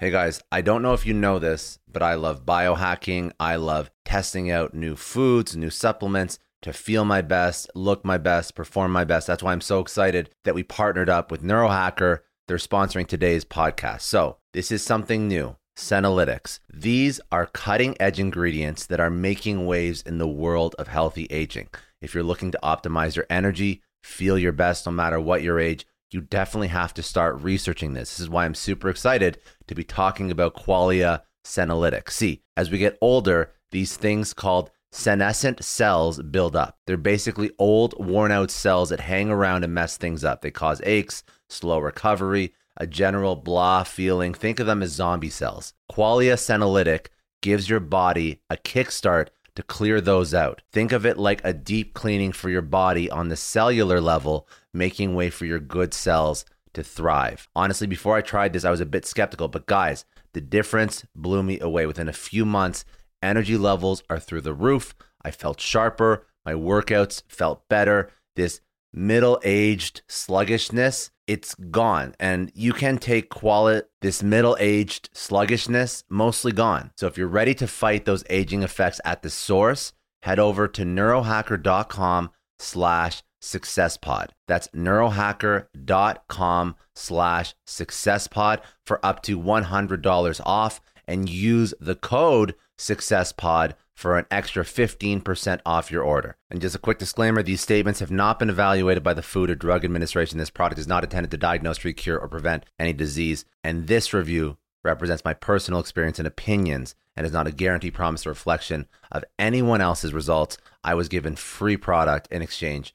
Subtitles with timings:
[0.00, 3.32] Hey guys, I don't know if you know this, but I love biohacking.
[3.40, 8.54] I love testing out new foods, new supplements to feel my best, look my best,
[8.54, 9.26] perform my best.
[9.26, 12.20] That's why I'm so excited that we partnered up with Neurohacker.
[12.46, 14.02] They're sponsoring today's podcast.
[14.02, 15.56] So, this is something new.
[15.76, 16.60] Senolytics.
[16.72, 21.70] These are cutting edge ingredients that are making waves in the world of healthy aging.
[22.00, 25.87] If you're looking to optimize your energy, feel your best no matter what your age,
[26.10, 28.10] you definitely have to start researching this.
[28.10, 32.10] This is why I'm super excited to be talking about Qualia Senolytics.
[32.10, 36.78] See, as we get older, these things called senescent cells build up.
[36.86, 40.40] They're basically old, worn out cells that hang around and mess things up.
[40.40, 44.32] They cause aches, slow recovery, a general blah feeling.
[44.32, 45.74] Think of them as zombie cells.
[45.90, 47.06] Qualia Senolytic
[47.42, 50.62] gives your body a kickstart to clear those out.
[50.72, 55.14] Think of it like a deep cleaning for your body on the cellular level, making
[55.14, 57.48] way for your good cells to thrive.
[57.54, 61.42] Honestly, before I tried this, I was a bit skeptical, but guys, the difference blew
[61.42, 61.84] me away.
[61.86, 62.84] Within a few months,
[63.22, 64.94] energy levels are through the roof.
[65.22, 68.10] I felt sharper, my workouts felt better.
[68.36, 68.60] This
[68.92, 72.14] middle aged sluggishness, it's gone.
[72.18, 76.92] And you can take Qualia, this middle aged sluggishness, mostly gone.
[76.96, 80.82] So if you're ready to fight those aging effects at the source, head over to
[80.82, 84.28] neurohacker.com slash successpod.
[84.46, 94.16] That's neurohacker.com slash successpod for up to $100 off and use the code successpod for
[94.16, 96.36] an extra 15% off your order.
[96.50, 99.56] And just a quick disclaimer these statements have not been evaluated by the Food or
[99.56, 100.38] Drug Administration.
[100.38, 103.44] This product is not intended to diagnose, treat, cure, or prevent any disease.
[103.64, 108.24] And this review represents my personal experience and opinions and is not a guarantee, promise,
[108.24, 110.58] or reflection of anyone else's results.
[110.84, 112.94] I was given free product in exchange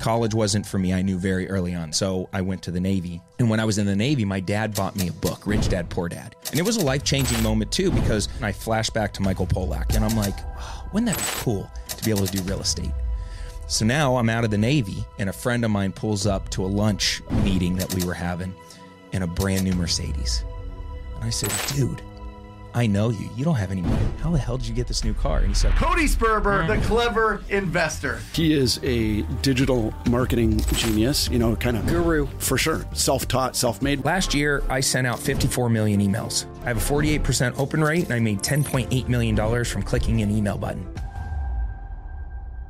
[0.00, 1.92] College wasn't for me, I knew very early on.
[1.92, 3.20] So I went to the Navy.
[3.38, 5.90] And when I was in the Navy, my dad bought me a book, Rich Dad,
[5.90, 6.34] Poor Dad.
[6.50, 9.94] And it was a life changing moment too, because I flash back to Michael Pollack
[9.94, 12.92] and I'm like, oh, wouldn't that be cool to be able to do real estate?
[13.66, 16.64] So now I'm out of the Navy, and a friend of mine pulls up to
[16.64, 18.54] a lunch meeting that we were having
[19.12, 20.42] in a brand new Mercedes.
[21.16, 22.00] And I said, dude,
[22.74, 23.30] I know you.
[23.34, 24.06] You don't have any money.
[24.20, 25.38] How the hell did you get this new car?
[25.38, 26.82] And he said, Cody Sperber, the mm.
[26.84, 28.20] clever investor.
[28.34, 32.26] He is a digital marketing genius, you know, kind of Guru.
[32.38, 32.84] for sure.
[32.92, 34.04] Self taught, self made.
[34.04, 36.46] Last year, I sent out 54 million emails.
[36.62, 40.58] I have a 48% open rate, and I made $10.8 million from clicking an email
[40.58, 40.86] button.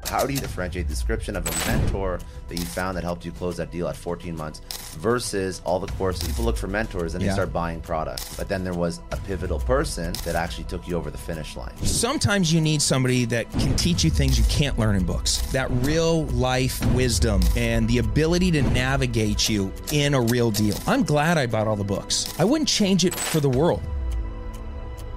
[0.05, 3.33] How do you differentiate the description of a mentor that you found that helped you
[3.33, 4.63] close that deal at 14 months
[4.97, 6.27] versus all the courses?
[6.29, 7.31] People look for mentors and Yeah.
[7.31, 8.35] they start buying products.
[8.37, 11.73] But then there was a pivotal person that actually took you over the finish line.
[11.85, 15.39] Sometimes you need somebody that can teach you things you can't learn in books.
[15.53, 20.77] That real life wisdom and the ability to navigate you in a real deal.
[20.87, 22.33] I'm glad I bought all the books.
[22.39, 23.83] I wouldn't change it for the world.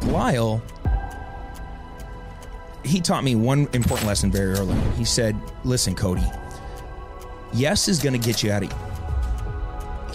[0.04, 0.62] Lyle,
[2.84, 4.76] he taught me one important lesson very early.
[4.98, 6.24] He said, Listen, Cody,
[7.54, 8.74] yes is going to get you out of.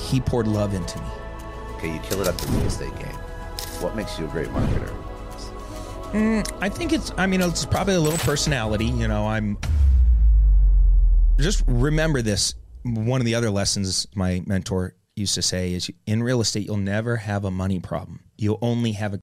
[0.06, 1.06] He poured love into me.
[1.74, 3.14] Okay, you kill it at the real estate game.
[3.80, 4.94] What makes you a great marketer?
[6.12, 8.86] Mm, I think it's, I mean, it's probably a little personality.
[8.86, 9.58] You know, I'm
[11.38, 12.54] just remember this.
[12.84, 16.76] One of the other lessons my mentor used to say is in real estate, you'll
[16.76, 18.20] never have a money problem.
[18.38, 19.20] You'll only have a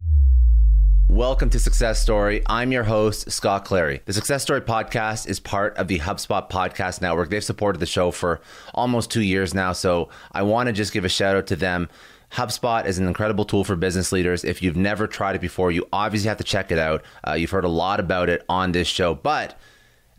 [1.09, 2.41] Welcome to Success Story.
[2.47, 4.01] I'm your host, Scott Clary.
[4.05, 7.29] The Success Story podcast is part of the HubSpot Podcast Network.
[7.29, 8.41] They've supported the show for
[8.73, 11.89] almost two years now, so I want to just give a shout out to them.
[12.31, 14.43] HubSpot is an incredible tool for business leaders.
[14.43, 17.03] If you've never tried it before, you obviously have to check it out.
[17.27, 19.59] Uh, you've heard a lot about it on this show, but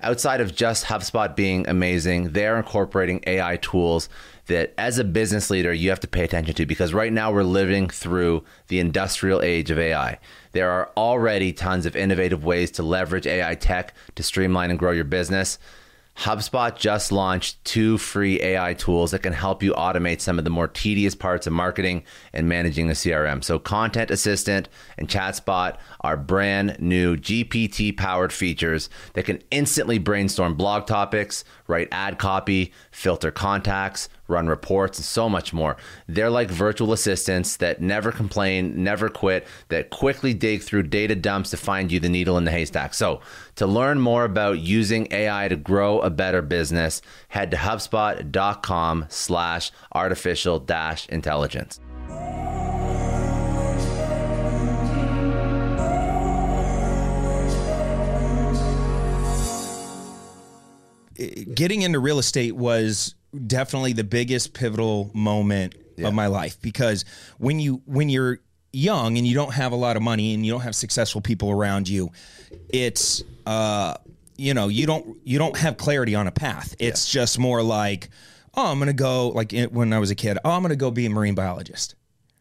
[0.00, 4.08] outside of just HubSpot being amazing, they're incorporating AI tools
[4.46, 7.42] that as a business leader you have to pay attention to because right now we're
[7.42, 10.18] living through the industrial age of AI.
[10.54, 14.92] There are already tons of innovative ways to leverage AI tech to streamline and grow
[14.92, 15.58] your business.
[16.18, 20.50] HubSpot just launched two free AI tools that can help you automate some of the
[20.50, 23.42] more tedious parts of marketing and managing a CRM.
[23.42, 30.54] So, Content Assistant and ChatSpot are brand new GPT powered features that can instantly brainstorm
[30.54, 35.76] blog topics, write ad copy, filter contacts, run reports, and so much more.
[36.08, 41.50] They're like virtual assistants that never complain, never quit, that quickly dig through data dumps
[41.50, 42.94] to find you the needle in the haystack.
[42.94, 43.20] So,
[43.56, 49.70] to learn more about using AI to grow a better business, head to HubSpot.com slash
[49.92, 51.80] artificial dash intelligence.
[61.54, 63.14] getting into real estate was
[63.46, 66.08] definitely the biggest pivotal moment Yeah.
[66.08, 67.04] of my life because
[67.38, 68.40] when you when you're
[68.72, 71.50] young and you don't have a lot of money and you don't have successful people
[71.50, 72.10] around you
[72.68, 73.94] it's uh
[74.36, 76.74] you know you don't you don't have clarity on a path.
[76.80, 78.08] It's just more like
[78.56, 80.90] oh i'm gonna go like it- when i was a kid oh i'm gonna go
[80.90, 81.94] be a marine biologist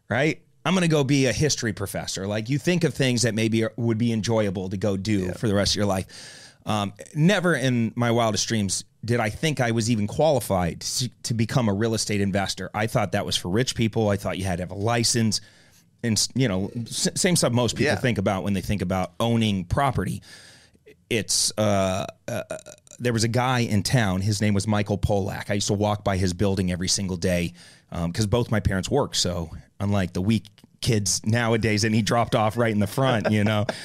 [0.10, 0.42] right?
[0.66, 2.26] I'm gonna go be a history professor.
[2.28, 5.54] Like you think of things that maybe would be enjoyable to go do for the
[5.54, 6.06] rest of your life.
[6.66, 11.34] Um, never in my wildest dreams did I think I was even qualified to, to
[11.34, 12.70] become a real estate investor.
[12.74, 14.10] I thought that was for rich people.
[14.10, 15.42] I thought you had to have a license,
[16.04, 18.00] and you know, s- same stuff most people Yeah.
[18.00, 20.22] think about when they think about owning property.
[21.10, 22.42] It's uh, uh,
[23.00, 24.22] there was a guy in town.
[24.22, 25.52] His name was Michael Pollack.
[25.52, 27.54] I used to walk by his building every single day
[27.92, 29.18] because both my parents worked.
[29.18, 30.46] So unlike the weak
[30.82, 33.66] kids nowadays, and he dropped off right in the front, you know.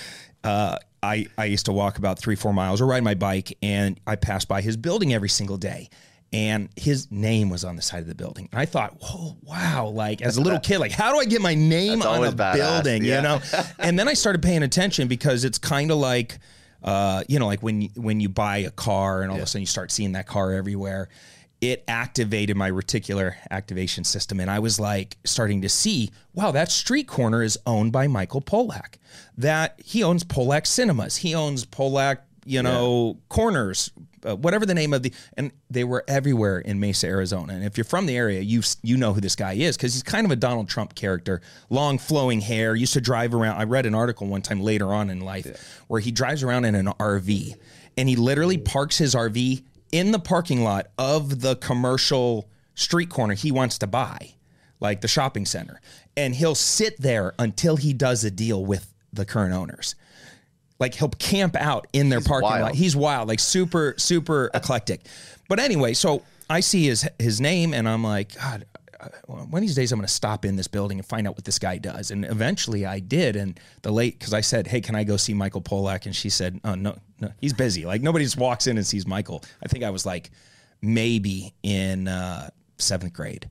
[0.45, 3.99] Uh, I, I used to walk about three, four miles or ride my bike, and
[4.07, 5.91] I passed by his building every single day.
[6.31, 8.51] And his name was on the side of the building.
[8.53, 9.87] And I thought, whoa, wow.
[9.87, 12.33] Like, as a little kid, like, how do I get my name That's on a
[12.33, 13.05] badass, building?
[13.05, 13.17] yeah.
[13.17, 13.41] You know?
[13.79, 16.39] and then I started paying attention because it's kind of like,
[16.83, 19.63] uh, you know, like when when you buy a car and all of a sudden
[19.63, 21.09] you start seeing that car everywhere.
[21.61, 26.71] It activated my reticular activation system, and I was like starting to see, wow, that
[26.71, 28.99] street corner is owned by Michael Pollack.
[29.37, 33.91] That he owns Pollack Cinemas, he owns Pollack, you know, corners,
[34.25, 37.53] uh, whatever the name of the, and they were everywhere in Mesa, Arizona.
[37.55, 40.03] And if you're from the area, you you know who this guy is because he's
[40.03, 41.41] kind of a Donald Trump character,
[41.71, 42.75] long flowing hair.
[42.75, 43.57] Used to drive around.
[43.59, 46.75] I read an article one time later on in life where he drives around in
[46.75, 47.55] an RV,
[47.97, 49.63] and he literally parks his RV
[49.93, 54.35] in the parking lot of the commercial street corner he wants to buy,
[54.81, 55.81] like the shopping center,
[56.17, 59.95] and he'll sit there until he does a deal with the current owners
[60.79, 62.63] like he'll camp out in their parking wild.
[62.63, 62.75] lot.
[62.75, 65.01] He's wild, like super, super eclectic.
[65.49, 68.65] But anyway, so I see his his name, and I'm like, God,
[69.27, 71.45] one of these days I'm going to stop in this building and find out what
[71.45, 72.11] this guy does.
[72.11, 73.37] And eventually I did.
[73.37, 76.07] And the late, because I said, Hey, can I go see Michael Pollack?
[76.07, 77.85] And she said, Oh no, no, he's busy.
[77.85, 79.43] Like nobody just walks in and sees Michael.
[79.63, 80.31] I think I was like
[80.83, 83.51] maybe in uh, seventh grade.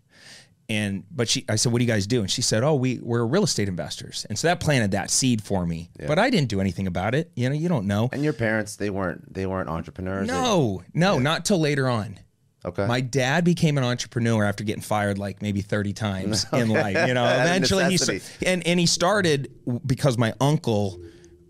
[0.69, 2.99] And but she, I said, "What do you guys do?" And she said, "Oh, we
[3.01, 5.89] we're real estate investors." And so that planted that seed for me.
[5.97, 7.31] But I didn't do anything about it.
[7.37, 8.09] You know, you don't know.
[8.11, 10.27] And your parents, they weren't they weren't entrepreneurs.
[10.27, 12.19] They- No, no, not till later on.
[12.65, 12.85] Okay.
[12.85, 17.07] My dad became an entrepreneur after getting fired like maybe 30 times in life.
[17.07, 18.45] You know, eventually he necessity.
[18.45, 19.51] and and he started
[19.85, 21.01] because my uncle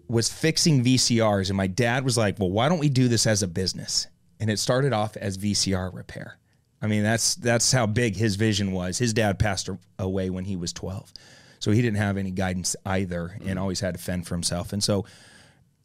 [0.08, 3.44] was fixing VCRs and my dad was like, "Well, why don't we do this as
[3.44, 4.08] a business?"
[4.40, 6.38] And it started off as VCR repair.
[6.82, 8.98] I mean, that's that's how big his vision was.
[8.98, 11.12] His dad passed away when he was 12.
[11.60, 13.62] So he didn't have any guidance either and mm.
[13.62, 14.74] always had to fend for himself.
[14.74, 15.06] And so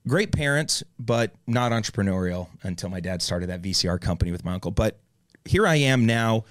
[0.07, 4.71] great parents, but not entrepreneurial until my dad started that VCR company with my uncle.
[4.71, 4.99] But
[5.45, 6.45] here I am now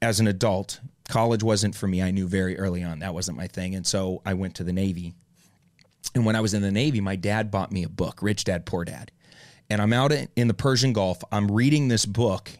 [0.00, 0.80] as an adult.
[1.08, 2.02] College wasn't for me.
[2.02, 3.74] I knew very early on that wasn't my thing.
[3.74, 5.14] And so I went to the Navy.
[6.14, 8.66] And when I was in the Navy, my dad bought me a book, Rich Dad
[8.66, 9.10] Poor Dad.
[9.70, 11.22] And I'm out in the Persian Gulf.
[11.32, 12.50] I'm reading this book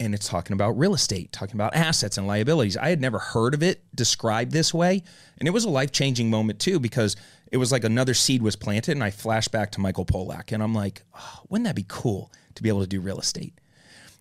[0.00, 2.76] and it's talking about real estate, talking about assets and liabilities.
[2.76, 5.02] I had never heard of it described this way.
[5.38, 7.14] And it was a life changing moment too, because
[7.52, 8.92] it was like another seed was planted.
[8.92, 10.50] And I flashed back to Michael Pollack.
[10.50, 13.54] And I'm like, oh, wouldn't that be cool to be able to do real estate?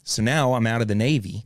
[0.03, 1.46] So now I'm out of the Navy.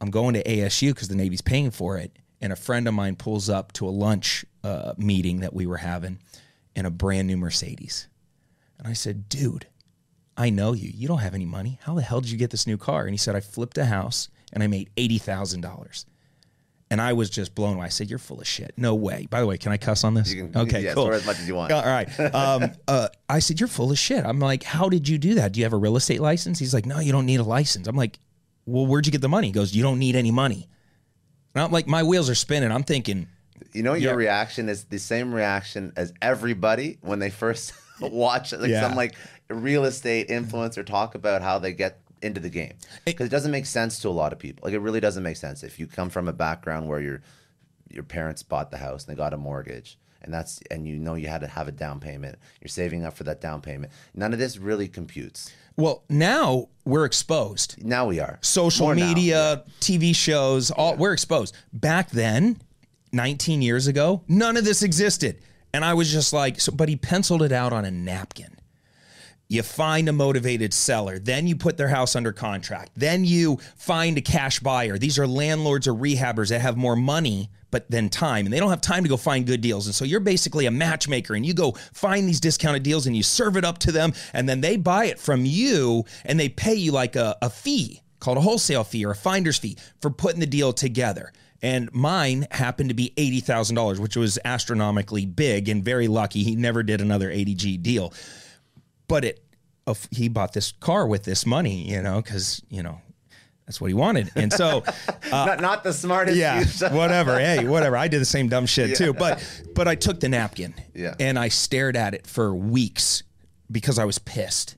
[0.00, 2.12] I'm going to ASU because the Navy's paying for it.
[2.40, 5.76] And a friend of mine pulls up to a lunch uh, meeting that we were
[5.78, 6.18] having
[6.74, 8.08] in a brand new Mercedes.
[8.78, 9.66] And I said, dude,
[10.36, 10.90] I know you.
[10.94, 11.78] You don't have any money.
[11.82, 13.02] How the hell did you get this new car?
[13.02, 16.04] And he said, I flipped a house and I made $80,000.
[16.92, 17.86] And I was just blown away.
[17.86, 18.72] I said, You're full of shit.
[18.76, 19.28] No way.
[19.30, 20.32] By the way, can I cuss on this?
[20.32, 21.12] You can- okay, yeah, cool.
[21.12, 21.70] as much as you want.
[21.72, 22.08] All right.
[22.34, 24.24] Um, uh, I said, You're full of shit.
[24.24, 25.52] I'm like, How did you do that?
[25.52, 26.58] Do you have a real estate license?
[26.58, 27.86] He's like, No, you don't need a license.
[27.86, 28.18] I'm like,
[28.66, 29.46] Well, where'd you get the money?
[29.48, 30.68] He goes, You don't need any money.
[31.54, 32.72] And I'm like, My wheels are spinning.
[32.72, 33.28] I'm thinking,
[33.72, 34.16] You know, your Yeah.
[34.16, 38.80] reaction is the same reaction as everybody when they first watch like Yeah.
[38.80, 39.14] some like
[39.48, 42.74] real estate influencer talk about how they get into the game
[43.04, 44.62] because it doesn't make sense to a lot of people.
[44.64, 47.22] Like it really doesn't make sense if you come from a background where your
[47.88, 51.14] your parents bought the house and they got a mortgage and that's and you know
[51.14, 52.38] you had to have a down payment.
[52.60, 53.92] You're saving up for that down payment.
[54.14, 55.52] None of this really computes.
[55.76, 57.82] Well, now we're exposed.
[57.82, 61.56] Now we are social More media, TV shows, all we're exposed.
[61.72, 62.60] Back then,
[63.12, 65.40] 19 years ago, none of this existed.
[65.72, 68.56] And I was just like, so, but he penciled it out on a napkin.
[69.50, 74.16] You find a motivated seller, then you put their house under contract, then you find
[74.16, 74.96] a cash buyer.
[74.96, 78.70] These are landlords or rehabbers that have more money but then time and they don't
[78.70, 79.86] have time to go find good deals.
[79.86, 83.24] And so you're basically a matchmaker and you go find these discounted deals and you
[83.24, 86.74] serve it up to them and then they buy it from you and they pay
[86.74, 90.40] you like a, a fee called a wholesale fee or a finder's fee for putting
[90.40, 91.32] the deal together.
[91.62, 96.42] And mine happened to be $80,000, which was astronomically big and very lucky.
[96.42, 98.14] He never did another 80G deal
[99.10, 99.44] but it
[100.10, 103.00] he bought this car with this money, you know, because you know
[103.66, 104.82] that's what he wanted, and so
[105.32, 106.36] uh, not, not the smartest.
[106.38, 107.38] yeah, whatever.
[107.40, 107.96] Hey, whatever.
[107.96, 109.42] I did the same dumb shit too, but
[109.74, 111.14] but I took the napkin, Yeah.
[111.20, 113.22] and I stared at it for weeks
[113.70, 114.76] because I was pissed.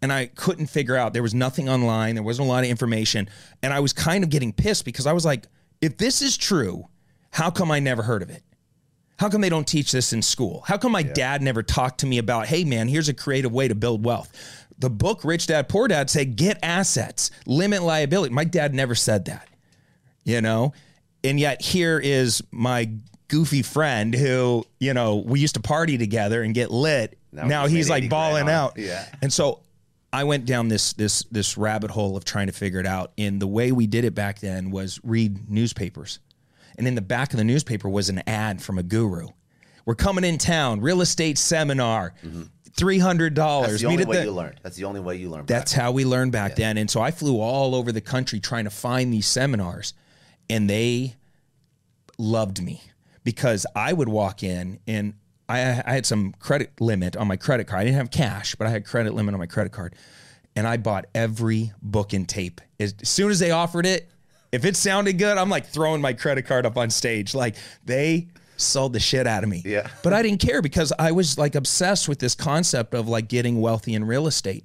[0.00, 1.12] And I couldn't figure out.
[1.12, 2.16] There was nothing online.
[2.16, 3.28] There wasn't a lot of information.
[3.62, 5.46] And I was kind of getting pissed because I was like,
[5.80, 6.88] if this is true,
[7.30, 8.42] how come I never heard of it?
[9.22, 10.64] How come they don't teach this in school?
[10.66, 13.68] How come my dad never talked to me about, hey man, here's a creative way
[13.68, 14.32] to build wealth?
[14.80, 18.34] The book Rich Dad Poor Dad said get assets, limit liability.
[18.34, 19.46] My dad never said that,
[20.24, 20.72] you know?
[21.22, 22.90] And yet here is my
[23.28, 27.16] goofy friend who, you know, we used to party together and get lit.
[27.30, 28.76] Now Now, he's like 80 balling out.
[28.76, 29.06] Yeah.
[29.22, 29.60] And so
[30.12, 33.12] I went down this this this rabbit hole of trying to figure it out.
[33.16, 36.18] And the way we did it back then was read newspapers.
[36.78, 39.28] And in the back of the newspaper was an ad from a guru.
[39.84, 42.14] We're coming in town, real estate seminar,
[42.74, 43.62] three hundred Mm-hmm.
[43.62, 43.80] That's dollars.
[43.80, 44.60] the only way you learned.
[44.62, 45.48] That's the only way you learned.
[45.48, 46.78] That's how we learned back then.
[46.78, 49.94] And so I flew all over the country trying to find these seminars,
[50.48, 51.16] and they
[52.18, 52.82] loved me
[53.24, 55.14] because I would walk in and
[55.48, 57.80] I, I had some credit limit on my credit card.
[57.80, 59.94] I didn't have cash, but I had credit limit on my credit card.
[60.54, 62.60] And I bought every book and tape.
[62.78, 64.10] As soon as they offered it,
[64.52, 67.34] if it sounded good, I'm like throwing my credit card up on stage.
[67.34, 69.62] Like they sold the shit out of me.
[69.64, 69.88] Yeah.
[70.02, 73.60] But I didn't care because I was like obsessed with this concept of like getting
[73.60, 74.64] wealthy in real estate.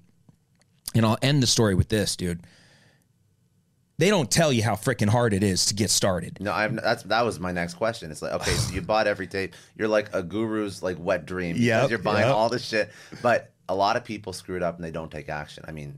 [0.94, 2.42] And I'll end the story with this, dude.
[4.00, 6.38] They don't tell you how freaking hard it is to get started.
[6.40, 6.76] No, I'm.
[6.76, 8.12] That's that was my next question.
[8.12, 9.56] It's like, okay, so you bought every tape.
[9.76, 11.56] You're like a guru's like wet dream.
[11.58, 11.88] Yeah.
[11.88, 12.36] You're buying yep.
[12.36, 12.92] all this shit.
[13.24, 15.66] But a lot of people screw it up and they don't take action.
[15.68, 15.98] I mean,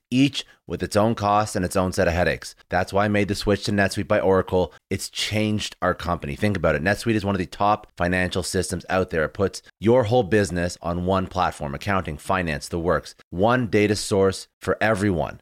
[0.11, 2.55] each with its own costs and its own set of headaches.
[2.69, 4.73] That's why I made the switch to NetSuite by Oracle.
[4.89, 6.35] It's changed our company.
[6.35, 6.83] Think about it.
[6.83, 9.25] NetSuite is one of the top financial systems out there.
[9.25, 14.47] It puts your whole business on one platform accounting, finance, the works, one data source
[14.61, 15.41] for everyone.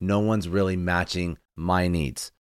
[0.00, 2.32] No one's really matching my needs.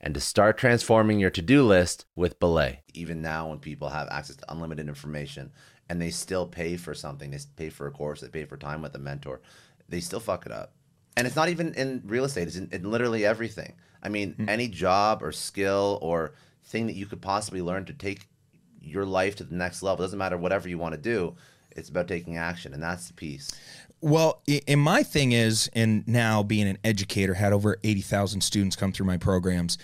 [0.00, 2.80] and to start transforming your to do list with Belay.
[2.94, 5.52] Even now, when people have access to unlimited information
[5.88, 8.82] and they still pay for something, they pay for a course, they pay for time
[8.82, 9.40] with a mentor,
[9.88, 10.72] they still fuck it up.
[11.16, 13.74] And it's not even in real estate, it's in, in literally everything.
[14.02, 14.48] I mean, mm-hmm.
[14.48, 18.28] any job or skill or thing that you could possibly learn to take
[18.80, 21.34] your life to the next level, it doesn't matter whatever you want to do,
[21.70, 23.50] it's about taking action, and that's the piece.
[24.00, 28.92] Well, and my thing is, and now being an educator, had over 80,000 students come
[28.92, 29.78] through my programs.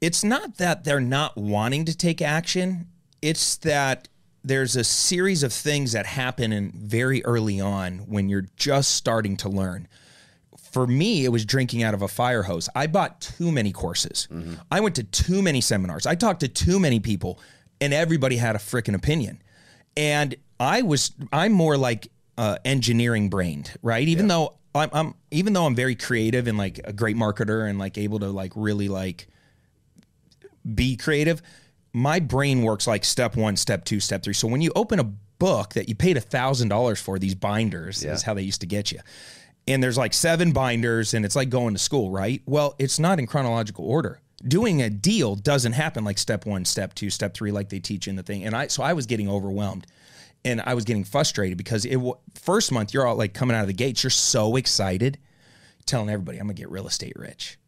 [0.00, 2.86] It's not that they're not wanting to take action,
[3.20, 4.08] it's that
[4.44, 9.36] there's a series of things that happen in very early on when you're just starting
[9.38, 9.88] to learn.
[10.70, 12.68] For me, it was drinking out of a fire hose.
[12.74, 14.28] I bought too many courses.
[14.30, 14.54] Mm-hmm.
[14.70, 16.06] I went to too many seminars.
[16.06, 17.40] I talked to too many people,
[17.80, 19.42] and everybody had a freaking opinion.
[19.96, 24.08] And I was, I'm more like uh, engineering brained, right?
[24.08, 27.78] Even though I'm, I'm, even though I'm very creative and like a great marketer and
[27.78, 29.26] like able to like really like
[30.74, 31.42] be creative,
[31.92, 34.34] my brain works like step one, step two, step three.
[34.34, 38.04] So when you open a book that you paid a thousand dollars for, these binders
[38.04, 39.00] is how they used to get you.
[39.66, 42.40] And there's like seven binders, and it's like going to school, right?
[42.46, 44.20] Well, it's not in chronological order.
[44.46, 48.08] Doing a deal doesn't happen like step one, step two, step three, like they teach
[48.08, 48.44] in the thing.
[48.44, 49.86] And I, so I was getting overwhelmed,
[50.48, 51.98] and I was getting frustrated because it
[52.34, 55.18] first month you're all like coming out of the gates, you're so excited,
[55.84, 57.58] telling everybody I'm gonna get real estate rich.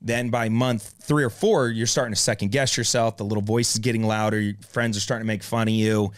[0.00, 3.16] Then by month three or four, you're starting to second guess yourself.
[3.16, 4.40] The little voice is getting louder.
[4.40, 6.12] Your friends are starting to make fun of you.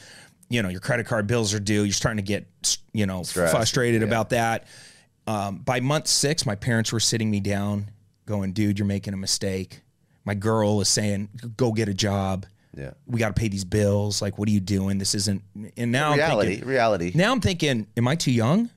[0.49, 1.85] You know, your credit card bills are due.
[1.85, 3.55] You're starting to get, you know, Stressed.
[3.55, 4.67] frustrated about that.
[5.27, 7.91] Um, by month six, my parents were sitting me down,
[8.27, 9.83] going, "Dude, you're making a mistake."
[10.25, 12.91] My girl is saying, "Go get a job." Yeah.
[13.07, 14.23] We got to pay these bills.
[14.23, 14.99] Like, what are you doing?
[14.99, 15.43] This isn't.
[15.77, 17.13] And now I'm reality, thinking, reality.
[17.15, 18.71] now I'm thinking, am I too young?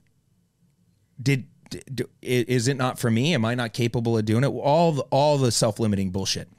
[1.22, 3.34] Did, d- i- is it not for me?
[3.36, 4.48] Am I not capable of doing it?
[4.48, 6.50] All the, all the self limiting bullshit.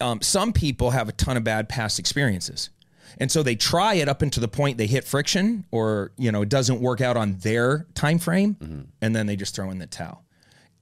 [0.00, 2.70] Um, some people have a ton of bad past experiences,
[3.18, 6.40] and so they try it up until the point they hit friction, or you know,
[6.42, 9.86] it doesn't work out on their time frame, and then they just throw in the
[9.86, 10.24] towel.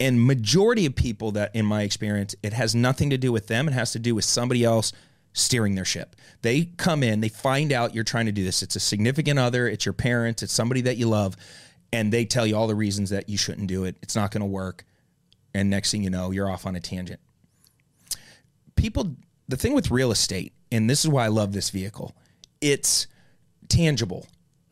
[0.01, 3.69] And majority of people that, in my experience, it has nothing to do with them.
[3.69, 4.93] It has to do with somebody else
[5.33, 6.17] steering their ship.
[6.43, 8.63] They come in, they find out you're trying to do this.
[8.63, 11.37] It's a significant other, it's your parents, it's somebody that you love,
[11.93, 13.97] and they tell you all the reasons that you shouldn't do it.
[14.03, 14.85] It's not going to work.
[15.55, 17.21] And next thing you know, you're off on a tangent.
[18.77, 19.17] People,
[19.49, 22.15] the thing with real estate, and this is why I love this vehicle,
[22.61, 23.07] it's
[23.69, 24.27] tangible.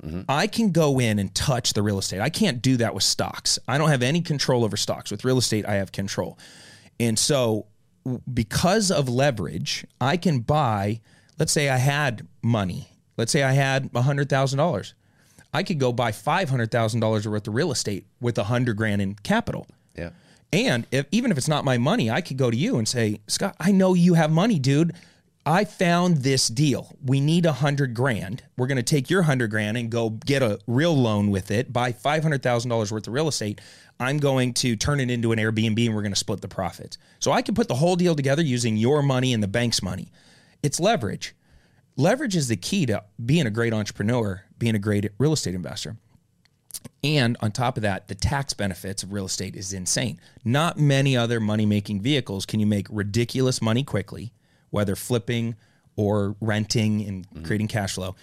[0.07, 0.23] Mm-hmm.
[0.29, 2.21] I can go in and touch the real estate.
[2.21, 3.59] I can't do that with stocks.
[3.67, 5.11] I don't have any control over stocks.
[5.11, 6.39] With real estate, I have control.
[7.01, 7.67] And so,
[8.33, 11.01] because of leverage, I can buy,
[11.39, 12.89] let's say I had money.
[13.17, 14.93] Let's say I had $100,000.
[15.53, 19.67] I could go buy $500,000 worth of real estate with 100 grand in capital.
[19.97, 20.11] yeah.
[20.53, 23.21] And if, even if it's not my money, I could go to you and say,
[23.27, 24.93] Scott, I know you have money, dude.
[25.49, 26.97] I found this deal.
[27.05, 28.43] We need a hundred grand.
[28.57, 31.73] We're going to take your hundred grand and go get a real loan with it,
[31.73, 33.61] buy five hundred thousand dollars worth of real estate.
[34.01, 36.99] I'm going to turn it into an Airbnb and we're going to split the profits.
[37.21, 40.11] So I can put the whole deal together using your money and the bank's money.
[40.65, 41.37] It's leverage.
[41.97, 45.97] Leverage is the key to being a great entrepreneur, being a great real estate investor.
[47.05, 50.21] And on top of that, the tax benefits of real estate is insane.
[50.45, 54.33] Not many other money making vehicles can you make ridiculous money quickly,
[54.71, 55.55] whether flipping
[55.97, 57.45] or renting and mm-hmm.
[57.45, 58.15] creating cash flow.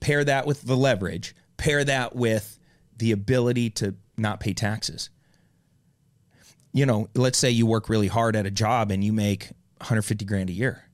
[0.00, 2.58] Pair that with the leverage, pair that with
[2.96, 5.10] the ability to not pay taxes.
[6.72, 10.24] You know, let's say you work really hard at a job and you make 150
[10.24, 10.84] grand a year.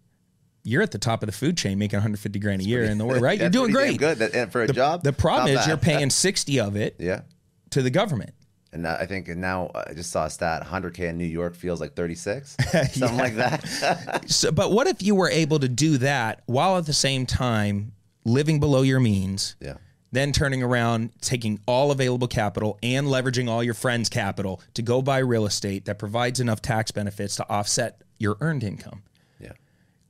[0.62, 3.06] You're at the top of the food chain making 150 grand a year in the
[3.06, 3.38] world, right?
[3.40, 3.98] You're doing great.
[3.98, 5.02] Good That- and for a The, job.
[5.02, 7.22] the problem is you're paying 60 of it yeah.
[7.70, 8.35] to the government.
[8.72, 11.94] And I think now I just saw a stat: 100k in New York feels like
[11.94, 12.56] 36,
[12.92, 14.24] something like that.
[14.28, 17.92] So, but what if you were able to do that while at the same time
[18.24, 19.56] living below your means?
[19.61, 19.74] yeah.
[20.12, 25.02] Then turning around, taking all available capital and leveraging all your friends' capital to go
[25.02, 29.04] buy real estate that provides enough tax benefits to offset your earned income.
[29.38, 29.52] Yeah.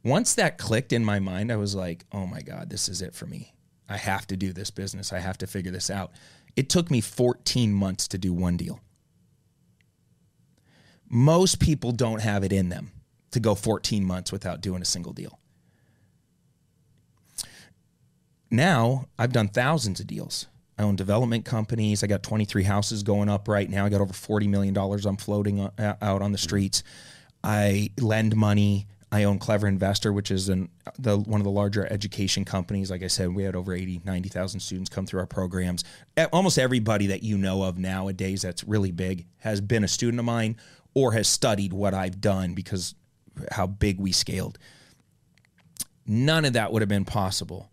[0.03, 3.15] Once that clicked in my mind, I was like, oh my God, this is it
[3.15, 3.53] for me.
[3.91, 5.13] I have to do this business.
[5.13, 6.13] I have to figure this out.
[6.61, 8.81] It took me 14 months to do one deal.
[11.09, 12.93] Most people don't have it in them
[13.31, 15.39] to go 14 months without doing a single deal.
[18.51, 20.49] Now I've done thousands of deals.
[20.77, 22.05] I own development companies.
[22.05, 23.87] I got 23 houses going up right now.
[23.87, 26.83] I got over 40 million dollars I'm floating out on the streets.
[27.43, 28.87] I lend money.
[29.13, 30.69] I own Clever Investor, which is an,
[30.99, 32.91] the one of the larger education companies.
[32.91, 35.83] Like I said, we had over 80, 90,000 students come through our programs.
[36.33, 40.27] Almost everybody that you know of nowadays that's really big has been a student of
[40.27, 40.57] mine
[40.95, 42.95] or has studied what I've done because
[43.51, 44.59] how big we scaled.
[46.07, 47.71] None of that would have been possible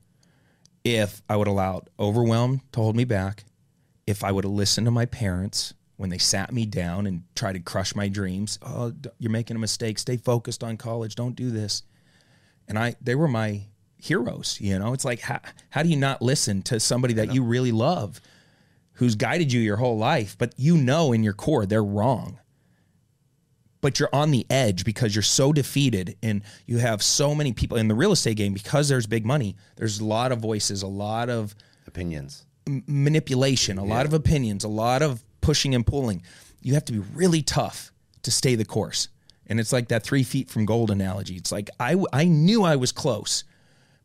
[0.83, 3.43] if I would allow overwhelm to hold me back,
[4.07, 7.53] if I would have listened to my parents when they sat me down and tried
[7.53, 8.57] to crush my dreams.
[8.61, 9.99] Oh, you're making a mistake.
[9.99, 11.15] Stay focused on college.
[11.15, 11.83] Don't do this.
[12.67, 13.63] And I, they were my
[13.97, 14.57] heroes.
[14.61, 17.71] You know, it's like how, how do you not listen to somebody that you really
[17.71, 18.21] love,
[18.93, 22.39] who's guided you your whole life, but you know in your core they're wrong.
[23.81, 27.77] But you're on the edge because you're so defeated, and you have so many people
[27.77, 29.55] in the real estate game because there's big money.
[29.75, 31.55] There's a lot of voices, a lot of
[31.85, 32.45] Opinions.
[32.65, 36.21] manipulation, a lot of opinions, a lot of pushing and pulling.
[36.61, 39.07] You have to be really tough to stay the course.
[39.45, 41.37] And it's like that three feet from gold analogy.
[41.37, 43.45] It's like I, I knew I was close,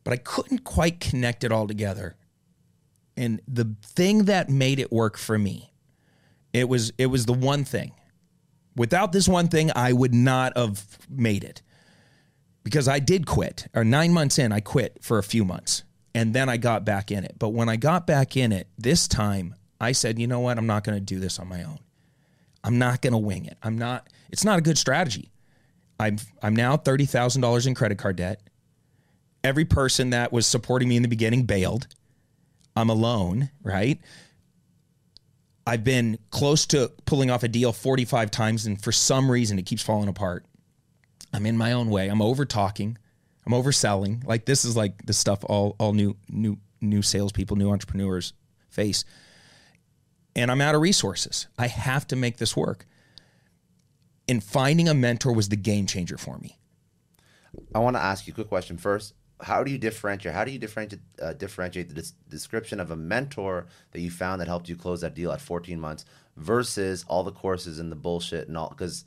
[0.05, 2.15] but I couldn't quite connect it all together.
[3.17, 5.73] And the thing that made it work for me,
[6.53, 7.91] it was it was the one thing.
[8.77, 11.61] Without this one thing, I would not have made it
[12.63, 13.67] because I did quit.
[13.75, 15.83] Or nine months in, I quit for a few months,
[16.15, 17.35] and then I got back in it.
[17.37, 20.59] But when I got back in it this time, I said, you know what?
[20.59, 21.81] I'm not going to do this on my own.
[22.63, 23.59] I'm not going to wing it.
[23.63, 24.09] I'm not.
[24.31, 25.33] It's not a good strategy.
[25.99, 28.41] I'm I'm now thirty thousand dollars in credit card debt.
[29.43, 31.89] Every person that was supporting me in the beginning bailed.
[32.77, 34.01] I'm alone, right?
[35.67, 39.67] I've been close to pulling off a deal 45 times, and for some reason it
[39.67, 40.45] keeps falling apart.
[41.33, 42.09] I'm in my own way.
[42.09, 42.97] I'm over talking.
[43.47, 44.25] I'm overselling.
[44.25, 48.33] Like this is like the stuff all all new new new salespeople, new entrepreneurs
[48.71, 49.05] face.
[50.35, 51.47] And I'm out of resources.
[51.59, 52.87] I have to make this work.
[54.29, 56.59] And finding a mentor was the game changer for me.
[57.75, 59.15] I want to ask you a quick question first.
[59.43, 60.35] How do you differentiate?
[60.35, 64.41] How do you differentiate uh, differentiate the des- description of a mentor that you found
[64.41, 66.05] that helped you close that deal at 14 months
[66.37, 68.69] versus all the courses and the bullshit and all?
[68.71, 69.05] Because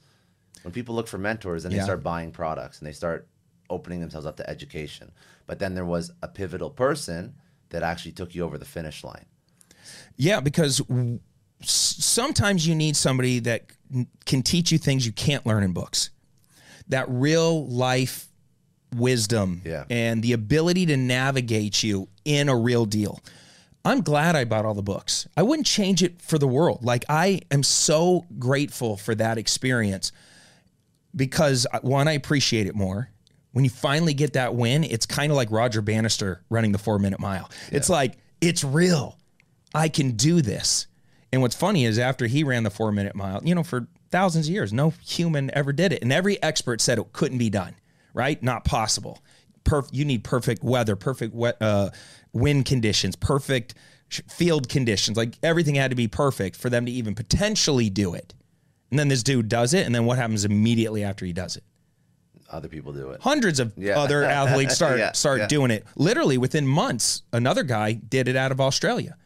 [0.63, 1.79] when people look for mentors, then Yeah.
[1.79, 3.27] they start buying products and they start
[3.69, 5.11] opening themselves up to education.
[5.47, 7.35] But then there was a pivotal person
[7.69, 9.25] that actually took you over the finish line.
[10.17, 10.81] Yeah, because
[11.61, 13.65] sometimes you need somebody that
[14.25, 16.09] can teach you things you can't learn in books.
[16.89, 18.27] That real life
[18.95, 19.85] wisdom Yeah.
[19.89, 23.19] and the ability to navigate you in a real deal.
[23.83, 25.27] I'm glad I bought all the books.
[25.37, 26.83] I wouldn't change it for the world.
[26.83, 30.11] Like I am so grateful for that experience
[31.15, 33.09] because uh, one, I appreciate it more.
[33.51, 36.99] When you finally get that win, it's kind of like Roger Bannister running the four
[36.99, 37.49] minute mile.
[37.71, 39.17] It's like, it's real.
[39.75, 40.87] I can do this.
[41.31, 44.47] And what's funny is after he ran the four minute mile, you know, for thousands
[44.47, 46.01] of years, no human ever did it.
[46.01, 47.75] And every expert said it couldn't be done,
[48.13, 48.41] right?
[48.41, 49.21] Not possible.
[49.65, 51.89] Perf- you need perfect weather, perfect wet, uh,
[52.31, 53.73] wind conditions, perfect
[54.09, 55.17] sh- field conditions.
[55.17, 58.33] Like everything had to be perfect for them to even potentially do it.
[58.91, 59.85] And then this dude does it.
[59.85, 61.63] And then what happens immediately after he does it?
[62.49, 63.21] Other people do it.
[63.21, 63.99] hundreds of Yeah.
[63.99, 65.47] other athletes start Yeah, start yeah.
[65.47, 65.83] doing it.
[65.95, 69.17] Literally within months, another guy did it out of Australia.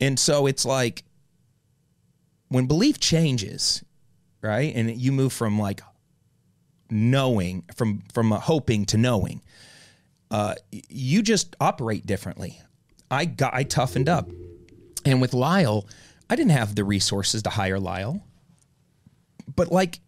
[0.00, 1.04] And so it's like
[2.48, 3.84] when belief changes,
[4.42, 4.74] right?
[4.74, 5.82] And you move from like
[6.90, 9.42] knowing from from hoping to knowing,
[10.30, 12.60] uh, you just operate differently.
[13.10, 14.30] I got I toughened up,
[15.04, 15.86] and with Lyle,
[16.28, 18.22] I didn't have the resources to hire Lyle,
[19.54, 20.00] but like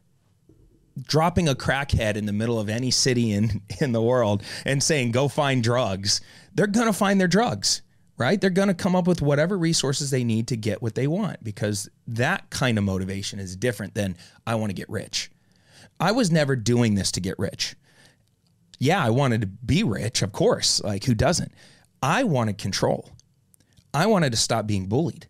[1.01, 5.11] dropping a crackhead in the middle of any city in in the world and saying
[5.11, 6.21] go find drugs
[6.55, 7.81] they're going to find their drugs
[8.23, 8.41] right?
[8.41, 11.43] They're going to come up with whatever resources they need to get what they want
[11.43, 15.31] because that kind of motivation is different than i want to get rich.
[15.99, 17.75] I was never doing this to get rich.
[18.79, 21.53] Yeah i wanted to be rich of course like who doesn't?
[22.01, 23.11] I wanted control.
[23.93, 25.27] I wanted to stop being bullied.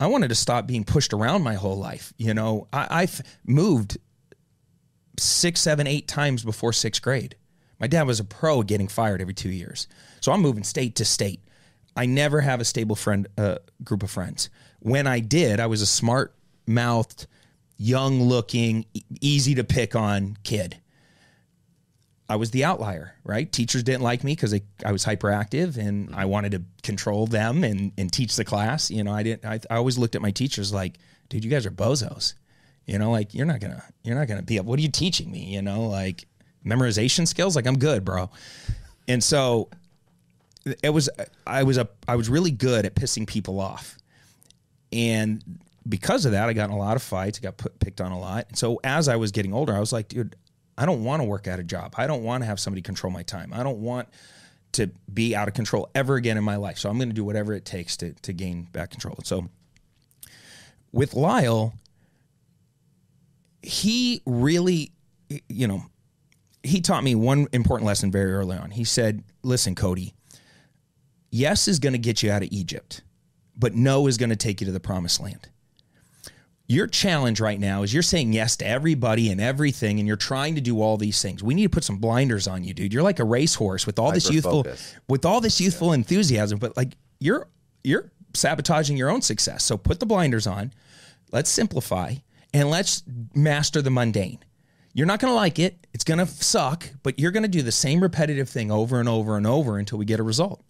[0.00, 2.68] I wanted to stop being pushed around my whole life you know?
[2.72, 3.98] I, i've moved
[5.18, 7.34] six, seven, eight times before sixth grade.
[7.80, 9.88] My dad was a pro getting fired every two years.
[10.20, 11.40] So I'm moving state to state.
[11.98, 14.50] I never have a stable friend uh, group of friends.
[14.78, 16.32] When I did, I was a smart
[16.64, 17.26] mouthed,
[17.76, 20.76] young looking, e- easy to pick on kid.
[22.28, 23.50] I was the outlier, right?
[23.50, 27.90] Teachers didn't like me because I was hyperactive and I wanted to control them and,
[27.98, 28.92] and teach the class.
[28.92, 29.44] You know, I didn't.
[29.44, 32.34] I, I always looked at my teachers like, "Dude, you guys are bozos."
[32.86, 34.66] You know, like you're not gonna you're not gonna be able.
[34.66, 35.46] What are you teaching me?
[35.46, 36.28] You know, like
[36.64, 37.56] memorization skills.
[37.56, 38.30] Like I'm good, bro.
[39.08, 39.70] And so
[40.82, 41.08] it was.
[41.46, 41.88] I was a.
[42.06, 43.96] I was really good at pissing people off,
[44.92, 45.42] and
[45.88, 47.38] because of that, I got in a lot of fights.
[47.38, 48.46] I got put, picked on a lot.
[48.48, 50.36] And so as I was getting older, I was like, dude,
[50.76, 51.94] I don't want to work at a job.
[51.96, 53.52] I don't want to have somebody control my time.
[53.54, 54.08] I don't want
[54.72, 56.78] to be out of control ever again in my life.
[56.78, 59.18] So I'm going to do whatever it takes to to gain back control.
[59.24, 59.48] So
[60.92, 61.74] with Lyle,
[63.62, 64.92] he really,
[65.48, 65.82] you know,
[66.62, 68.70] he taught me one important lesson very early on.
[68.70, 70.14] He said, "Listen, Cody,
[71.30, 73.02] yes is going to get you out of Egypt,
[73.56, 75.48] but no is going to take you to the promised land."
[76.70, 80.54] Your challenge right now is you're saying yes to everybody and everything, and you're trying
[80.56, 81.42] to do all these things.
[81.42, 82.92] We need to put some blinders on you, dude.
[82.92, 84.66] You're like a racehorse with all this youthful,
[85.08, 87.48] with all this youthful enthusiasm, but like you're
[87.84, 89.64] you're sabotaging your own success.
[89.64, 90.72] So put the blinders on.
[91.32, 92.16] Let's simplify
[92.52, 93.02] and let's
[93.34, 94.38] master the mundane.
[94.92, 95.86] You're not going to like it.
[95.92, 99.08] It's going to suck, but you're going to do the same repetitive thing over and
[99.08, 100.62] over and over until we get a result.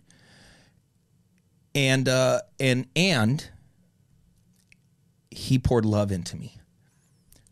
[1.78, 3.48] And uh and and
[5.30, 6.58] he poured love into me.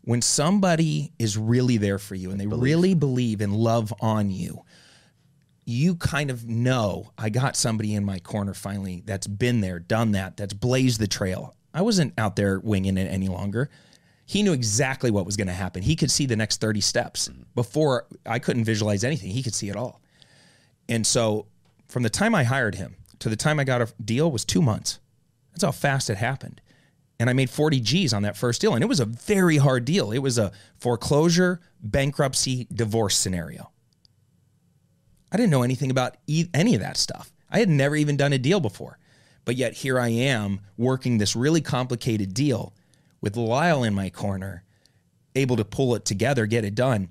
[0.01, 4.65] When somebody is really there for you and they really believe and love on you,
[5.63, 10.11] you kind of know I got somebody in my corner finally that's been there, done
[10.11, 11.55] that, that's blazed the trail.
[11.73, 13.69] I wasn't out there winging it any longer.
[14.25, 15.83] He knew exactly what was going to happen.
[15.83, 19.31] He could see the next 30 steps before I couldn't visualize anything.
[19.31, 20.01] He could see it all.
[20.89, 21.45] And so
[21.87, 24.61] from the time I hired him to the time I got a deal was two
[24.61, 24.99] months.
[25.51, 26.61] That's how fast it happened.
[27.19, 28.75] And I made 40 G's on that first deal.
[28.75, 30.11] And it was a very hard deal.
[30.11, 33.71] It was a foreclosure, bankruptcy, divorce scenario.
[35.31, 37.33] I didn't know anything about e- any of that stuff.
[37.49, 38.99] I had never even done a deal before.
[39.45, 42.73] But yet here I am working this really complicated deal
[43.21, 44.63] with Lyle in my corner,
[45.35, 47.09] able to pull it together, get it done.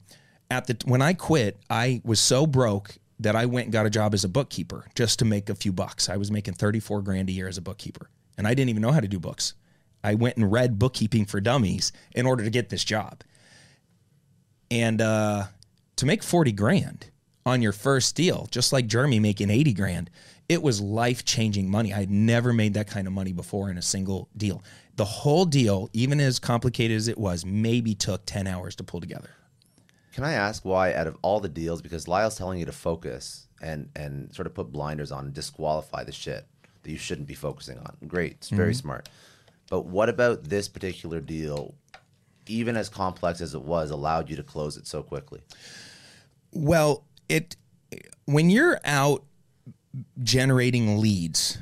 [0.50, 3.90] At the when I quit, I was so broke that I went and got a
[3.90, 6.08] job as a bookkeeper just to make a few bucks.
[6.08, 8.92] I was making 34 grand a year as a bookkeeper, and I didn't even know
[8.92, 9.54] how to do books.
[10.04, 13.22] I went and read bookkeeping for dummies in order to get this job.
[14.70, 15.44] And uh,
[15.96, 17.10] to make 40 grand
[17.44, 20.10] on your first deal, just like Jeremy making 80 grand,
[20.48, 21.92] it was life changing money.
[21.92, 24.62] I had never made that kind of money before in a single deal.
[24.96, 29.00] The whole deal, even as complicated as it was, maybe took 10 hours to pull
[29.00, 29.30] together.
[30.16, 33.48] Can I ask why, out of all the deals, because Lyle's telling you to focus
[33.60, 36.46] and and sort of put blinders on and disqualify the shit
[36.82, 37.98] that you shouldn't be focusing on.
[38.06, 38.78] Great, it's very mm-hmm.
[38.78, 39.10] smart.
[39.68, 41.74] But what about this particular deal,
[42.46, 45.42] even as complex as it was, allowed you to close it so quickly?
[46.50, 47.56] Well, it
[48.24, 49.22] when you're out
[50.22, 51.58] generating leads,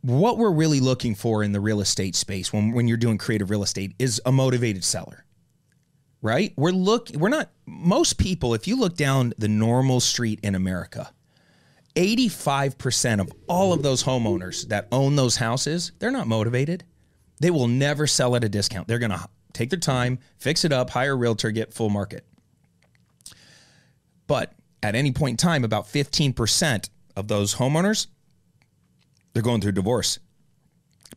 [0.00, 3.48] what we're really looking for in the real estate space when when you're doing creative
[3.48, 5.24] real estate is a motivated seller.
[6.22, 6.52] Right?
[6.56, 11.12] We're look we're not most people if you look down the normal street in America,
[11.96, 16.84] 85% of all of those homeowners that own those houses, they're not motivated.
[17.40, 18.88] They will never sell at a discount.
[18.88, 22.24] They're going to take their time, fix it up, hire a realtor, get full market.
[24.26, 28.06] But at any point in time, about 15% of those homeowners,
[29.32, 30.18] they're going through divorce,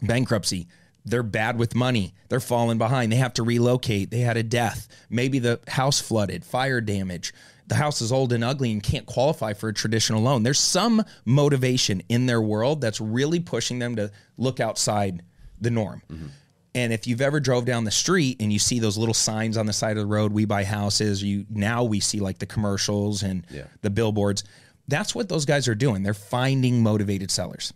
[0.01, 0.67] bankruptcy.
[1.05, 2.13] They're bad with money.
[2.29, 3.11] They're falling behind.
[3.11, 4.09] They have to relocate.
[4.11, 4.87] They had a death.
[5.09, 7.33] Maybe the house flooded, fire damage.
[7.67, 10.43] The house is old and ugly and can't qualify for a traditional loan.
[10.43, 15.23] There's some motivation in their world that's really pushing them to look outside
[15.61, 16.01] the norm.
[16.11, 16.27] Mm-hmm.
[16.75, 19.65] And if you've ever drove down the street and you see those little signs on
[19.65, 23.23] the side of the road, we buy houses, you now we see like the commercials
[23.23, 23.63] and Yeah.
[23.81, 24.43] the billboards.
[24.87, 26.03] That's what those guys are doing.
[26.03, 27.73] They're finding motivated sellers.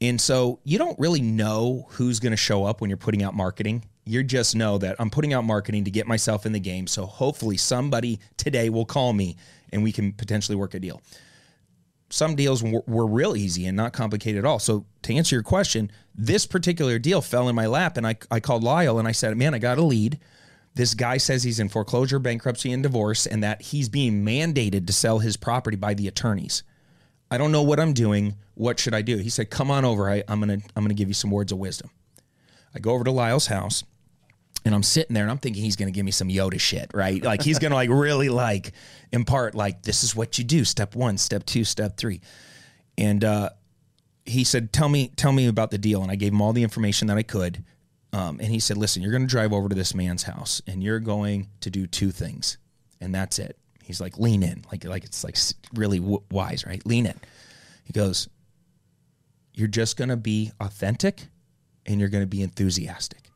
[0.00, 3.34] And so you don't really know who's going to show up when you're putting out
[3.34, 3.84] marketing.
[4.06, 6.86] You just know that I'm putting out marketing to get myself in the game.
[6.86, 9.36] So hopefully somebody today will call me
[9.72, 11.02] and we can potentially work a deal
[12.10, 14.58] some deals were, real easy and not complicated at all.
[14.58, 18.40] So to answer your question, this particular deal fell in my lap, and I I
[18.40, 20.18] called Lyle and I said, "Man, I got a lead.
[20.74, 24.92] This guy says he's in foreclosure, bankruptcy, and divorce, and that he's being mandated to
[24.92, 26.62] sell his property by the attorneys.
[27.30, 28.36] I don't know what I'm doing.
[28.54, 30.10] What should I do?" He said, "Come on over.
[30.10, 31.90] I, I'm gonna I'm gonna give you some words of wisdom."
[32.74, 33.82] I go over to Lyle's house
[34.64, 36.90] and I'm sitting there and I'm thinking he's going to give me some Yoda shit,
[36.94, 37.22] right?
[37.22, 38.72] Like he's going to like really like
[39.12, 42.20] impart like this is what you do, step 1, step 2, step 3.
[42.98, 43.50] And uh
[44.26, 46.62] he said, "Tell me tell me about the deal." And I gave him all the
[46.62, 47.64] information that I could.
[48.12, 50.82] Um, and he said, "Listen, you're going to drive over to this man's house and
[50.82, 52.58] you're going to do two things.
[53.00, 53.56] And that's it."
[53.90, 55.36] He's like, "Lean in." Like like it's like
[55.74, 56.84] really w- wise, right?
[56.86, 57.18] Lean in.
[57.84, 58.28] He goes,
[59.52, 61.26] "You're just going to be authentic
[61.86, 63.30] and you're going to be enthusiastic."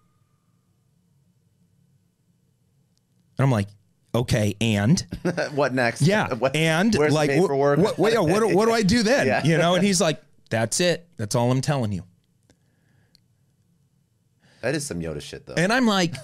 [3.36, 3.68] And I'm like,
[4.14, 5.04] okay, and
[5.54, 6.02] what next?
[6.02, 7.78] yeah, What- and like, work?
[7.78, 9.26] What, what, yeah, what, do- what do I do then?
[9.34, 9.44] Yeah.
[9.44, 11.06] You know, and he's like, that's it.
[11.16, 12.04] That's all I'm telling you.
[14.60, 15.54] that is some Yoda shit, though.
[15.56, 16.14] And I'm like,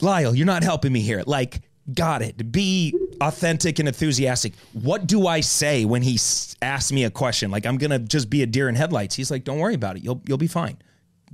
[0.00, 1.24] Lyle, you're not helping me here.
[1.26, 1.62] Like,
[1.94, 2.50] got it.
[2.52, 4.54] Be authentic and enthusiastic.
[4.72, 6.18] What do I say when he
[6.62, 7.50] asks me a question?
[7.50, 9.14] Like, I'm gonna just be a deer in headlights.
[9.14, 10.04] He's like, don't worry about it.
[10.04, 10.78] You'll you'll be fine.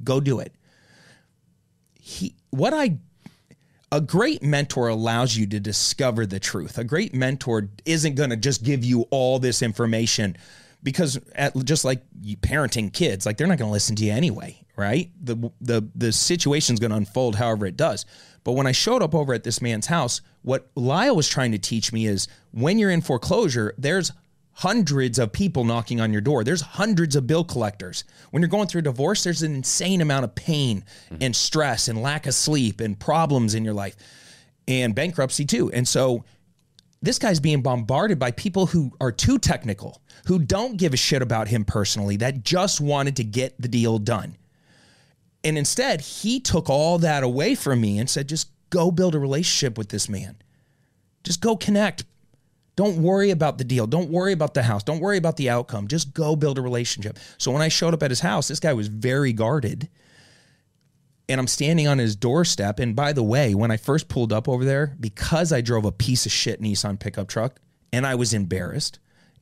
[0.04, 0.54] Go do it.
[1.94, 2.98] He what I
[3.92, 6.78] a great mentor allows you to discover the truth.
[6.78, 10.36] A great mentor isn't to just give you all this information
[10.82, 12.02] because at, just like
[12.40, 15.10] parenting kids, like they're not to listen to you anyway, right?
[15.22, 18.06] The the the situation's to unfold however it does.
[18.44, 21.58] But when I showed up over at this man's house, what Lyle was trying to
[21.58, 24.12] teach me is when you're in foreclosure, there's
[24.54, 26.44] hundreds of people knocking on your door.
[26.44, 28.04] There's hundreds of bill collectors.
[28.30, 31.22] When you're going through a divorce, there's an insane amount of pain mm-hmm.
[31.22, 33.96] and stress and lack of sleep and problems in your life
[34.68, 35.70] and bankruptcy too.
[35.72, 36.24] And so
[37.00, 41.22] this guy's being bombarded by people who are too technical, who don't give a shit
[41.22, 44.36] about him personally, that just wanted to get the deal done.
[45.44, 49.18] And instead, he took all that away from me and said, just go build a
[49.18, 50.36] relationship with this man.
[51.24, 52.04] Just go connect.
[52.74, 53.86] Don't worry about the deal.
[53.86, 54.82] Don't worry about the house.
[54.82, 55.88] Don't worry about the outcome.
[55.88, 57.18] Just go build a relationship.
[57.38, 59.88] So when I showed up at his house, this guy was very guarded.
[61.28, 62.78] And I'm standing on his doorstep.
[62.78, 65.92] And by the way, when I first pulled up over there, because I drove a
[65.92, 67.60] piece of shit Nissan pickup truck
[67.92, 68.98] and I was embarrassed,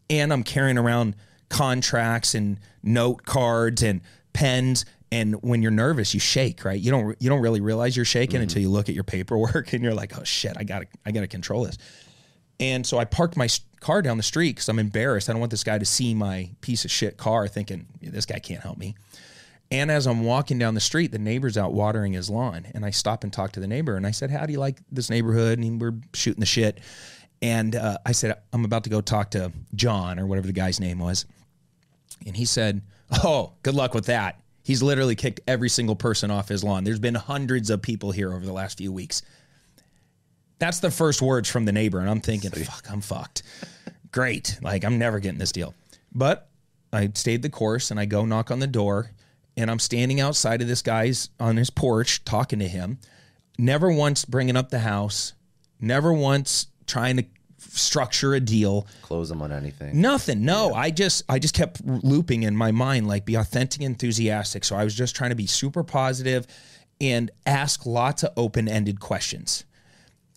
[0.08, 1.14] and I'm carrying around
[1.48, 4.00] contracts and note cards and
[4.32, 6.80] pens and when you're nervous you shake right?
[6.80, 9.82] You don't you don't really realize you're shaking until you look at your paperwork and
[9.82, 11.78] you're like oh shit i gotta i gotta control this.
[12.58, 13.48] And so i parked my
[13.80, 15.28] car down the street because i'm embarrassed.
[15.28, 18.38] I don't want this guy to see my piece of shit car thinking this guy
[18.38, 18.94] can't help me.
[19.70, 22.90] And as i'm walking down the street the neighbor's out watering his lawn and i
[22.90, 25.58] stop and talk to the neighbor and i said how do you like this neighborhood?
[25.58, 26.80] And we're shooting the shit.
[27.42, 30.78] And uh, i said i'm about to go talk to john or whatever the guy's
[30.78, 31.24] name was.
[32.26, 32.82] And he said,
[33.24, 34.40] Oh, good luck with that.
[34.70, 36.84] He's literally kicked every single person off his lawn.
[36.84, 39.22] There's been hundreds of people here over the last few weeks.
[40.60, 41.98] That's the first words from the neighbor.
[41.98, 43.42] And I'm thinking, fuck, I'm fucked.
[44.12, 44.60] Great.
[44.62, 45.74] Like, I'm never getting this deal.
[46.14, 46.48] But
[46.92, 49.10] I stayed the course and I go knock on the door
[49.56, 53.00] and I'm standing outside of this guy's on his porch talking to him.
[53.58, 55.32] Never once bringing up the house,
[55.80, 57.24] never once trying to
[57.78, 58.86] structure a deal.
[59.02, 60.00] Close them on anything.
[60.00, 60.44] Nothing.
[60.44, 64.64] No, I just I just kept looping in my mind like be authentic, enthusiastic.
[64.64, 66.46] So I was just trying to be super positive
[67.00, 69.64] and ask lots of open-ended questions.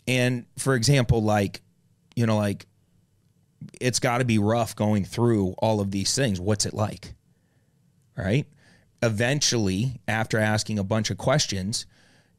[0.08, 1.62] And for example, like
[2.16, 2.66] you know, like
[3.80, 6.40] it's got to be rough going through all of these things.
[6.40, 7.14] What's it like?
[8.16, 8.46] Right?
[9.02, 11.86] Eventually, after asking a bunch of questions,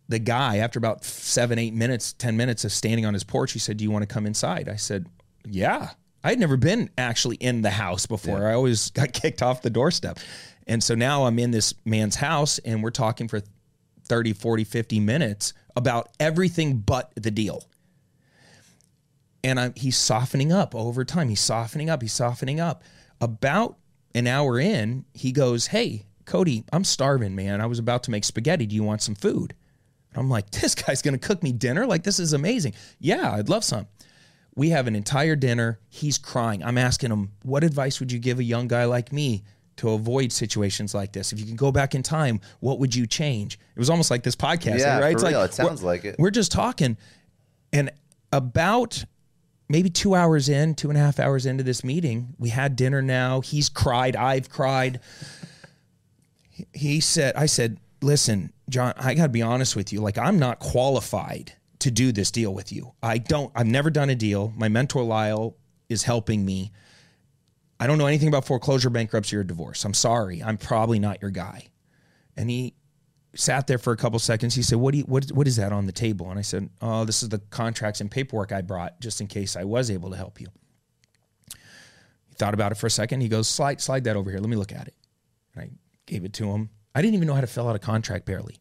[0.09, 3.59] the guy, after about seven, eight minutes, 10 minutes of standing on his porch, he
[3.59, 4.69] said, Do you want to come inside?
[4.69, 5.07] I said,
[5.47, 5.91] Yeah.
[6.23, 8.47] I had never been actually in the house before.
[8.49, 10.19] I always got kicked off the doorstep.
[10.67, 13.43] And so now I'm in this man's house and we're talking for
[14.05, 17.65] 30, 40, 50 minutes about everything but the deal.
[19.43, 21.29] And I'm, he's softening up over time.
[21.29, 22.01] He's softening up.
[22.01, 22.83] He's softening up.
[23.21, 23.77] About
[24.15, 27.61] an hour in, he goes, Hey, Cody, I'm starving, man.
[27.61, 28.65] I was about to make spaghetti.
[28.65, 29.55] Do you want some food?
[30.17, 31.87] I'm like, This guy's going to cook me dinner?
[31.87, 32.75] Like, this is amazing.
[32.99, 33.87] Yeah, I'd love some.
[34.57, 35.81] We have an entire dinner.
[35.89, 36.63] He's crying.
[36.63, 39.43] I'm asking him, What advice would you give a young guy like me
[39.77, 41.33] to avoid situations like this?
[41.33, 43.55] If you could go back in time, what would you change?
[43.75, 45.19] It was almost like this podcast, Yeah, right?
[45.19, 45.41] for real.
[45.41, 46.17] like It sounds like it.
[46.19, 46.97] We're just talking.
[47.73, 47.91] And
[48.33, 49.05] about
[49.69, 53.03] maybe two hours in, two and a half hours into this meeting, we had dinner
[53.03, 53.41] now.
[53.41, 54.15] He's cried.
[54.15, 55.01] I've cried.
[56.73, 60.01] He said, I said, listen, John, I got to be honest with you.
[60.01, 62.93] Like, I'm not qualified to do this deal with you.
[63.03, 64.53] I don't, I've never done a deal.
[64.57, 65.57] My mentor, Lyle,
[65.89, 66.73] is helping me.
[67.79, 69.85] I don't know anything about foreclosure, bankruptcy, or divorce.
[69.85, 70.43] I'm sorry.
[70.43, 71.69] I'm probably not your guy.
[72.37, 72.75] And he
[73.35, 74.55] sat there for a couple seconds.
[74.55, 76.71] He said, "What do you, what what is that on the table?" And I said,
[76.81, 80.11] "Oh, this is the contracts and paperwork I brought just in case I was able
[80.11, 80.49] to help you."
[82.29, 83.21] He thought about it for a second.
[83.21, 84.41] He goes, "Slide slide that over here.
[84.41, 84.95] Let me look at it."
[85.55, 85.71] And I
[86.07, 86.71] gave it to him.
[86.95, 88.57] I didn't even know how to fill out a contract barely.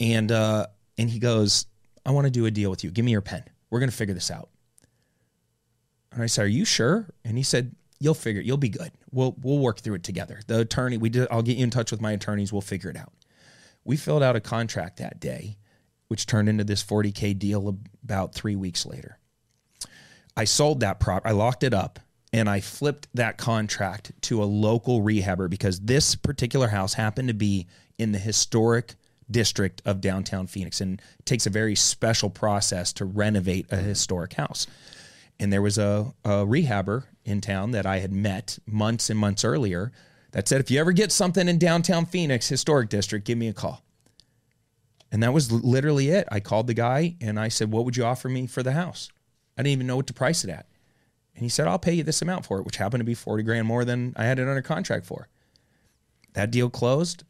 [0.00, 0.66] And uh
[0.98, 1.66] and he goes,
[2.04, 2.90] "I want to do a deal with you.
[2.90, 3.44] Give me your pen.
[3.70, 4.50] We're to figure this out."
[6.12, 8.40] And I said, "Are you sure?" And he said, "You'll figure.
[8.40, 8.46] it.
[8.46, 8.92] You'll be good.
[9.10, 10.40] We'll we'll work through it together.
[10.46, 11.28] The attorney, we did.
[11.30, 12.52] I'll get you in touch with my attorneys.
[12.52, 13.12] We'll figure it out."
[13.84, 15.58] We filled out a contract that day,
[16.08, 19.18] which turned into this 40k deal about three weeks later.
[20.36, 21.26] I sold that prop.
[21.26, 22.00] I locked it up,
[22.34, 27.34] and I flipped that contract to a local rehabber because this particular house happened to
[27.34, 27.66] be
[27.98, 28.94] in the historic
[29.30, 34.34] district of downtown Phoenix, and it takes a very special process to renovate a historic
[34.34, 34.66] house
[35.38, 39.44] and there was a, a rehabber in town that I had met months and months
[39.44, 39.92] earlier
[40.32, 43.52] that said, if you ever get something in downtown Phoenix historic district, give me a
[43.52, 43.82] call.
[45.10, 46.26] And that was literally it.
[46.30, 49.10] I called the guy and I said, what would you offer me for the house?
[49.56, 50.66] I didn't even know what to price it at.
[51.34, 53.42] And he said, I'll pay you this amount for it, which happened to be 40
[53.42, 55.28] grand more than I had it under contract for.
[56.34, 57.24] That deal closed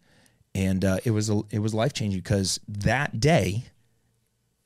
[0.55, 3.65] and uh, it was, a, it was life changing because that day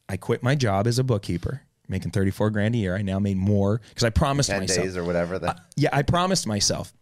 [0.09, 2.97] I quit my job as a bookkeeper, making 34 grand a year.
[2.97, 4.85] I now made more because I promised 10 myself.
[4.85, 5.37] days or whatever.
[5.37, 6.93] Uh, That Yeah, I promised myself.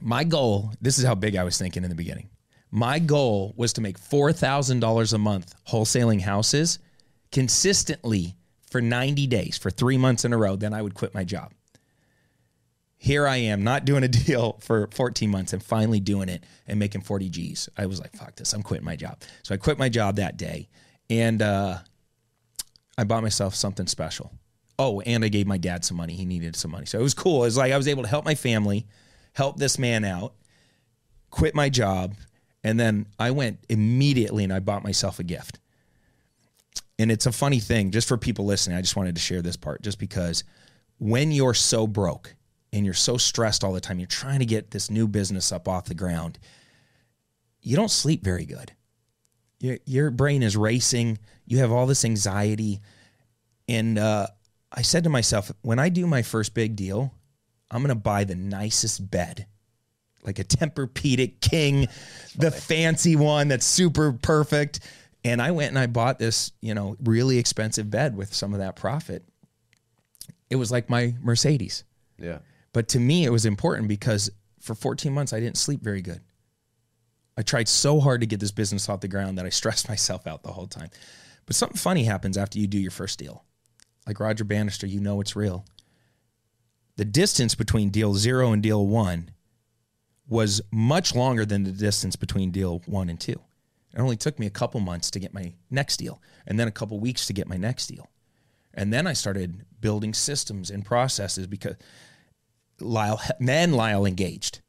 [0.00, 2.30] My goal, this is how big I was thinking in the beginning.
[2.70, 6.78] My goal was to make $4,000 a month wholesaling houses
[7.30, 8.34] consistently
[8.72, 10.56] for 90 days, for three months in a row.
[10.56, 11.52] Then I would quit my job.
[12.96, 16.78] Here I am, not doing a deal for 14 months and finally doing it and
[16.78, 17.68] making 40 G's.
[17.76, 19.20] I was like, fuck this, I'm quitting my job.
[19.42, 20.68] So I quit my job that day
[21.10, 21.78] and uh,
[22.96, 24.32] I bought myself something special.
[24.78, 26.14] Oh, and I gave my dad some money.
[26.14, 26.86] He needed some money.
[26.86, 27.42] So it was cool.
[27.42, 28.86] It was like I was able to help my family,
[29.34, 30.34] help this man out,
[31.30, 32.14] quit my job,
[32.64, 35.58] and then I went immediately and I bought myself a gift.
[36.98, 39.56] And it's a funny thing, just for people listening, I just wanted to share this
[39.56, 40.44] part just because
[40.98, 42.34] when you're so broke
[42.72, 45.68] and you're so stressed all the time, you're trying to get this new business up
[45.68, 46.38] off the ground,
[47.60, 48.72] you don't sleep very good.
[49.58, 52.80] Your, your brain is racing, you have all this anxiety.
[53.68, 54.26] And uh,
[54.70, 57.12] I said to myself, when I do my first big deal,
[57.70, 59.46] I'm going to buy the nicest bed
[60.24, 61.88] like a Tempur-Pedic King,
[62.36, 64.80] the fancy one that's super perfect.
[65.24, 68.58] And I went and I bought this, you know, really expensive bed with some of
[68.58, 69.24] that profit.
[70.50, 71.84] It was like my Mercedes.
[72.18, 72.38] Yeah.
[72.72, 76.20] But to me, it was important because for 14 months, I didn't sleep very good.
[77.36, 80.26] I tried so hard to get this business off the ground that I stressed myself
[80.26, 80.90] out the whole time.
[81.46, 83.44] But something funny happens after you do your first deal.
[84.06, 85.64] Like Roger Bannister, you know it's real.
[86.96, 89.30] The distance between deal zero and deal one
[90.28, 93.40] was much longer than the distance between deal one and two.
[93.94, 96.72] It only took me a couple months to get my next deal, and then a
[96.72, 98.08] couple weeks to get my next deal.
[98.74, 101.76] And then I started building systems and processes because
[102.80, 104.60] Lyle, then Lyle engaged.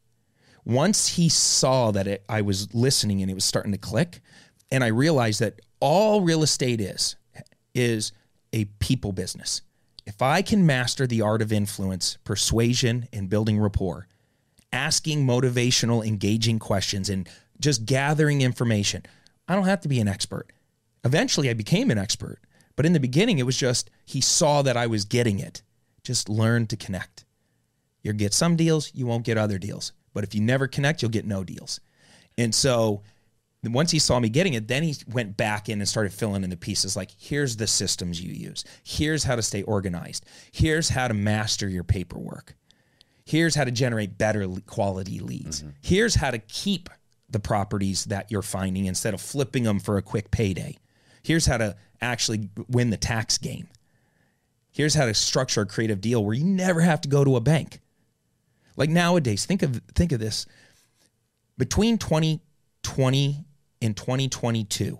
[0.65, 4.21] Once he saw that it, I was listening and it was starting to click,
[4.71, 7.15] and I realized that all real estate is,
[7.73, 8.11] is
[8.51, 9.61] a people business.
[10.05, 14.07] If I can master the art of influence, persuasion, and building rapport,
[14.71, 17.29] asking motivational, engaging questions, and
[17.63, 19.03] just gathering information,
[19.47, 20.51] I don't have to be an expert.
[21.03, 22.39] Eventually, I became an expert.
[22.75, 25.61] But in the beginning, it was just he saw that I was getting it.
[26.03, 27.25] Just learn to connect.
[28.01, 29.93] You'll get some deals, you won't get other deals.
[30.13, 31.79] But if you never connect, you'll get no deals.
[32.37, 33.01] And so
[33.63, 36.49] once he saw me getting it, then he went back in and started filling in
[36.49, 38.65] the pieces like, here's the systems you use.
[38.83, 40.25] Here's how to stay organized.
[40.51, 42.55] Here's how to master your paperwork.
[43.25, 45.61] Here's how to generate better quality leads.
[45.61, 45.69] Mm-hmm.
[45.81, 46.89] Here's how to keep
[47.33, 50.77] the properties that you're finding instead of flipping them for a quick payday.
[51.21, 53.67] Here's how to actually win the tax game.
[54.71, 57.41] Here's how to structure a creative deal where you never have to go to a
[57.41, 57.79] bank.
[58.75, 60.45] Like nowadays, think of think of this.
[61.57, 63.45] Between 2020
[63.81, 64.99] and 2022,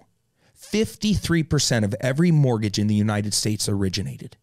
[0.59, 4.37] 53% of every mortgage in the United States originated.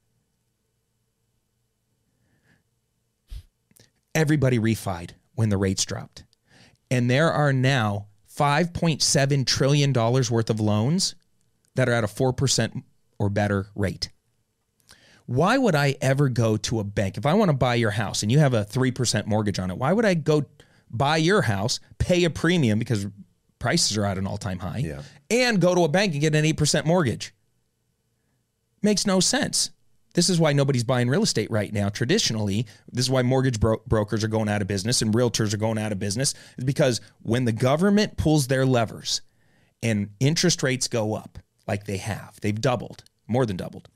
[4.15, 6.25] Everybody refied when the rates dropped.
[6.91, 11.15] And there are now $5.7 trillion worth of loans
[11.75, 12.83] that are at a 4%
[13.19, 14.11] or better rate.
[15.27, 17.17] Why would I ever go to a bank?
[17.17, 19.79] If I want to buy your house and you have a 3% mortgage on it,
[19.79, 20.45] why would I go
[20.91, 23.07] buy your house, pay a premium because
[23.61, 25.03] prices are at an all time high, yeah.
[25.31, 27.33] and go to a bank and get an 8% mortgage?
[28.83, 29.71] Makes no sense.
[30.15, 31.89] This is why nobody's buying real estate right now.
[31.89, 35.59] Traditionally, this is why mortgage bro- brokers are going out of business and realtors are
[35.59, 39.23] going out of business, is because when the government pulls their levers
[39.83, 43.89] and interest rates go up, like they have, they've doubled, more than doubled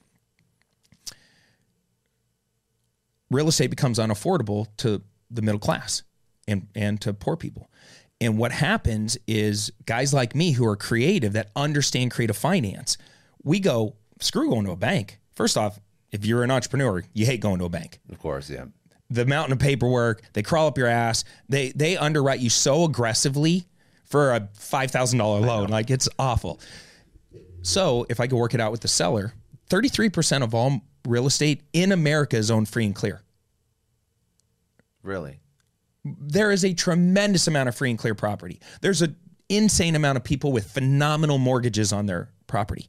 [3.35, 6.03] real estate becomes unaffordable to the middle class
[6.47, 7.71] and, and to poor people.
[8.21, 12.97] And what happens is guys like me who are creative that understand creative finance,
[13.43, 15.19] we go, screw going to a bank.
[15.35, 15.81] First off,
[16.15, 17.99] if you're an entrepreneur, you hate going to a bank.
[18.09, 18.67] Of course, yeah.
[19.11, 21.25] The mountain of paperwork, they crawl up your ass.
[21.49, 23.67] They they underwrite you so aggressively
[24.05, 26.61] for a five thousand dollar loan, like it's awful.
[27.63, 29.35] So if I go work it out with the seller,
[29.67, 33.21] thirty three percent of all real estate in America is owned free and clear.
[35.03, 35.41] Really?
[36.05, 38.61] There is a tremendous amount of free and clear property.
[38.81, 39.17] There's an
[39.49, 42.87] insane amount of people with phenomenal mortgages on their property.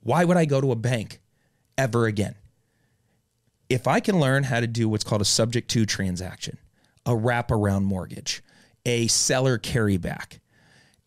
[0.00, 1.20] Why would I go to a bank
[1.76, 2.36] ever again?
[3.72, 6.58] If I can learn how to do what's called a subject to transaction,
[7.06, 8.42] a wraparound mortgage,
[8.84, 10.40] a seller carryback,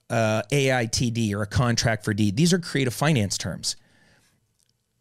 [0.09, 3.76] uh, AITD or a contract for deed, these are creative finance terms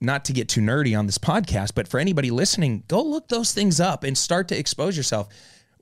[0.05, 3.53] not to get too nerdy on this podcast, but for anybody listening, go look those
[3.53, 5.29] things up and start to expose yourself.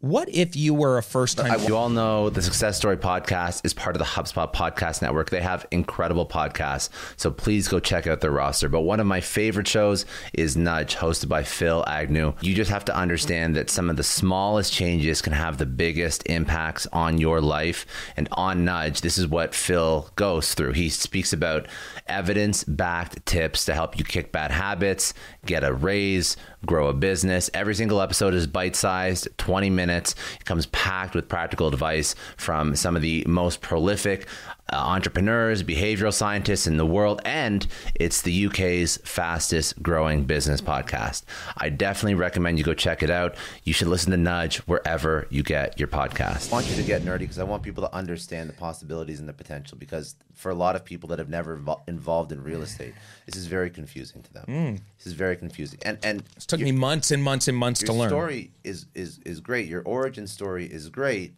[0.02, 1.60] What if you were a first time?
[1.62, 5.30] You all know the Success Story podcast is part of the HubSpot podcast network.
[5.30, 8.68] They have incredible podcasts, so please go check out their roster.
[8.68, 12.34] But one of my favorite shows is Nudge, hosted by Phil Agnew.
[12.40, 16.26] You just have to understand that some of the smallest changes can have the biggest
[16.26, 17.86] impacts on your life.
[18.16, 20.72] And on Nudge, this is what Phil goes through.
[20.72, 21.68] He speaks about
[22.08, 25.14] evidence backed tips to help you kick bad habits,
[25.44, 27.50] get a raise, grow a business.
[27.52, 30.14] Every single episode is bite sized, 20 minutes.
[30.40, 34.28] It comes packed with practical advice from some of the most prolific
[34.72, 41.24] uh, entrepreneurs, behavioral scientists in the world, and it's the UK's fastest growing business podcast.
[41.56, 43.34] I definitely recommend you go check it out.
[43.64, 46.50] You should listen to Nudge wherever you get your podcast.
[46.50, 49.28] I want you to get nerdy because I want people to understand the possibilities and
[49.28, 52.62] the potential because for a lot of people that have never invo- involved in real
[52.62, 52.94] estate,
[53.26, 54.80] this is very confusing to them.
[54.96, 55.80] This is very confusing.
[55.84, 58.00] And and it took me months and months and months to learn.
[58.00, 59.68] Your story is is is great.
[59.68, 61.34] Your origin story is great,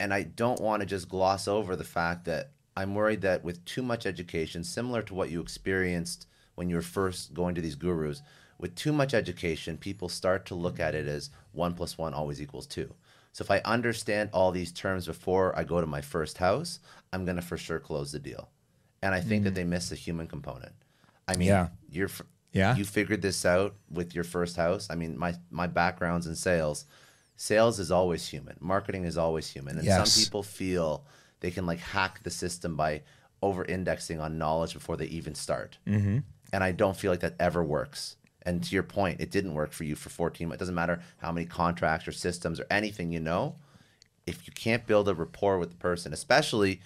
[0.00, 3.64] and I don't want to just gloss over the fact that I'm worried that with
[3.64, 7.74] too much education, similar to what you experienced when you were first going to these
[7.74, 8.22] gurus,
[8.58, 12.40] with too much education, people start to look at it as one plus one always
[12.40, 12.94] equals two.
[13.32, 16.80] So if I understand all these terms before I go to my first house,
[17.12, 18.48] I'm gonna for sure close the deal.
[19.02, 19.68] And I think that they mm.
[19.68, 20.72] miss the human component.
[21.28, 21.68] I mean, Yeah.
[21.88, 22.10] you're
[22.52, 22.74] Yeah.
[22.74, 24.88] you figured this out with your first house.
[24.90, 26.84] I mean, my my background's in sales.
[27.40, 28.56] Sales is always human.
[28.60, 29.76] Marketing is always human.
[29.78, 30.12] And Yes.
[30.12, 31.04] some people feel
[31.40, 33.02] they can like hack the system by
[33.40, 35.78] over indexing on knowledge before they even start.
[35.86, 36.18] Mm-hmm.
[36.52, 38.16] And I don't feel like that ever works.
[38.42, 40.50] And to your point, it didn't work for you for 14.
[40.50, 43.54] It doesn't matter how many contracts or systems or anything you know.
[44.26, 46.80] If you can't build a rapport with the person, especially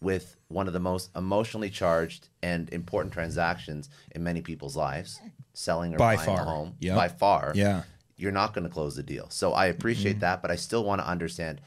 [0.00, 5.20] with one of the most emotionally charged and important transactions in many people's lives,
[5.54, 6.40] selling or By buying far.
[6.40, 6.96] a home, Yep.
[6.96, 7.82] by far, Yeah.
[8.22, 9.28] You're not going to close the deal.
[9.30, 10.20] So I appreciate mm-hmm.
[10.20, 11.60] that, but I still want to understand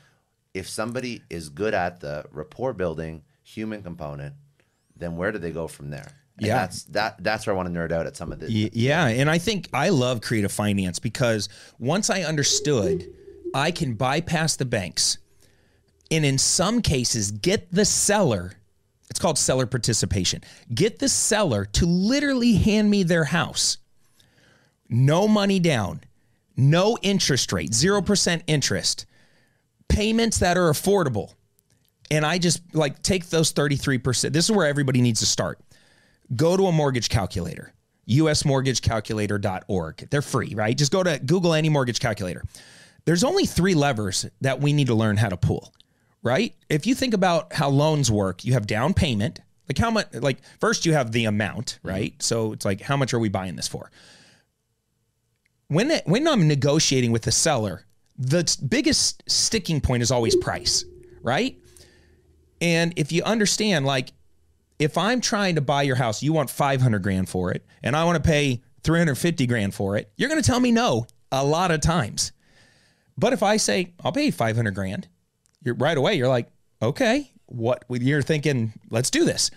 [0.53, 4.33] if somebody is good at the rapport building human component,
[4.95, 6.07] then where do they go from there?
[6.37, 6.59] And Yeah.
[6.59, 7.21] that's that.
[7.21, 8.49] That's where I want to nerd out at some of this.
[8.49, 13.05] Yeah, and I think I love creative finance because once I understood,
[13.53, 15.17] I can bypass the banks,
[16.09, 18.53] and in some cases, get the seller.
[19.09, 20.41] It's called seller participation.
[20.73, 23.77] Get the seller to literally hand me their house,
[24.89, 26.01] no money down,
[26.57, 29.05] no interest rate, zero percent interest,
[29.87, 31.33] payments that are affordable,
[32.11, 34.33] and I just like take those thirty three percent.
[34.33, 35.59] This is where everybody needs to start.
[36.35, 37.75] Go to a mortgage calculator
[38.07, 40.77] usmortgagecalculator.org they're free right?
[40.77, 42.43] Just go to google any mortgage calculator.
[43.05, 45.73] There's only three levers that we need to learn how to pull
[46.21, 46.53] right?
[46.69, 49.39] If you think about how loans work you have down payment.
[49.67, 52.11] Like how much like first you have the amount right?
[52.11, 52.21] Mm-hmm.
[52.21, 53.89] So it's like how much are we buying this for
[55.67, 57.85] when when i'm negotiating with the seller
[58.17, 60.85] the biggest sticking point is always price
[61.21, 61.59] right
[62.61, 64.11] and if you understand like
[64.79, 68.03] if I'm trying to buy your house, you want 500 grand for it, and I
[68.03, 71.71] want to pay 350 grand for it, you're going to tell me no a lot
[71.71, 72.31] of times.
[73.17, 75.07] But if I say, I'll pay 500 grand,
[75.63, 76.49] you're right away, you're like,
[76.81, 79.49] okay, what you're thinking, let's do this.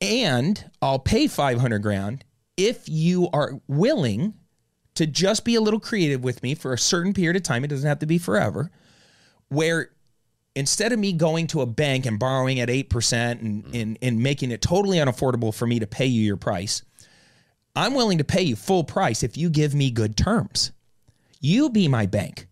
[0.00, 2.24] And I'll pay 500 grand
[2.56, 4.34] if you are willing
[4.94, 7.64] to just be a little creative with me for a certain period of time.
[7.64, 8.70] It doesn't have to be forever,
[9.48, 9.90] where
[10.54, 13.80] instead of me going to a bank and borrowing at 8% and, mm.
[13.80, 16.82] and, and making it totally unaffordable for me to pay you your price,
[17.76, 20.72] I'm willing to pay you full price if you give me good terms.
[21.40, 22.46] You be my bank.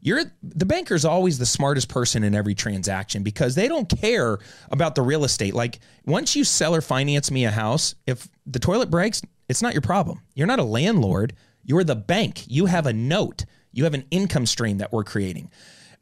[0.00, 4.38] You're the banker's always the smartest person in every transaction because they don't care
[4.70, 5.54] about the real estate.
[5.54, 9.72] Like once you sell or finance me a house, if the toilet breaks, it's not
[9.72, 10.20] your problem.
[10.34, 11.32] You're not a landlord.
[11.66, 12.44] You're the bank.
[12.46, 13.44] You have a note.
[13.72, 15.50] You have an income stream that we're creating.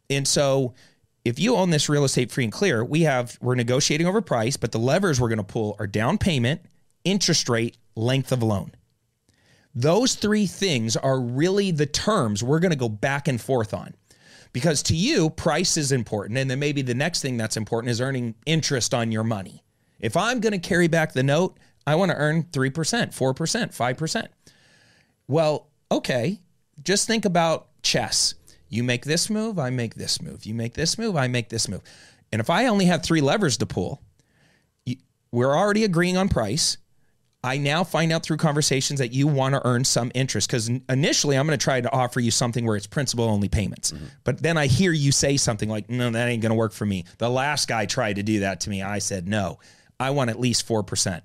[0.09, 0.75] And so
[1.25, 4.57] if you own this real estate free and clear, we have we're negotiating over price,
[4.57, 6.61] but the levers we're going to pull are down payment,
[7.03, 8.73] interest rate, length of loan.
[9.75, 13.95] Those three things are really the terms we're going to go back and forth on.
[14.53, 16.39] Because to you, price is important.
[16.39, 19.65] And then maybe the next thing that's important is earning interest on your money.
[19.99, 24.27] If I'm going to carry back the note, I want to earn 3%, 4%, 5%.
[25.29, 26.41] Well, okay,
[26.83, 28.35] just think about chess.
[28.69, 30.45] You make this move, I make this move.
[30.45, 31.83] You make this move, I make this move.
[32.33, 34.03] And if I only have three levers to pull,
[34.85, 34.97] you-
[35.31, 36.77] we're already agreeing on price.
[37.45, 41.37] I now find out through conversations that you want to earn some interest because initially
[41.37, 43.93] I'm going to try to offer you something where it's principal only payments.
[43.93, 44.05] Mm-hmm.
[44.25, 46.87] But then I hear you say something like, no, that ain't going to work for
[46.87, 47.05] me.
[47.19, 48.81] The last guy tried to do that to me.
[48.81, 49.59] I said, no,
[50.01, 51.21] I want at least 4%.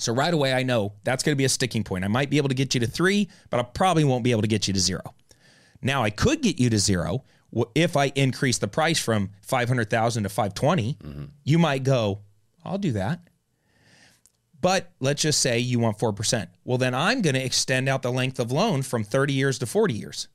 [0.00, 2.04] So right away, I know that's going to be a sticking point.
[2.04, 4.42] I might be able to get you to three, but I probably won't be able
[4.42, 5.02] to get you to zero.
[5.82, 7.24] Now I could get you to zero
[7.74, 10.94] if I increase the price from 500,000 to 520.
[10.94, 11.24] Mm-hmm.
[11.44, 12.20] You might go,
[12.64, 13.20] I'll do that.
[14.60, 16.48] But let's just say you want 4%.
[16.64, 19.66] Well, then I'm going to extend out the length of loan from 30 years to
[19.66, 20.28] 40 years.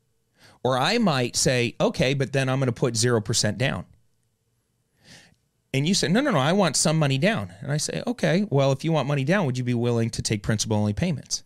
[0.63, 3.85] Or I might say, okay, but then I'm going to put 0% down.
[5.75, 7.53] And you say, no, no, no, I want some money down.
[7.59, 10.21] And I say, okay, well, if you want money down, would you be willing to
[10.21, 11.43] take principal only payments?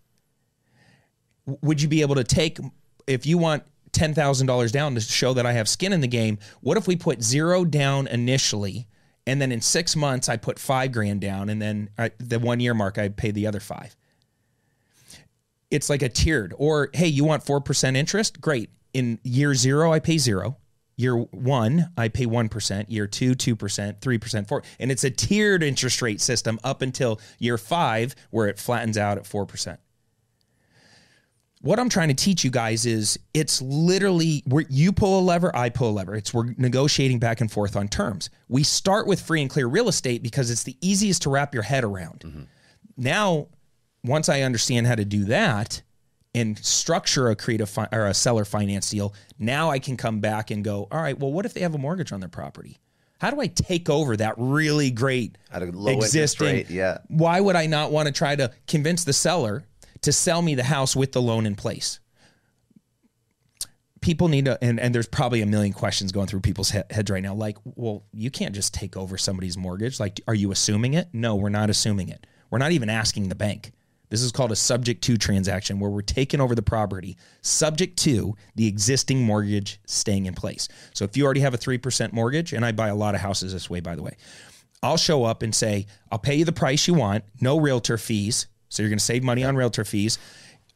[1.47, 2.59] Would you be able to take,
[3.07, 6.77] if you want $10,000 down to show that I have skin in the game, what
[6.77, 8.88] if we put zero down initially?
[9.25, 11.49] And then in six months, I put five grand down.
[11.49, 13.95] And then I, the one year mark, I pay the other five.
[15.71, 16.53] It's like a tiered.
[16.55, 18.39] Or, hey, you want 4% interest?
[18.39, 18.69] Great.
[18.93, 20.57] In year zero, I pay zero.
[21.00, 22.86] Year one, I pay 1%.
[22.89, 27.58] Year two, 2%, 3%, 4 And it's a tiered interest rate system up until year
[27.58, 29.78] five, where it flattens out at 4%.
[31.62, 35.56] What I'm trying to teach you guys is it's literally where you pull a lever,
[35.56, 36.16] I pull a lever.
[36.16, 38.30] It's we're negotiating back and forth on terms.
[38.50, 41.64] We start with free and clear real estate because it's the easiest to wrap your
[41.64, 42.24] head around.
[42.26, 42.41] Mm-hmm.
[42.97, 43.47] Now,
[44.04, 45.82] once I understand how to do that
[46.36, 50.51] and structure a creative fi- or a seller finance deal, now I can come back
[50.51, 52.77] and go, all right, well, what if they have a mortgage on their property?
[53.19, 56.47] How do I take over that really great At a low existing?
[56.47, 56.99] rate, yeah.
[57.07, 59.65] Why would I not want to try to convince the seller
[60.01, 61.99] to sell me the house with the loan in place?
[64.01, 67.11] People need to, and, and there's probably a million questions going through people's he- heads
[67.11, 67.34] right now.
[67.34, 69.99] Like, well, you can't just take over somebody's mortgage.
[69.99, 71.09] Like, are you assuming it?
[71.11, 72.25] No, we're not assuming it.
[72.49, 73.73] We're not even asking the bank.
[74.10, 78.36] This is called a subject to transaction where we're taking over the property subject to
[78.55, 80.68] the existing mortgage staying in place.
[80.93, 83.53] So if you already have a 3% mortgage, and I buy a lot of houses
[83.53, 84.18] this way, by the way,
[84.82, 88.47] I'll show up and say, I'll pay you the price you want, no realtor fees.
[88.70, 90.18] So you're going to save money on realtor fees.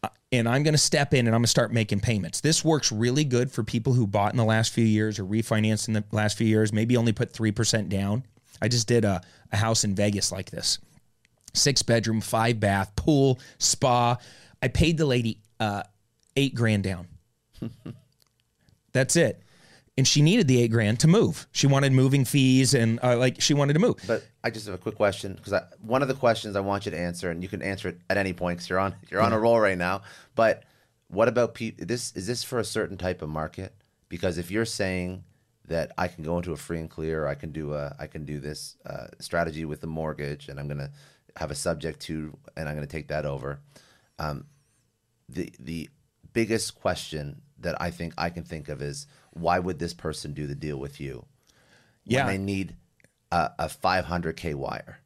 [0.03, 2.41] Uh, And I'm going to step in and I'm going to start making payments.
[2.41, 5.87] This works really good for people who bought in the last few years or refinanced
[5.87, 8.23] in the last few years, maybe only put 3% down.
[8.61, 9.21] I just did a,
[9.51, 10.79] a house in Vegas like this
[11.53, 14.17] six bedroom, five bath, pool, spa.
[14.61, 15.83] I paid the lady uh,
[16.35, 17.07] eight grand down.
[18.93, 19.41] That's it.
[19.95, 21.47] And she needed the eight grand to move.
[21.51, 23.97] She wanted moving fees and uh, like she wanted to move.
[24.07, 26.91] But I just have a quick question because one of the questions I want you
[26.91, 29.33] to answer, and you can answer it at any point because you're on you're on
[29.33, 30.01] a roll right now.
[30.33, 30.63] But
[31.09, 31.85] what about people?
[31.85, 33.75] This is this for a certain type of market?
[34.09, 35.23] Because if you're saying
[35.67, 38.25] that I can go into a free and clear, I can do a I can
[38.25, 40.89] do this uh, strategy with the mortgage, and I'm gonna
[41.37, 43.59] have a subject to, and I'm gonna take that over.
[44.19, 44.45] Um,
[45.29, 45.89] the the
[46.33, 50.47] biggest question that I think I can think of is why would this person do
[50.47, 51.25] the deal with you?
[52.05, 52.27] Yeah.
[52.27, 52.75] they need
[53.31, 54.99] a, a 500k wire.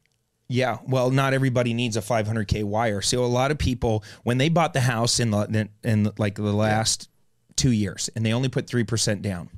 [0.48, 3.02] Yeah, well, not everybody needs a 500k wire.
[3.02, 6.42] So a lot of people, when they bought the house in the in like the
[6.42, 7.10] last
[7.56, 9.50] two years, and they only put three percent down,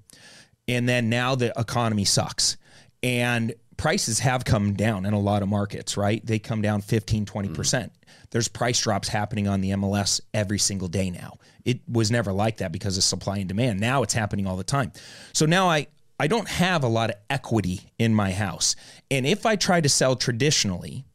[0.67, 2.57] and then now the economy sucks,
[3.05, 5.97] and prices have come down in a lot of markets.
[5.97, 7.55] Right, they come down 15, 20 mm-hmm.
[7.57, 7.93] percent.
[8.31, 11.39] There's price drops happening on the MLS every single day now.
[11.65, 13.81] It was never like that because of supply and demand.
[13.81, 14.93] Now it's happening all the time.
[15.33, 15.87] So now I
[16.19, 18.77] I don't have a lot of equity in my house.
[19.11, 21.07] And if I try to sell traditionally,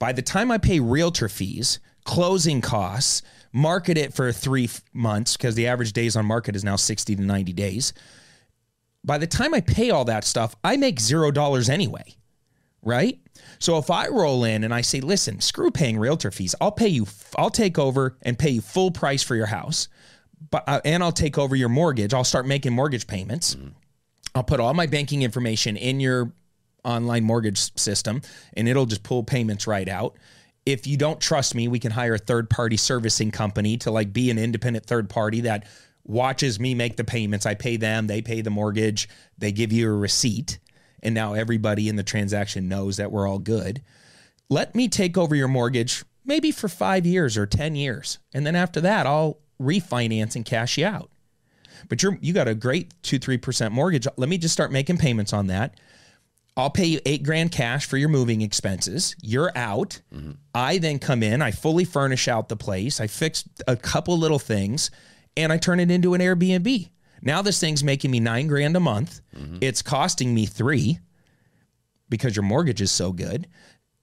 [0.00, 3.22] by the time I pay realtor fees, closing costs,
[3.52, 7.22] market it for three months, because the average days on market is now 60 to
[7.22, 7.92] 90 days.
[9.06, 12.16] By the time I pay all that stuff, I make zero dollars anyway,
[12.82, 13.18] right?
[13.60, 16.88] So if I roll in and I say, listen, screw paying realtor fees, I'll pay
[16.88, 19.88] you, I'll take over and pay you full price for your house,
[20.50, 22.12] but uh, and I'll take over your mortgage.
[22.12, 23.56] I'll start making mortgage payments.
[24.34, 26.32] I'll put all my banking information in your
[26.84, 28.22] online mortgage system
[28.56, 30.16] and it'll just pull payments right out.
[30.66, 34.12] If you don't trust me, we can hire a third party servicing company to like
[34.12, 35.66] be an independent third party that
[36.06, 37.46] watches me make the payments.
[37.46, 40.58] I pay them, they pay the mortgage, they give you a receipt.
[41.02, 43.82] And now everybody in the transaction knows that we're all good.
[44.48, 48.18] Let me take over your mortgage maybe for five years or 10 years.
[48.34, 51.10] And then after that, I'll refinance and cash you out
[51.88, 54.06] but you're you got a great two three percent mortgage.
[54.16, 55.74] Let me just start making payments on that.
[56.56, 59.14] I'll pay you eight grand cash for your moving expenses.
[59.20, 60.00] You're out.
[60.14, 60.32] Mm-hmm.
[60.54, 61.42] I then come in.
[61.42, 62.98] I fully furnish out the place.
[62.98, 64.90] I fix a couple little things,
[65.36, 66.90] and I turn it into an Airbnb.
[67.22, 69.20] Now this thing's making me nine grand a month.
[69.36, 69.58] Mm-hmm.
[69.60, 71.00] It's costing me three
[72.08, 73.48] because your mortgage is so good,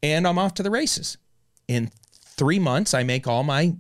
[0.02, 1.18] and I'm off to the races.
[1.68, 3.76] In three months, I make all my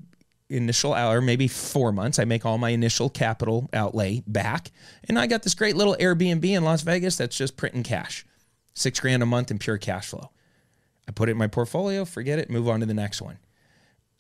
[0.49, 4.71] initial or maybe four months, I make all my initial capital outlay back.
[5.07, 8.25] And I got this great little Airbnb in Las Vegas that's just printing cash.
[8.73, 10.31] Six grand a month in pure cash flow.
[11.07, 13.39] I put it in my portfolio, forget it, move on to the next one.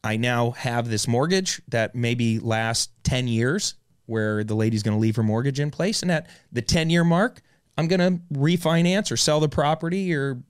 [0.03, 3.75] I now have this mortgage that maybe lasts 10 years
[4.05, 6.01] where the lady's going to leave her mortgage in place.
[6.01, 7.41] And at the 10 year mark,
[7.77, 10.43] I'm going to refinance or sell the property or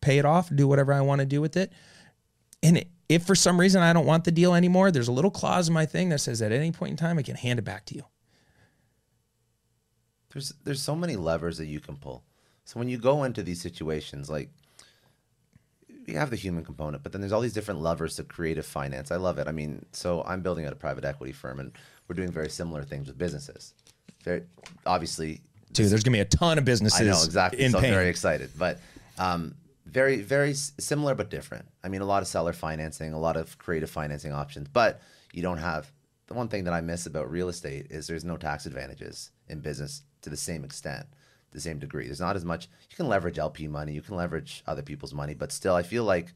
[0.00, 1.72] pay it off, do whatever I want to do with it.
[2.62, 5.68] And if for some reason I don't want the deal anymore, there's a little clause
[5.68, 7.86] in my thing that says at any point in time I can hand it back
[7.86, 8.04] to you.
[10.32, 12.24] There's there's so many levers that you can pull.
[12.64, 14.50] So when you go into these situations, like
[16.08, 19.10] you have the human component, but then there's all these different levers to creative finance.
[19.10, 19.46] I love it.
[19.46, 21.72] I mean, so I'm building out a private equity firm, and
[22.08, 23.74] we're doing very similar things with businesses.
[24.24, 24.42] Very
[24.86, 25.42] obviously,
[25.72, 27.62] Dude, there's going to be a ton of businesses I know exactly.
[27.62, 27.92] in so I'm pain.
[27.92, 28.80] very excited, but
[29.18, 29.54] um,
[29.84, 31.66] very very similar but different.
[31.84, 35.02] I mean, a lot of seller financing, a lot of creative financing options, but
[35.32, 35.92] you don't have
[36.26, 39.60] the one thing that I miss about real estate is there's no tax advantages in
[39.60, 41.06] business to the same extent,
[41.50, 42.06] the same degree.
[42.06, 42.68] There's not as much.
[42.90, 46.04] You can leverage LP money, you can leverage other people's money, but still, I feel
[46.04, 46.32] like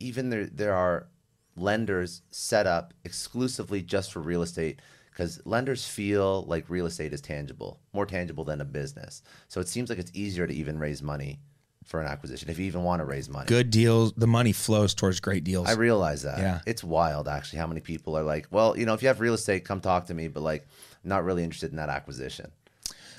[0.00, 1.08] even there there are
[1.56, 4.80] lenders set up exclusively just for real estate
[5.10, 9.22] because lenders feel like real estate is tangible, more tangible than a business.
[9.46, 11.38] So it seems like it's easier to even raise money
[11.84, 13.46] for an acquisition if you even want to raise money.
[13.46, 14.12] Good deals.
[14.14, 15.68] The money flows towards great deals.
[15.68, 16.38] I realize that.
[16.38, 16.60] Yeah.
[16.66, 19.34] It's wild actually how many people are like, well, you know, if you have real
[19.34, 20.66] estate, come talk to me, but like
[21.04, 22.50] not really interested in that acquisition.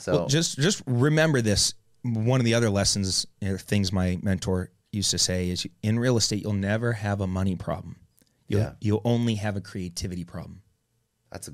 [0.06, 1.74] So Well, just just remember this.
[2.04, 6.16] One of the other lessons, you things my mentor used to say is, in real
[6.18, 7.96] estate, you'll never have a money problem.
[8.48, 8.72] You'll Yeah.
[8.80, 10.62] you'll only have a creativity problem.
[11.32, 11.54] that's a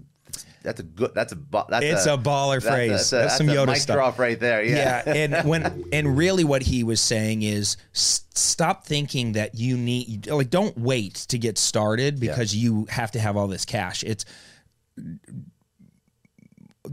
[0.63, 1.35] that's a good that's a
[1.69, 2.89] that's It's a baller that's phrase.
[2.91, 3.95] That's, a, That's that's some a Yoda mic stuff.
[3.95, 4.61] drop right there.
[4.63, 5.03] Yeah.
[5.05, 9.77] Yeah, and when and really what he was saying is s- stop thinking that you
[9.77, 14.03] need like don't wait to get started because you have to have all this cash.
[14.03, 14.25] It's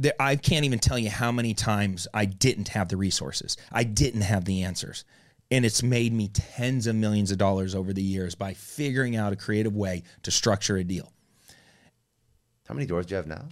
[0.01, 3.57] there, I can't even tell you how many times I didn't have the resources.
[3.73, 5.05] I didn't have the answers.
[5.51, 9.33] And it's made me tens of millions of dollars over the years by figuring out
[9.33, 11.11] a creative way to structure a deal.
[12.69, 13.45] How many doors do you have now?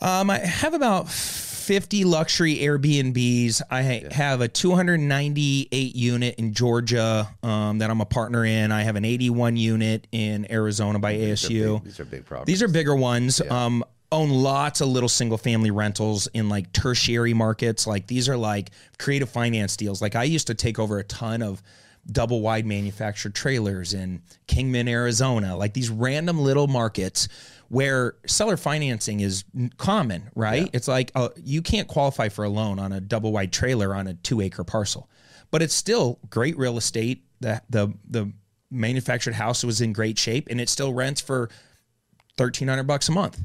[0.00, 3.60] Um, I have about 50 luxury Airbnbs.
[3.70, 8.72] I ha- have a 298 unit in Georgia um, that I'm a partner in.
[8.72, 11.74] I have an 81 unit in Arizona by These are ASU.
[11.74, 12.54] big- These are big properties.
[12.54, 13.42] These are bigger ones.
[13.42, 17.86] Um, own lots of little single family rentals in like tertiary markets.
[17.86, 20.02] Like these are like creative finance deals.
[20.02, 21.62] Like I used to take over a ton of
[22.10, 25.56] double wide manufactured trailers in Kingman, Arizona.
[25.56, 27.28] Like these random little markets
[27.68, 29.44] where seller financing is
[29.76, 30.68] common, right?
[30.72, 34.08] It's like uh, you can't qualify for a loan on a double wide trailer on
[34.08, 35.08] a two acre parcel,
[35.52, 37.24] but it's still great real estate.
[37.38, 38.32] The the the
[38.72, 41.48] manufactured house was in great shape, and it still rents for
[42.36, 43.38] thirteen hundred bucks a month.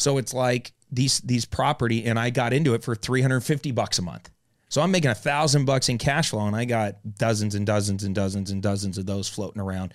[0.00, 3.70] So it's like these these property, and I got into it for three hundred fifty
[3.70, 4.30] bucks a month.
[4.68, 8.04] So I'm making a thousand bucks in cash flow, and I got dozens and dozens
[8.04, 9.94] and dozens and dozens of those floating around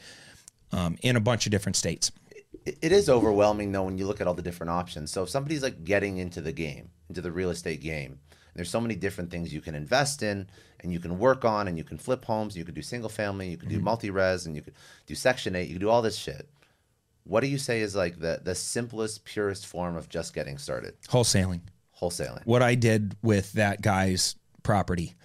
[0.71, 2.11] um, in a bunch of different states.
[2.65, 5.11] it is overwhelming though when you look at all the different options.
[5.11, 8.19] So if somebody's like getting into the game, into the real estate game,
[8.55, 10.47] there's so many different things you can invest in
[10.79, 13.49] and you can work on and you can flip homes, you can do single family,
[13.49, 14.73] you could do multi-res and you could
[15.07, 16.47] do section 8, you can do all this shit.
[17.25, 20.95] What do you say is like the the simplest purest form of just getting started?
[21.09, 21.61] Wholesaling.
[21.99, 22.45] Wholesaling.
[22.45, 25.15] what I did with that guy's property.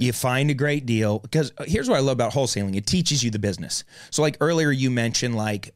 [0.00, 3.30] You find a great deal because here's what I love about wholesaling it teaches you
[3.30, 3.82] the business.
[4.10, 5.74] So, like earlier, you mentioned, like,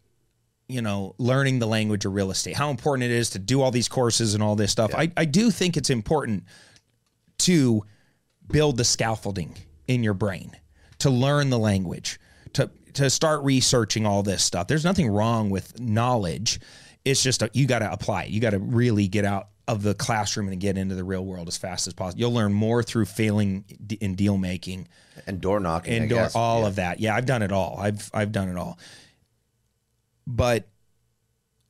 [0.68, 3.72] you know, learning the language of real estate, how important it is to do all
[3.72, 4.94] these courses and all this stuff.
[4.94, 6.44] I, I do think it's important
[7.38, 7.82] to
[8.50, 9.56] build the scaffolding
[9.88, 10.52] in your brain,
[10.98, 12.20] to learn the language,
[12.52, 14.66] to to start researching all this stuff.
[14.68, 16.60] There's nothing wrong with knowledge.
[17.04, 18.30] It's just a, you got to apply it.
[18.30, 21.48] You got to really get out of the classroom and get into the real world
[21.48, 22.20] as fast as possible.
[22.20, 24.88] You'll learn more through failing d- in deal making
[25.26, 25.94] And door knocking.
[25.94, 26.66] And door, all Yeah.
[26.68, 27.00] of that.
[27.00, 27.76] Yeah, I've done it all.
[27.78, 28.78] I've I've done it all.
[30.26, 30.68] But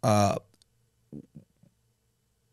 [0.02, 0.36] uh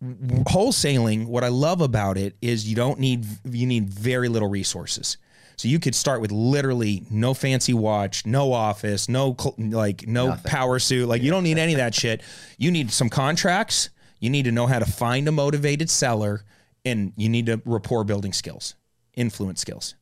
[0.04, 5.18] wholesaling, what I love about it is you don't need you need very little resources.
[5.60, 10.38] So you could start with literally no fancy watch, no office, no cl- like no
[10.46, 11.06] power suit.
[11.06, 12.22] Like you don't need any of that shit.
[12.58, 13.90] You need some contracts.
[14.22, 16.46] You need to know how to find a motivated seller,
[16.86, 18.76] and you need to rapport building skills,
[19.16, 19.96] influence skills.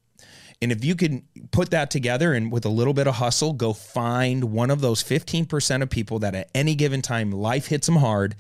[0.62, 3.74] And if you can put that together and with a little bit of hustle, go
[3.74, 7.95] find one of those 15% of people that at any given time life hits them
[7.95, 8.36] hard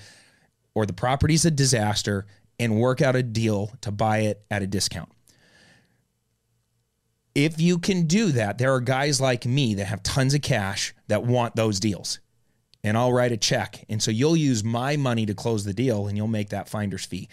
[0.75, 2.27] or the property's a disaster
[2.59, 5.09] and work out a deal to buy it at a discount.
[7.37, 10.95] If you can do that, there are guys like me that have tons of cash
[11.07, 12.19] that want those deals.
[12.83, 13.85] And I'll write a check.
[13.89, 17.05] And so you'll use my money to close the deal and you'll make that finder's
[17.05, 17.29] fee.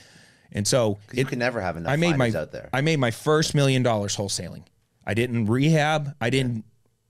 [0.53, 2.69] And so 'Cause you can never have enough I made my out there.
[2.71, 4.65] I made my first million dollars wholesaling.
[5.07, 6.15] I didn't rehab.
[6.21, 6.65] I didn't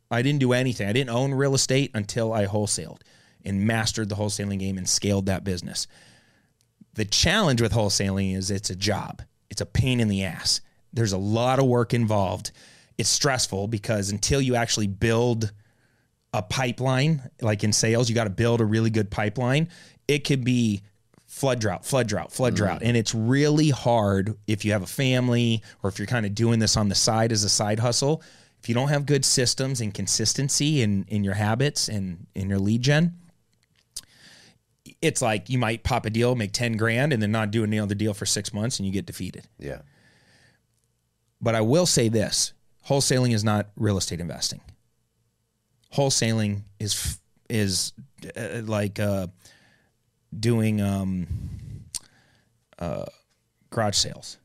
[0.09, 0.89] I didn't do anything.
[0.89, 3.01] I didn't own real estate until I wholesaled
[3.45, 5.89] and mastered the wholesaling game and scaled that business.
[6.95, 9.23] The challenge with wholesaling is it's a job.
[9.51, 10.61] It's a pain in the ass.
[10.93, 12.53] There's a lot of work involved.
[12.97, 15.53] It's stressful because until you actually build
[16.33, 19.69] a pipeline, like in sales, you got to build a really good pipeline.
[20.09, 20.83] It could be
[21.27, 22.57] flood drought, flood drought, flood mm.
[22.57, 22.83] drought.
[22.83, 26.59] And it's really hard if you have a family or if you're kind of doing
[26.61, 28.23] this on the side as a side hustle.
[28.63, 32.59] If you don't have good systems and consistency in, in your habits and in your
[32.59, 33.15] lead gen,
[35.03, 37.95] it's like you might pop a deal, make 10 grand, and then not do another
[37.95, 39.47] deal for six months and you get defeated.
[39.59, 39.83] Yeah.
[41.41, 42.54] But I will say this
[42.89, 44.61] wholesaling is not real estate investing.
[45.95, 47.18] Wholesaling is
[47.49, 47.93] is
[48.37, 49.28] uh, like uh,
[50.39, 51.26] doing um,
[52.78, 53.05] uh,
[53.70, 54.39] garage sales.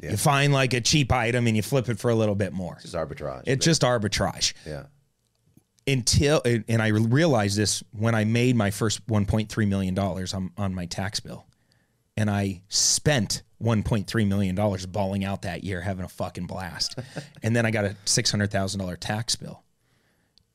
[0.00, 2.74] You find like a cheap item and you flip it for a little bit more.
[2.74, 3.42] It's just arbitrage.
[3.46, 4.84] It's just arbitrage yeah.
[5.88, 10.72] until and I realized this when I made my first 1.3 million dollars on, on
[10.72, 11.46] my tax bill,
[12.18, 16.98] and I spent 1.3 million dollars balling out that year, having a fucking blast,
[17.42, 19.62] and then I got a six hundred thousand dollar tax bill,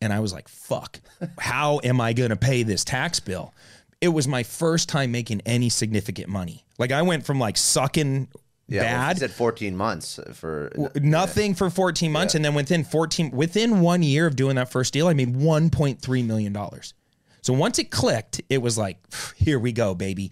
[0.02, 1.00] and I was like, "Fuck,
[1.40, 3.54] how am I going to pay this tax bill?"
[4.02, 6.66] It was my first time making any significant money.
[6.78, 8.28] Like I went from like sucking
[8.68, 8.82] Yeah.
[8.82, 10.70] Well, bad you said 14 months for.
[11.02, 14.94] nothing for 14 months and then within 14 within one year of doing that first
[14.94, 16.94] deal i made 1.3 million dollars
[17.42, 18.98] so once it clicked it was like
[19.36, 20.32] here we go baby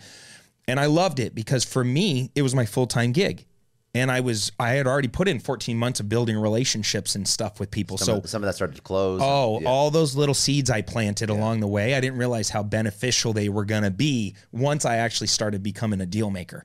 [0.72, 3.46] and i loved it because for me it was my full-time gig
[3.94, 7.60] and i was i had already put in 14 months of building relationships and stuff
[7.60, 9.20] with people Some, so of, some of that started to close.
[9.24, 9.68] Oh, Yeah.
[9.68, 11.94] all those little seeds I planted along the way.
[11.96, 16.00] I didn't realize how beneficial they were going to be once I actually started becoming
[16.02, 16.64] a deal maker.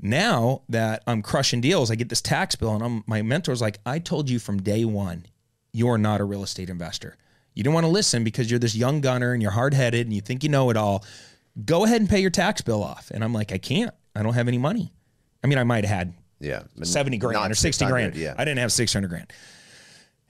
[0.00, 3.78] Now that I'm crushing deals, I get this tax bill, and I'm, my mentor's like,
[3.86, 5.26] I told you from day one,
[5.72, 7.16] you're not a real estate investor.
[7.54, 10.14] You don't want to listen because you're this young gunner and you're hard headed and
[10.14, 11.04] you think you know it all.
[11.64, 13.10] Go ahead and pay your tax bill off.
[13.12, 13.94] And I'm like, I can't.
[14.14, 14.92] I don't have any money.
[15.42, 16.62] I mean, I might have had Yeah.
[16.82, 18.14] 70 grand or 60 grand.
[18.16, 18.34] Yeah.
[18.36, 19.32] I didn't have 600 grand.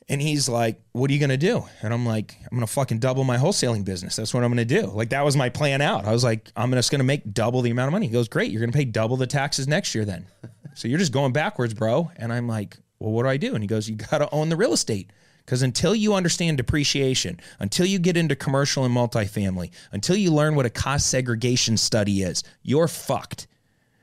[0.09, 1.65] And he's like, What are you going to do?
[1.83, 4.15] And I'm like, I'm going to fucking double my wholesaling business.
[4.15, 4.87] That's what I'm going to do.
[4.87, 6.05] Like, that was my plan out.
[6.05, 8.07] I was like, I'm just going to make double the amount of money.
[8.07, 8.53] He goes, Great.
[8.53, 10.27] You're going to pay double the taxes next year then.
[10.75, 12.11] so you're just going backwards, bro.
[12.17, 13.55] And I'm like, Well, what do I do?
[13.55, 15.11] And he goes, You got to own the real estate.
[15.47, 20.57] Because until you understand depreciation, until you get into commercial and multifamily, until you learn
[20.57, 23.47] what a cost segregation study is, you're fucked.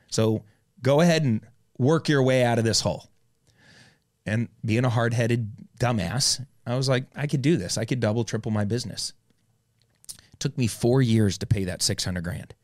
[0.08, 0.42] So
[0.80, 1.42] go ahead and
[1.76, 3.10] work your way out of this hole.
[4.24, 7.76] And being a hard headed dumbass, I was like, I could do this.
[7.76, 9.12] I could double, triple my business.
[10.32, 12.54] It took me four years to pay that 600 grand.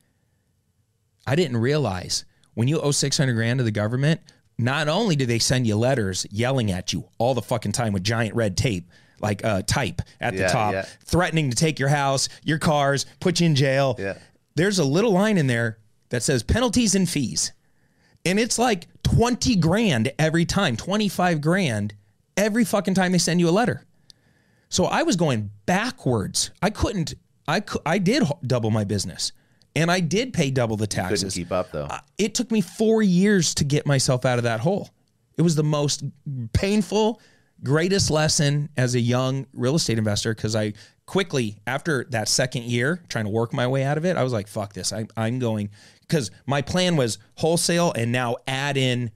[1.27, 2.25] I didn't realize
[2.55, 4.23] when you owe 600 grand to the government,
[4.63, 8.05] not only do they send you letters yelling at you all the fucking time with
[8.05, 8.91] giant red tape,
[9.21, 10.83] like uh, type at the Yeah, top, yeah.
[11.05, 13.97] threatening to take your house, your cars, put you in jail.
[13.99, 14.19] Yeah.
[14.55, 15.79] There's a little line in there
[16.11, 17.53] that says penalties and fees.
[18.25, 21.95] And it's like 20 grand every time, 25 grand
[22.37, 23.85] every fucking time they send you a letter.
[24.69, 26.51] So I was going backwards.
[26.63, 27.15] I couldn't,
[27.49, 29.33] I, I did double my business
[29.77, 31.35] and I did pay double the Couldn't taxes.
[31.35, 31.85] keep up though.
[31.85, 34.91] Uh, It took me four years to get myself out of that hole.
[35.37, 36.05] It was the most
[36.53, 37.21] painful,
[37.63, 40.73] greatest lesson as a young real estate investor because I
[41.07, 44.33] quickly, after that second year, trying to work my way out of it, I was
[44.33, 44.93] like, fuck this.
[44.93, 45.71] I, I'm going,
[46.03, 49.11] because my plan was wholesale and now add in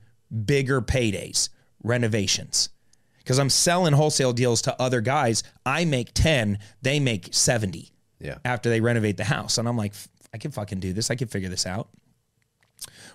[0.45, 1.51] bigger paydays,
[1.83, 2.71] renovations.
[3.19, 5.43] Because I'm selling wholesale deals to other guys.
[5.65, 7.91] I make 10, they make 70
[8.21, 8.39] Yeah.
[8.45, 9.57] after they renovate the house.
[9.59, 9.95] And I'm like,
[10.35, 11.11] I can fucking do this.
[11.11, 11.89] I can figure this out.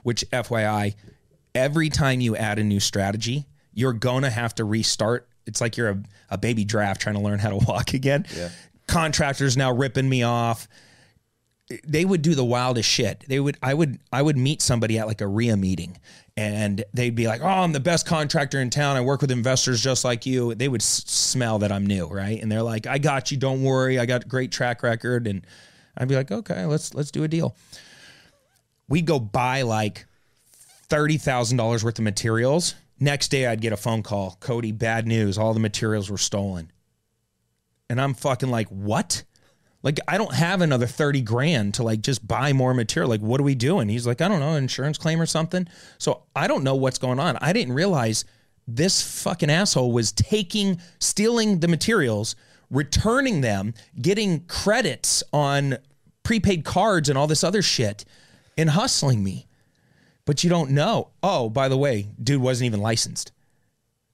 [0.04, 0.96] Which, FYI,
[1.54, 5.28] every time you add a new strategy, you're going to have to restart.
[5.46, 8.26] It's like you're a, a baby giraffe trying to learn how to walk again.
[8.88, 10.68] Contractors now ripping me off.
[11.86, 13.24] They would do the wildest shit.
[13.28, 16.00] They would, I would, I would meet somebody at like a REIA meeting,
[16.36, 18.96] and they'd be like, "Oh, I'm the best contractor in town.
[18.96, 22.42] I work with investors just like you." They would s- smell that I'm new, right?
[22.42, 23.38] And they're like, "I got you.
[23.38, 24.00] Don't worry.
[24.00, 25.46] I got a great track record." And
[26.00, 27.56] I'd be like, "Okay, let's let's do a deal."
[28.88, 30.06] We'd go buy like
[30.88, 32.76] thirty thousand dollars worth of materials.
[33.00, 35.38] Next day, I'd get a phone call, Cody, bad news.
[35.38, 36.72] All the materials were stolen,
[37.90, 39.24] and I'm fucking like, what?
[39.82, 43.10] Like, I don't have another thirty grand to like just buy more material.
[43.10, 43.88] Like, what are we doing?
[43.88, 45.68] He's like, I don't know, insurance claim or something.
[45.98, 47.38] So I don't know what's going on.
[47.38, 48.26] I didn't realize
[48.68, 52.36] this fucking asshole was taking, stealing the materials,
[52.70, 55.78] returning them, getting credits on
[56.30, 58.06] prepaid cards and all this other shit,
[58.58, 59.48] and hustling me
[60.30, 61.10] but you don't know.
[61.24, 63.32] Oh, by the way, dude wasn't even licensed.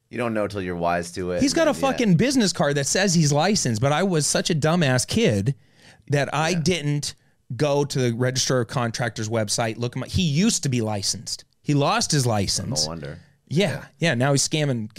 [0.10, 1.42] You don't know till you're wise to it.
[1.42, 1.74] He's got a yeah.
[1.74, 5.56] fucking business card that says he's licensed, but I was such a dumbass kid
[6.08, 7.16] that I didn't
[7.58, 10.10] go to the Registrar of Contractors website, look him up.
[10.10, 11.44] He used to be licensed.
[11.62, 12.86] He lost his license.
[12.86, 13.20] No wonder.
[13.50, 14.14] yeah, yeah.
[14.14, 14.90] Now he's scamming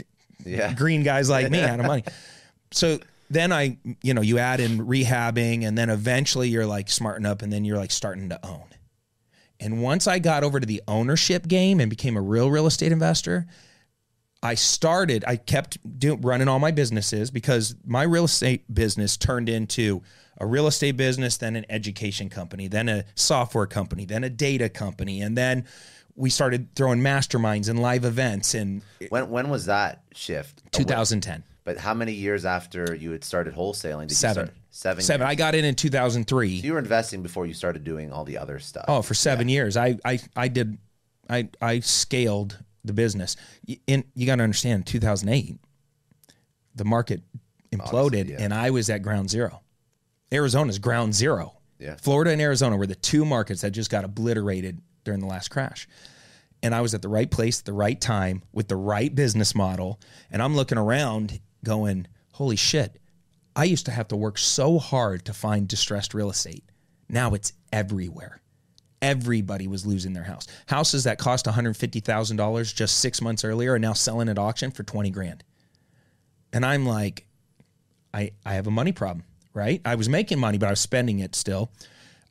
[0.44, 0.74] Yeah.
[0.74, 2.04] green guys like me out of money.
[2.72, 2.98] So
[3.30, 7.42] then I, you know, you add in rehabbing, and then eventually you're like smarting up,
[7.42, 8.66] and then you're like starting to own.
[9.58, 12.92] And once I got over to the ownership game and became a real real estate
[12.92, 13.46] investor,
[14.42, 19.48] I started, I kept doing running all my businesses because my real estate business turned
[19.48, 20.02] into
[20.38, 24.68] a real estate business, then an education company, then a software company, then a data
[24.68, 25.64] company, and then
[26.14, 30.62] we started throwing masterminds and live events And When when was that shift?
[30.72, 31.42] 2010.
[31.66, 34.44] But how many years after you had started wholesaling did Seven.
[34.44, 34.56] you start?
[34.70, 35.02] Seven.
[35.02, 35.24] Seven.
[35.26, 35.32] years.
[35.32, 36.60] I got in in 2003.
[36.60, 38.84] So you were investing before you started doing all the other stuff.
[38.86, 40.78] Oh, for seven years, I I I did,
[41.28, 43.34] I I scaled the business.
[43.88, 45.58] In you got to understand, 2008,
[46.76, 47.22] the market
[47.72, 48.42] imploded, Obviously, yeah.
[48.42, 49.60] and I was at ground zero.
[50.32, 51.58] Arizona's ground zero.
[51.80, 51.96] Yeah.
[51.96, 55.88] Florida and Arizona were the two markets that just got obliterated during the last crash.
[56.62, 59.54] And I was at the right place at the right time with the right business
[59.54, 60.00] model.
[60.30, 62.98] And I'm looking around going, holy shit,
[63.56, 66.64] I used to have to work so hard to find distressed real estate.
[67.08, 68.40] Now it's everywhere.
[69.02, 70.46] Everybody was losing their house.
[70.66, 75.10] Houses that cost $150,000 just six months earlier are now selling at auction for 20
[75.10, 75.44] grand.
[76.52, 77.26] And I'm like,
[78.14, 79.82] I, I have a money problem, right?
[79.84, 81.70] I was making money, but I was spending it still.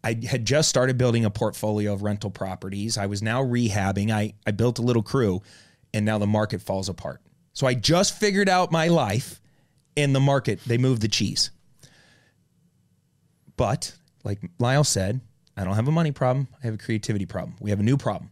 [0.03, 2.97] I had just started building a portfolio of rental properties.
[2.97, 4.11] I was now rehabbing.
[4.11, 5.41] I, I built a little crew,
[5.93, 7.21] and now the market falls apart.
[7.55, 9.41] So I just figured out my life
[9.95, 10.59] in the market.
[10.65, 11.49] They moved the cheese.
[13.57, 15.21] But like Lyle said,
[15.57, 16.49] I don't have a money problem.
[16.61, 17.55] I have a creativity problem.
[17.59, 18.29] We have a new problem.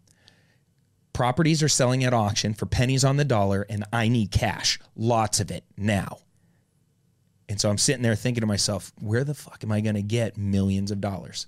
[1.13, 5.39] Properties are selling at auction for pennies on the dollar, and I need cash, lots
[5.39, 6.17] of it now.
[7.47, 10.01] And so I'm sitting there thinking to myself, where the fuck am I going to
[10.01, 11.47] get millions of dollars?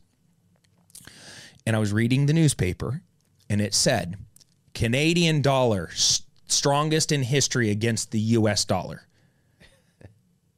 [1.66, 3.02] And I was reading the newspaper
[3.50, 4.18] and it said,
[4.74, 5.90] Canadian dollar
[6.48, 9.02] strongest in history against the US dollar.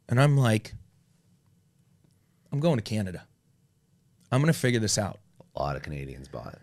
[0.10, 0.74] And I'm like,
[2.52, 3.26] I'm going to Canada.
[4.32, 5.20] I'm going to figure this out.
[5.56, 6.60] A lot of Canadians bought it.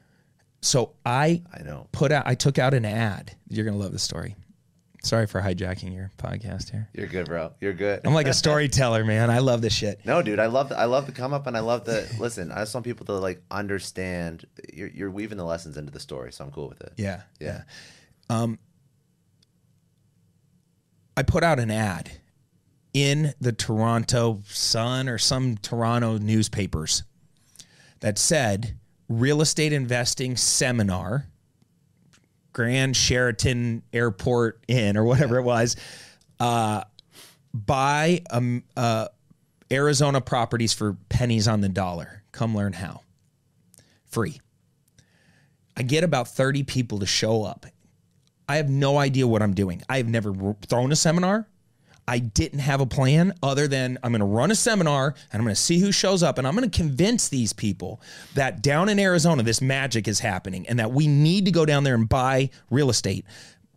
[0.63, 1.89] So I I know.
[1.93, 3.37] put out, I took out an ad.
[3.49, 4.35] You're going to love this story.
[5.03, 6.89] Sorry for hijacking your podcast here.
[6.95, 7.53] You're good, bro.
[7.61, 8.01] You're good.
[8.07, 9.31] I'm like a storyteller, man.
[9.31, 10.01] I love this shit.
[10.07, 12.51] No, dude, I love the, I love the come up and I love the listen.
[12.51, 14.47] I just want people to like understand.
[14.73, 16.95] You're, you're weaving the lessons into the story, so I'm cool with it.
[16.97, 17.21] Yeah.
[17.39, 17.65] Yeah.
[18.31, 18.59] Um,
[21.17, 22.11] I put out an ad
[22.93, 27.03] in the Toronto Sun or some Toronto newspapers
[28.01, 31.27] that said real estate investing seminar,
[32.53, 35.77] Grand Sheraton Airport Inn or whatever it was,
[36.41, 36.85] uh,
[37.53, 39.09] buy um, uh,
[39.71, 42.23] Arizona properties for pennies on the dollar.
[42.33, 43.03] Come learn how.
[44.07, 44.41] Free.
[45.77, 47.67] I get about 30 people to show up.
[48.49, 49.83] I have no idea what I'm doing.
[49.89, 51.49] I have never thrown a seminar.
[52.07, 55.45] I didn't have a plan other than I'm going to run a seminar and I'm
[55.45, 58.03] going to see who shows up and I'm going to convince these people
[58.35, 61.85] that down in Arizona this magic is happening and that we need to go down
[61.85, 63.25] there and buy real estate.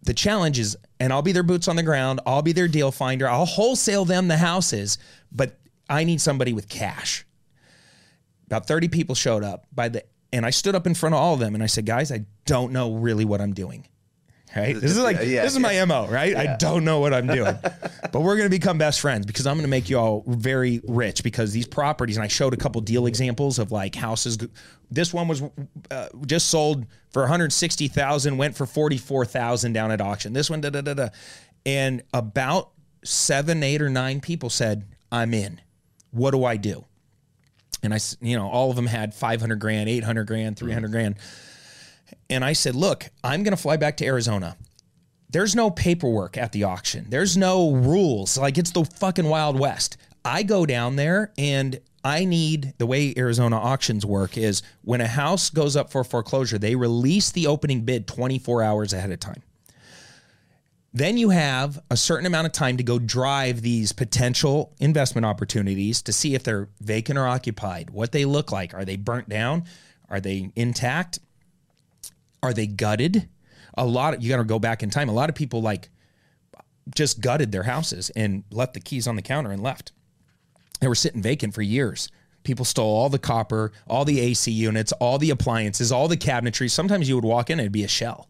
[0.03, 2.91] The challenge is, and I'll be their boots on the ground, I'll be their deal
[2.91, 4.97] finder, I'll wholesale them the houses,
[5.31, 5.57] but
[5.89, 7.25] I need somebody with cash
[8.47, 10.03] about 30 people showed up by the
[10.33, 12.25] and I stood up in front of all of them and I said, guys, I
[12.45, 13.87] don't know really what I'm doing.
[14.57, 14.75] Right?
[14.75, 16.35] This is like Yeah, this is my MO, right?
[16.35, 17.55] I don't know what I'm doing.
[18.11, 21.53] but we're gonna become best friends because I'm gonna make you all very rich because
[21.53, 24.37] these properties, and I showed a couple deal examples of like houses.
[24.89, 25.43] This one was
[25.91, 30.33] uh, just sold for 160,000, went for 44,000 down at auction.
[30.33, 31.09] This one, da da da da.
[31.65, 32.71] And about
[33.03, 35.61] seven, eight, or nine people said, I'm in.
[36.11, 36.85] What do I do?
[37.83, 41.15] and I, you know, all of them had 500 grand, 800 grand, 300 grand.
[42.29, 44.57] And I said, look, I'm going to fly back to Arizona.
[45.29, 47.05] There's no paperwork at the auction.
[47.09, 48.37] There's no rules.
[48.37, 49.97] Like it's the fucking Wild West.
[50.23, 55.07] I go down there and I need the way Arizona auctions work is when a
[55.07, 59.43] house goes up for foreclosure, they release the opening bid 24 hours ahead of time.
[60.93, 66.01] Then you have a certain amount of time to go drive these potential investment opportunities
[66.03, 68.73] to see if they're vacant or occupied, what they look like.
[68.73, 69.65] Are they burnt down?
[70.09, 71.19] Are they intact?
[72.43, 73.27] Are they gutted?
[73.77, 75.09] A lot of you got to go back in time.
[75.09, 75.89] A lot of people like
[76.95, 79.91] just gutted their houses and left the keys on the counter and left.
[80.79, 82.09] They were sitting vacant for years.
[82.43, 86.71] People stole all the copper, all the AC units, all the appliances, all the cabinetry.
[86.71, 88.29] Sometimes you would walk in and it'd be a shell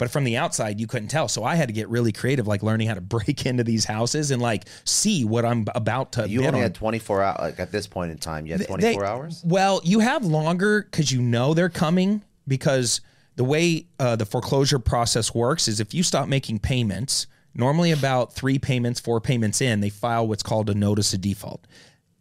[0.00, 1.28] but from the outside you couldn't tell.
[1.28, 4.30] So I had to get really creative, like learning how to break into these houses
[4.30, 6.24] and like see what I'm about to.
[6.26, 6.30] Do.
[6.32, 6.62] You only on.
[6.62, 7.38] had 24 hours.
[7.38, 9.42] Like at this point in time, you had They- 24 hours.
[9.44, 12.22] Well, you have longer because you know they're coming.
[12.48, 13.02] Because
[13.40, 18.34] the way uh, the foreclosure process works is if you stop making payments, normally about
[18.34, 21.66] three payments, four payments in, they file what's called a notice of default.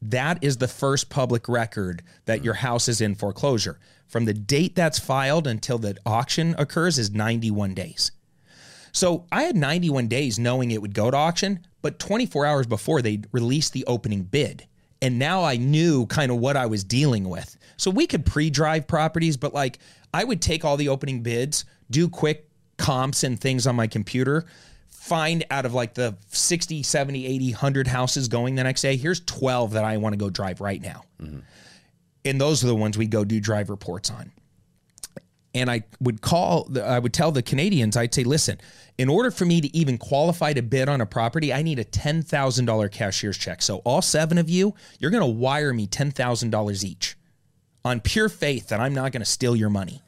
[0.02, 3.82] That is the first public record that your house is in foreclosure.
[4.08, 8.14] From the date that's filed until the auction occurs is 91 days.
[8.94, 13.02] So I had 91 days knowing it would go to auction, but 24 hours before
[13.02, 14.66] they released the opening bid.
[15.02, 17.58] And now I knew kind of what I was dealing with.
[17.76, 19.80] So we could pre drive properties, but like
[20.14, 24.46] I would take all the opening bids, do quick comps and things on my computer,
[24.88, 29.20] find out of like the 60, 70, 80, 100 houses going the next day, here's
[29.22, 31.04] 12 that I want to go drive right now.
[31.22, 31.40] Mm-hmm.
[32.26, 34.32] And those are the ones we go do drive reports on
[35.54, 38.60] and I would call, the- I would tell the Canadians, I'd say, listen,
[38.98, 41.86] in order for me to even qualify to bid on a property, I need a
[41.86, 43.62] $10,000 cashier's check.
[43.62, 47.18] So all seven of you, you're going to wire me $10,000 each
[47.84, 50.02] on pure faith that I'm not going to steal your money.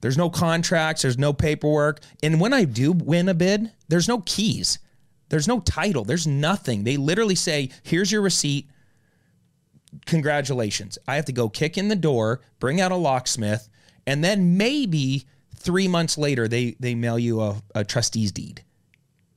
[0.00, 2.00] There's no contracts, there's no paperwork.
[2.22, 4.78] And when I do win a bid, there's no keys.
[5.28, 6.04] There's no title.
[6.04, 6.84] There's nothing.
[6.84, 8.68] They literally say, here's your receipt.
[10.06, 10.98] Congratulations.
[11.06, 13.68] I have to go kick in the door, bring out a locksmith,
[14.06, 15.26] and then maybe
[15.56, 18.62] three months later they they mail you a, a trustee's deed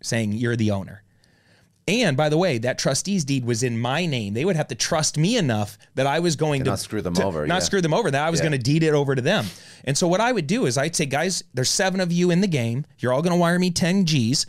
[0.01, 1.03] saying you're the owner.
[1.87, 4.33] And by the way, that trustee's deed was in my name.
[4.33, 7.15] They would have to trust me enough that I was going to, not screw them
[7.15, 7.59] to over, Not yeah.
[7.59, 8.11] screw them over.
[8.11, 8.43] That I was Yeah.
[8.49, 9.47] going to deed it over to them.
[9.83, 12.41] And so what I would do is I'd say, guys, there's seven of you in
[12.41, 12.85] the game.
[12.99, 14.45] You're all going to wire me 10 G's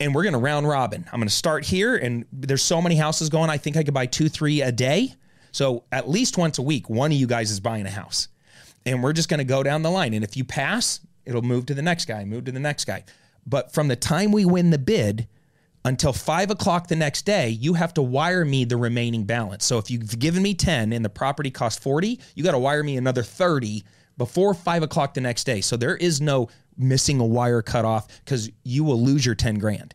[0.00, 1.04] and we're going to round robin.
[1.12, 3.50] I'm going to start here, and there's so many houses going.
[3.50, 5.14] I think I could buy two, three a day.
[5.50, 8.28] So at least once a week, one of you guys is buying a house,
[8.86, 10.14] and we're just going to go down the line.
[10.14, 13.02] And if you pass, it'll move to the next guy, move to the next guy.
[13.44, 15.26] But from the time we win the bid
[15.88, 19.64] until five o'clock the next day, you have to wire me the remaining balance.
[19.64, 22.82] So if you've given me 10 and the property cost 40, you got to wire
[22.84, 23.82] me another 30
[24.16, 25.60] before five o'clock the next day.
[25.60, 29.58] So there is no missing a wire cut off because you will lose your 10
[29.58, 29.94] grand.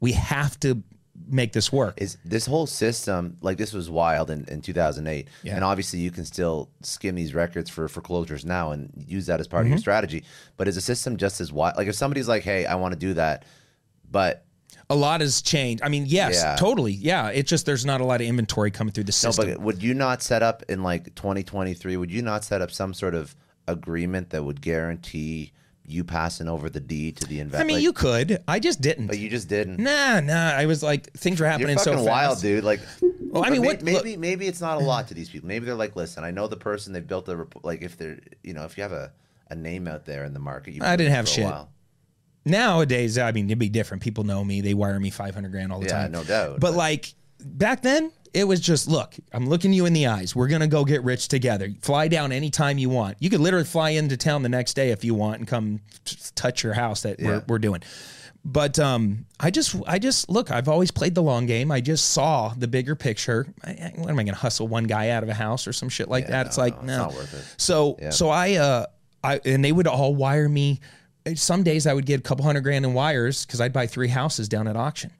[0.00, 0.82] We have to
[1.30, 2.00] make this work.
[2.00, 5.56] is this whole system like this was wild in, in 2008 Yeah.
[5.56, 9.46] and obviously you can still skim these records for foreclosures now and use that as
[9.48, 9.72] part Mm-hmm.
[9.72, 10.24] of your strategy
[10.56, 12.98] but is the system just as wild like if somebody's like hey i want to
[12.98, 13.44] do that
[14.10, 14.46] but
[14.90, 15.82] A lot has changed.
[15.82, 16.56] I mean, yes, Yeah.
[16.56, 16.92] totally.
[16.92, 17.28] Yeah.
[17.28, 19.46] It's just there's not a lot of inventory coming through the system.
[19.48, 22.70] no but would you not set up in like 2023 would you not set up
[22.70, 23.36] some sort of
[23.66, 25.52] agreement that would guarantee
[25.84, 28.42] you passing over the deed to the investor I mean, you could.
[28.46, 29.06] I just didn't.
[29.08, 30.50] but you just didn't nah, nah.
[30.50, 32.08] I was like, things were happening You're fucking so fast.
[32.08, 32.64] wild, dude.
[32.64, 32.80] Like,
[33.30, 35.48] Well, I mean, what- Maybe, look- maybe it's not a lot to these people.
[35.48, 37.82] Maybe they're like, listen, I know the person they built a rep- like.
[37.82, 39.12] If they're, you know, if you have a,
[39.50, 41.44] a name out there in the market, you I didn't have shit.
[41.44, 41.70] while.
[42.48, 44.02] Nowadays, I mean, it'd be different.
[44.02, 44.60] People know me.
[44.60, 46.12] They wire me 500 grand all the Yeah, time.
[46.12, 50.06] no doubt, But like back then, it was just look, I'm looking you in the
[50.06, 50.34] eyes.
[50.36, 51.70] We're going to go get rich together.
[51.82, 53.16] Fly down anytime you want.
[53.20, 56.16] You could literally fly into town the next day if you want and come t-
[56.34, 57.82] touch your house that we're, we're doing.
[58.44, 60.50] But um, I just, I just look.
[60.50, 61.70] I've always played the long game.
[61.72, 63.46] I just saw the bigger picture.
[63.64, 65.88] I, what am I going to hustle one guy out of a house or some
[65.88, 66.46] shit like Yeah, that?
[66.46, 67.54] It's no, like no, it's no, not worth it.
[67.60, 68.10] So, Yeah.
[68.10, 68.86] so I, uh,
[69.24, 70.80] I, and they would all wire me.
[71.34, 74.08] Some days I would get a couple hundred grand in wires because I'd buy three
[74.08, 75.12] houses down at auction,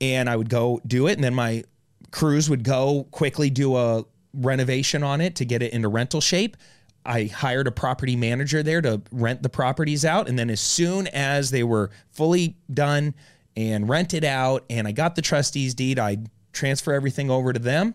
[0.00, 1.64] and I would go do it, and then my
[2.10, 6.56] crews would go quickly do a renovation on it to get it into rental shape.
[7.04, 11.06] I hired a property manager there to rent the properties out, and then as soon
[11.08, 13.14] as they were fully done
[13.56, 17.94] and rented out, and I got the trustee's deed, I'd transfer everything over to them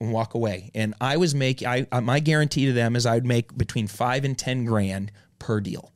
[0.00, 0.70] and walk away.
[0.74, 4.24] And I was making, I uh, my guarantee to them is I'd make between five
[4.24, 5.92] and ten grand per deal.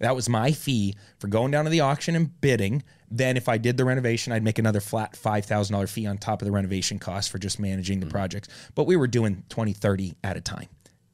[0.00, 2.82] That was my fee for going down to the auction and bidding.
[3.10, 6.46] Then, if I did the renovation, I'd make another flat $5,000 fee on top of
[6.46, 8.12] the renovation cost for just managing the mm-hmm.
[8.12, 8.48] projects.
[8.74, 10.68] But we were doing 20, 30 at a time,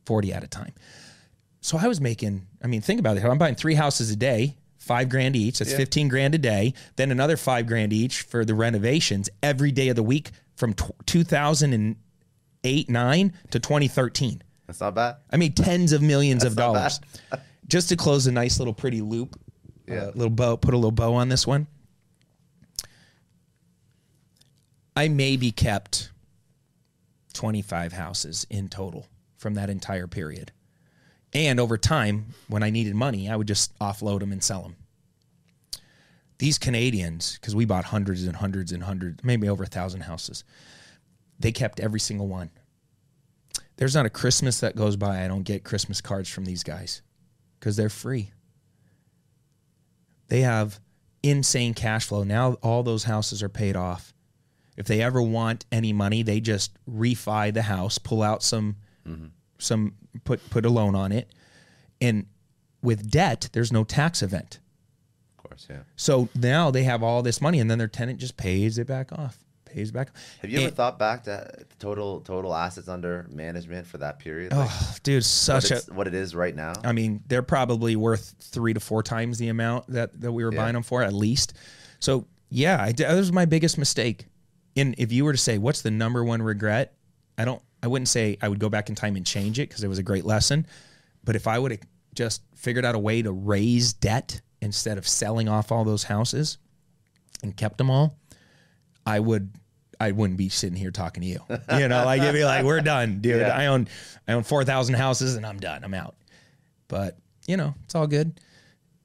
[0.07, 0.73] 40 at a time.
[1.61, 3.25] So I was making, I mean, think about it.
[3.25, 5.59] I'm buying three houses a day, five grand each.
[5.59, 6.73] That's 15 grand a day.
[6.97, 10.91] Then another five grand each for the renovations every day of the week from tw
[11.05, 14.43] 2008, 9 to 2013.
[14.67, 15.17] That's not bad.
[15.31, 17.01] I made tens of millions of not dollars
[17.71, 19.41] just to close a nice little pretty loop.
[19.87, 20.03] Yeah.
[20.03, 21.67] Uh, little bow, put a little bow on this one.
[24.95, 26.11] I maybe kept
[27.33, 29.07] 25 houses in total
[29.39, 30.53] from that entire period.
[31.33, 34.77] And over time, when I needed money, I would just offload them and sell them.
[36.39, 40.43] These Canadians, because we bought hundreds and hundreds and hundreds, maybe over a thousand houses,
[41.39, 42.51] they kept every single one.
[43.77, 47.03] There's not a Christmas that goes by I don't get Christmas cards from these guys
[47.61, 48.33] because they're free.
[50.29, 50.81] They have
[51.23, 52.25] insane cash flow.
[52.25, 54.15] Now all those houses are paid off.
[54.77, 58.77] If they ever want any money, they just refi the house, pull out some
[59.07, 59.27] mm-hmm.
[59.59, 61.31] some put put a loan on it.
[62.01, 62.27] And
[62.83, 64.59] with debt, there's no tax event.
[65.37, 65.81] Of course, yeah.
[65.97, 69.13] So now they have all this money and then their tenant just pays it back
[69.13, 69.39] off.
[69.73, 70.11] Pays back.
[70.43, 74.53] Have you ever thought back to total total assets under management for that period?
[74.53, 76.73] Like, Oh, dude, what, such a what it is right now?
[76.85, 80.53] I mean, they're probably worth three to four times the amount that, that we were
[80.53, 80.59] Yeah.
[80.61, 81.55] buying them for, at least.
[82.01, 84.27] So, yeah, I, that was my biggest mistake.
[84.77, 86.95] And if you were to say, what's the number one regret?
[87.39, 89.85] I don't, I wouldn't say I would go back in time and change it because
[89.85, 90.67] it was a great lesson.
[91.23, 91.81] But if I would have
[92.15, 96.59] just figured out a way to raise debt instead of selling off all those houses
[97.43, 98.17] and kept them all,
[99.07, 99.51] I would
[100.01, 101.41] I wouldn't be sitting here talking to you.
[101.79, 103.41] You know, like you'd be like, we're done, dude.
[103.41, 103.57] Yeah.
[103.57, 103.89] I own
[104.27, 105.85] I own four thousand houses and I'm done.
[105.85, 106.17] I'm out.
[106.89, 108.41] But you know, it's all good.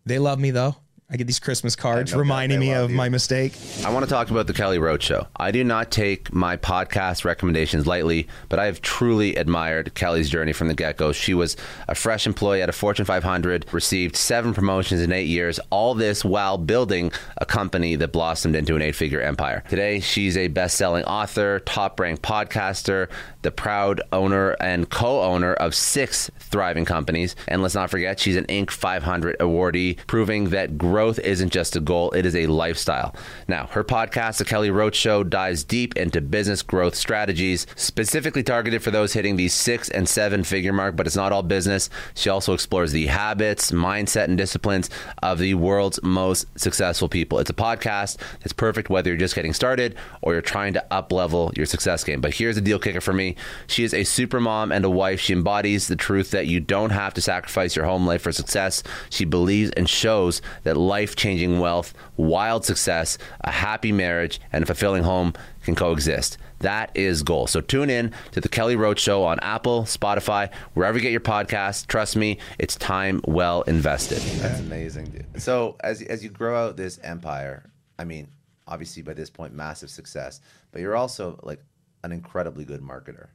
[0.05, 0.75] They love me though.
[1.07, 2.97] I get these Christmas cards no reminding me of you.
[2.97, 3.53] my mistake.
[3.85, 5.27] I want to talk about the Kelly Roach Show.
[5.35, 10.51] I do not take my podcast recommendations lightly, but I have truly admired Kelly's journey
[10.51, 11.11] from the get go.
[11.11, 11.57] She was
[11.87, 16.25] a fresh employee at a Fortune 500, received seven promotions in eight years, all this
[16.25, 19.63] while building a company that blossomed into an eight figure empire.
[19.69, 23.09] Today, she's a best selling author, top ranked podcaster,
[23.43, 27.35] the proud owner and co owner of six thriving companies.
[27.47, 28.71] And let's not forget, she's an Inc.
[28.71, 33.15] 500 awardee, proving that growth isn't just a goal, it is a lifestyle.
[33.47, 38.83] Now, her podcast, The Kelly Roach Show, dives deep into business growth strategies, specifically targeted
[38.83, 41.89] for those hitting the six and seven figure mark, but it's not all business.
[42.15, 44.89] She also explores the habits, mindset, and disciplines
[45.21, 47.39] of the world's most successful people.
[47.39, 51.11] It's a podcast that's perfect whether you're just getting started or you're trying to up
[51.11, 52.21] level your success game.
[52.21, 53.35] But here's the deal kicker for me
[53.67, 55.19] she is a super mom and a wife.
[55.19, 58.83] She embodies the truth that you don't have to sacrifice your home life for success.
[59.09, 64.65] She believes and shows that life changing wealth, wild success, a happy marriage, and a
[64.65, 65.33] fulfilling home
[65.63, 66.37] can coexist.
[66.59, 67.47] That is goal.
[67.47, 71.21] So tune in to the Kelly Roach Show on Apple, Spotify, wherever you get your
[71.21, 71.85] podcasts.
[71.85, 74.19] Trust me, it's time well invested.
[74.41, 75.41] That's amazing, dude.
[75.41, 78.27] So as as you grow out this empire, I mean,
[78.67, 80.41] obviously by this point, massive success,
[80.71, 81.63] but you're also like
[82.03, 83.27] an incredibly good marketer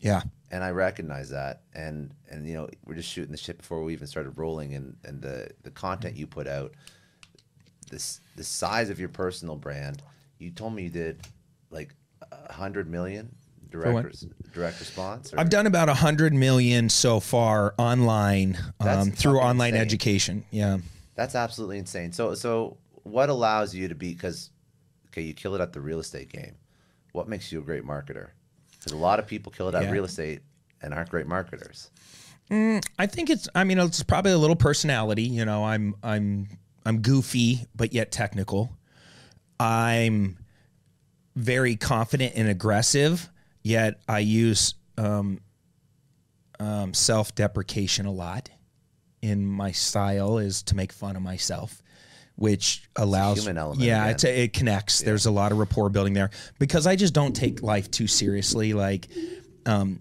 [0.00, 0.22] Yeah.
[0.50, 1.62] And I recognize that.
[1.74, 4.96] And and you know, we're just shooting the shit before we even started rolling, and
[5.04, 6.72] and the the content you put out,
[7.90, 10.02] this the size of your personal brand.
[10.38, 11.20] You told me you did
[11.70, 11.94] like
[12.30, 13.34] a hundred million
[13.70, 15.32] direct res- direct response.
[15.32, 19.80] or- I've done about a hundred million so far online um, through online insane.
[19.82, 20.44] education.
[20.50, 20.78] Yeah.
[21.14, 22.12] That's absolutely insane.
[22.12, 24.50] So so what allows you to be because
[25.08, 26.56] okay, you kill it at the real estate game.
[27.12, 28.30] What makes you a great marketer?
[28.84, 29.90] Because a lot of people kill it at Yeah.
[29.90, 30.40] real estate
[30.82, 31.90] and aren't great marketers.
[32.50, 33.48] I think it's.
[33.54, 35.22] I mean, it's probably a little personality.
[35.22, 36.48] You know, I'm I'm
[36.84, 38.76] I'm goofy but yet technical.
[39.58, 40.36] I'm
[41.34, 43.28] very confident and aggressive,
[43.62, 45.40] yet I use um,
[46.60, 48.50] um, self-deprecation a lot.
[49.22, 51.82] In my style is to make fun of myself,
[52.36, 54.10] which allows human element Yeah, again.
[54.14, 55.00] it's a, it connects.
[55.00, 58.72] There's a lot of rapport building there because I just don't take life too seriously.
[58.72, 59.08] Like
[59.66, 60.00] um,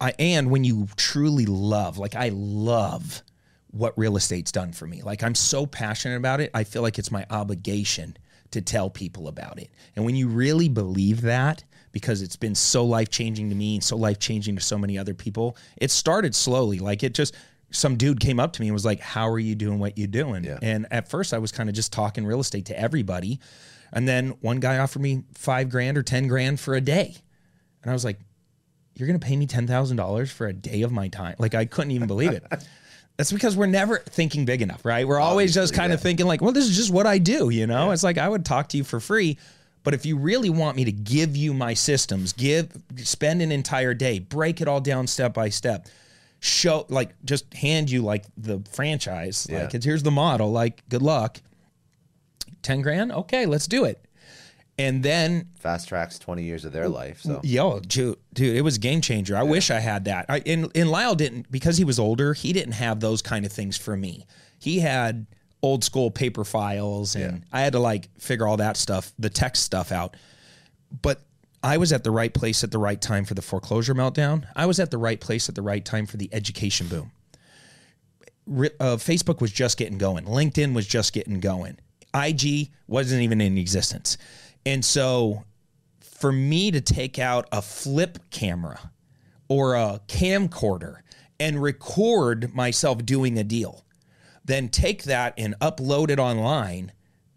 [0.00, 3.22] I and when you truly love, like I love
[3.70, 5.02] what real estate's done for me.
[5.02, 8.16] Like I'm so passionate about it, I feel like it's my obligation
[8.50, 9.70] to tell people about it.
[9.94, 13.84] And when you really believe that, because it's been so life changing to me and
[13.84, 16.78] so life changing to so many other people, it started slowly.
[16.78, 17.34] Like it just
[17.70, 20.06] some dude came up to me and was like, "How are you doing what you're
[20.06, 20.58] doing?" Yeah.
[20.62, 23.40] And at first, I was kind of just talking real estate to everybody,
[23.92, 27.16] and then one guy offered me five grand or ten grand for a day,
[27.82, 28.18] and I was like,
[28.98, 31.36] you're going to pay me $10,000 for a day of my time.
[31.38, 32.44] Like I couldn't even believe it.
[33.16, 35.06] That's because we're never thinking big enough, right?
[35.06, 37.66] We're always just kind of thinking like, well, this is just what I do, you
[37.66, 37.90] know?
[37.90, 39.38] It's like I would talk to you for free,
[39.82, 43.92] but if you really want me to give you my systems, give spend an entire
[43.92, 45.88] day, break it all down step by step,
[46.40, 49.62] show like just hand you like the franchise, Yeah.
[49.64, 51.40] like it's here's the model, like good luck.
[52.62, 53.12] 10 grand?
[53.12, 54.04] Okay, let's do it.
[54.80, 57.22] And then Fast tracks twenty years of their life.
[57.22, 59.36] So Yo, dude, dude, it was game changer.
[59.36, 60.26] I wish I had that.
[60.28, 62.32] I, and, and Lyle didn't because he was older.
[62.32, 64.24] He didn't have those kind of things for me.
[64.60, 65.26] He had
[65.62, 69.64] old school paper files, and I had to like figure all that stuff, the text
[69.64, 70.16] stuff out.
[71.02, 71.22] But
[71.62, 74.46] I was at the right place at the right time for the foreclosure meltdown.
[74.54, 77.10] I was at the right place at the right time for the education boom.
[78.80, 80.24] Uh, Facebook was just getting going.
[80.24, 81.78] LinkedIn was just getting going.
[82.14, 84.16] IG wasn't even in existence.
[84.64, 85.44] And so
[86.00, 88.90] for me to take out a flip camera
[89.48, 91.00] or a camcorder
[91.38, 93.84] and record myself doing a deal
[94.48, 96.90] then take that and upload it online,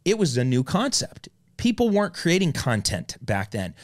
[0.03, 1.29] it was a new concept.
[1.57, 3.75] People weren't creating content back then.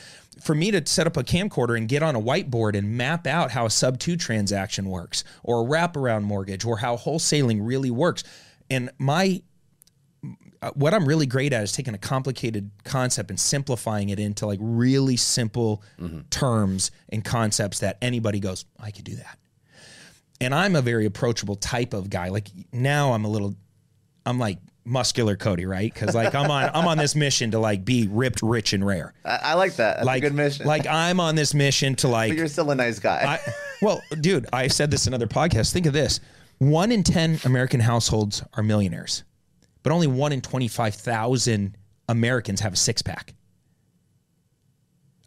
[0.48, 3.52] For me to set up a camcorder and get on a whiteboard and map out
[3.52, 8.24] how a sub two transaction works, or a wraparound mortgage, or how wholesaling really works,
[8.70, 9.42] and my
[10.62, 14.46] uh, what I'm really great at is taking a complicated concept and simplifying it into
[14.46, 15.84] like really simple
[16.30, 19.38] terms and concepts that anybody goes, I could do that.
[20.40, 22.30] And I'm a very approachable type of guy.
[22.30, 23.54] Like now I'm a little,
[24.26, 25.94] I'm like muscular Cody, right?
[25.94, 29.14] Because like I'm on, I'm on this mission to like be ripped, rich, and rare.
[29.26, 29.98] I, I like that.
[29.98, 30.66] That's Like, a good mission.
[30.66, 33.40] like I'm on this mission to like, but you're still a nice guy.
[33.46, 33.52] I,
[33.82, 35.72] well, dude, I said this in other podcasts.
[35.74, 36.20] Think of this:
[36.60, 39.24] one in ten American households are millionaires,
[39.84, 41.78] but only one in twenty-five thousand
[42.10, 43.34] Americans have a six-pack.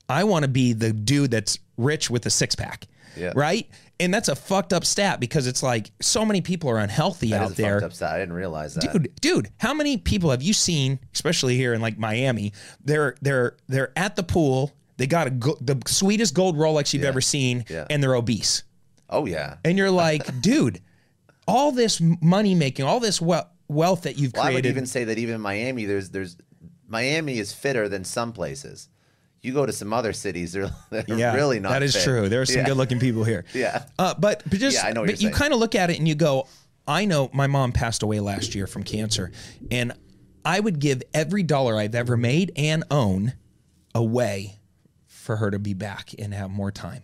[0.09, 3.32] I want to be the dude that's rich with a six-pack, Yeah.
[3.35, 3.69] right?
[3.99, 7.43] And that's a fucked up stat because it's like so many people are unhealthy That
[7.43, 8.12] out there fucked up stat.
[8.15, 8.93] I didn't realize that.
[8.93, 12.53] dude dude how many people have you seen especially here in like miami
[12.85, 17.03] they're they're they're at the pool they got a go- the sweetest gold rolex you've
[17.03, 17.09] Yeah.
[17.11, 17.87] ever seen Yeah.
[17.91, 18.62] and they're obese
[19.11, 19.57] Oh yeah.
[19.65, 20.81] and you're like dude
[21.47, 23.37] all this money making all this we-
[23.69, 26.37] wealth that you've Well, I would even say that even in Miami, there's there's
[26.89, 28.89] Miami is fitter than some places.
[29.43, 31.71] You go to some other cities, they're, they're yeah really not.
[31.71, 32.05] that is fit.
[32.05, 32.67] true there are some Yeah.
[32.67, 33.85] good looking people here Yeah.
[33.99, 36.07] uh, but but just Yeah, I know but you kind of look at it and
[36.07, 36.47] you go
[36.89, 39.31] i know my mom passed away last year from cancer
[39.71, 39.93] and
[40.45, 43.35] i would give every dollar i've ever made and own
[43.95, 44.59] away
[45.07, 47.03] for her to be back and have more time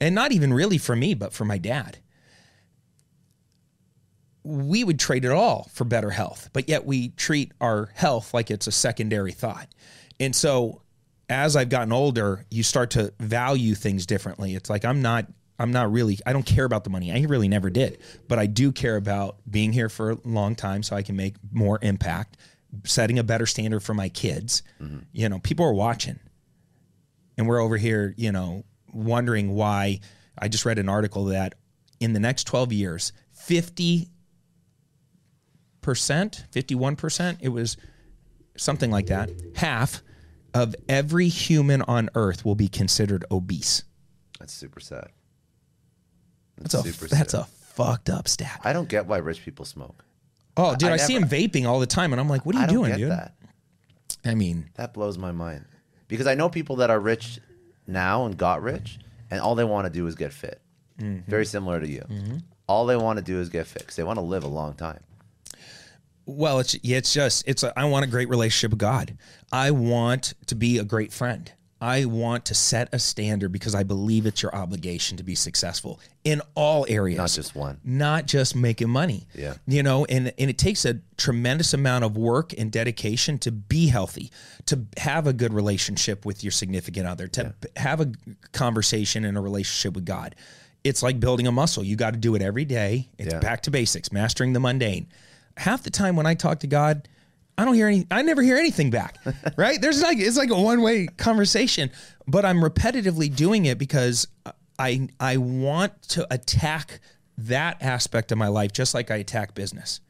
[0.00, 1.98] and not even really for me but for my dad
[4.44, 8.50] we would trade it all for better health, but yet we treat our health like
[8.50, 9.68] it's a secondary thought.
[10.20, 10.80] And so
[11.28, 14.54] as I've gotten older, you start to value things differently.
[14.54, 15.26] It's like I'm not
[15.58, 17.12] I'm not really I don't care about the money.
[17.12, 17.98] I really never did,
[18.28, 21.34] but I do care about being here for a long time so I can make
[21.52, 22.36] more impact,
[22.84, 24.62] setting a better standard for my kids.
[24.80, 25.00] Mm-hmm.
[25.12, 26.18] You know, people are watching.
[27.36, 30.00] And we're over here, you know, wondering why
[30.36, 31.54] I just read an article that
[32.00, 34.08] in the next 12 years, 50
[35.80, 37.76] percent, 51 percent, it was
[38.56, 39.30] something like that.
[39.54, 40.02] Half
[40.54, 43.82] of every human on earth will be considered obese.
[44.38, 45.08] That's super sad.
[46.56, 47.42] That's a super that's sad.
[47.42, 48.60] a fucked up stat.
[48.64, 50.04] I don't get why rich people smoke.
[50.56, 52.58] Oh, dude, I, I see him vaping all the time, and I'm like, what are
[52.58, 53.10] you I don't doing, get dude?
[53.12, 53.34] that.
[54.24, 55.64] I mean, That blows my mind.
[56.08, 57.38] Because I know people that are rich
[57.86, 58.98] now and got rich,
[59.30, 60.60] and all they want to do is get fit.
[61.00, 61.30] Mm-hmm.
[61.30, 62.04] Very similar to you.
[62.66, 65.00] All they want to do is get fit they want to live a long time.
[66.30, 69.16] Well, it's it's just it's a, I want a great relationship with God.
[69.50, 71.50] I want to be a great friend.
[71.80, 76.00] I want to set a standard because I believe it's your obligation to be successful
[76.24, 77.78] in all areas, Not just one.
[77.84, 79.28] not just making money.
[79.34, 79.54] Yeah.
[79.66, 83.86] you know, and and it takes a tremendous amount of work and dedication to be
[83.86, 84.30] healthy,
[84.66, 88.12] to have a good relationship with your significant other, to b- have a
[88.52, 90.34] conversation and a relationship with God.
[90.84, 91.84] It's like building a muscle.
[91.84, 93.08] You got to do it every day.
[93.18, 93.40] It's Yeah.
[93.40, 95.06] back to basics, mastering the mundane.
[95.58, 97.08] Half the time when I talk to God,
[97.56, 98.06] I don't hear any.
[98.10, 99.18] I never hear anything back.
[99.56, 99.80] right?
[99.80, 101.90] There's like it's like a one way conversation,
[102.26, 104.28] but I'm repetitively doing it because
[104.78, 107.00] I I want to attack
[107.36, 110.00] that aspect of my life just like I attack business.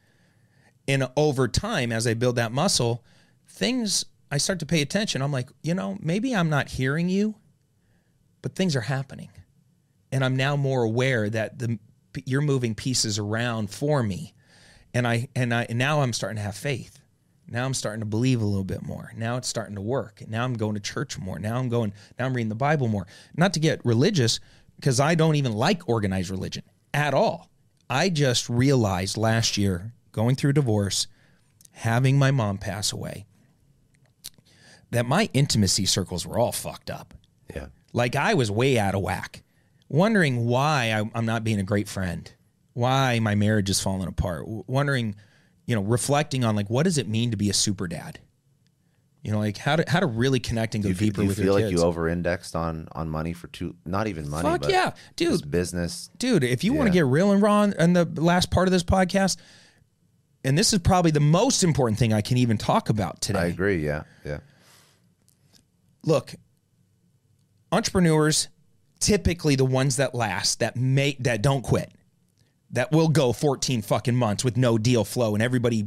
[0.87, 3.05] And over time, as I build that muscle,
[3.47, 5.23] things I start to pay attention.
[5.23, 7.35] I'm like, you know, maybe I'm not hearing you,
[8.43, 9.31] but things are happening,
[10.13, 11.79] and I'm now more aware that the
[12.25, 14.35] you're moving pieces around for me,
[14.95, 17.01] and I and I and now I'm starting to have faith.
[17.51, 19.13] Now I'm starting to believe a little bit more.
[19.17, 20.23] Now it's starting to work.
[20.29, 21.39] Now I'm going to church more.
[21.39, 21.93] Now I'm going.
[22.19, 23.07] Now I'm reading the Bible more.
[23.35, 24.39] Not to get religious,
[24.77, 26.63] because I don't even like organized religion
[26.93, 27.51] at all.
[27.91, 31.07] I just realized last year, going through divorce,
[31.73, 33.27] having my mom pass away,
[34.91, 37.15] that my intimacy circles were all fucked up.
[37.55, 37.67] Yeah.
[37.93, 39.43] Like I was way out of whack,
[39.89, 42.31] wondering why I'm not being a great friend,
[42.79, 45.17] why my marriage is falling apart, wondering,
[45.67, 48.21] you know, reflecting on like what does it mean to be a super dad?
[49.23, 51.29] You know, like how to how to really connect and go you, deeper do you
[51.29, 51.73] with feel your like kids.
[51.83, 53.75] you over-indexed on on money for two?
[53.85, 55.33] Not even money, Fuck but yeah, dude.
[55.33, 56.09] just business.
[56.19, 58.85] dude, if you want to get real and raw in the last part of this
[58.85, 59.39] podcast,
[60.45, 63.41] and this is probably the most important thing I can even talk about today.
[63.41, 63.85] I agree.
[63.85, 64.39] Yeah, yeah.
[66.05, 66.33] look,
[67.73, 68.49] entrepreneurs
[69.01, 71.91] typically the ones that last, that make that don't quit,
[72.71, 75.87] that will go 14 fucking months with no deal flow and everybody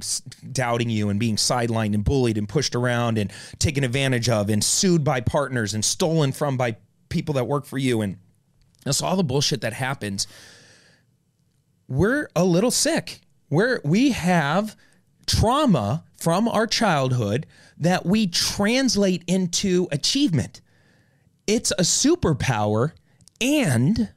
[0.51, 4.63] doubting you and being sidelined and bullied and pushed around and taken advantage of and
[4.63, 6.75] sued by partners and stolen from by
[7.09, 8.17] people that work for you and
[8.83, 10.27] that's all the bullshit that happens.
[11.87, 13.21] We're a little sick.
[13.49, 14.75] Where we have
[15.27, 17.45] trauma from our childhood
[17.77, 20.61] that we translate into achievement.
[21.47, 22.93] It's a superpower
[23.39, 24.09] and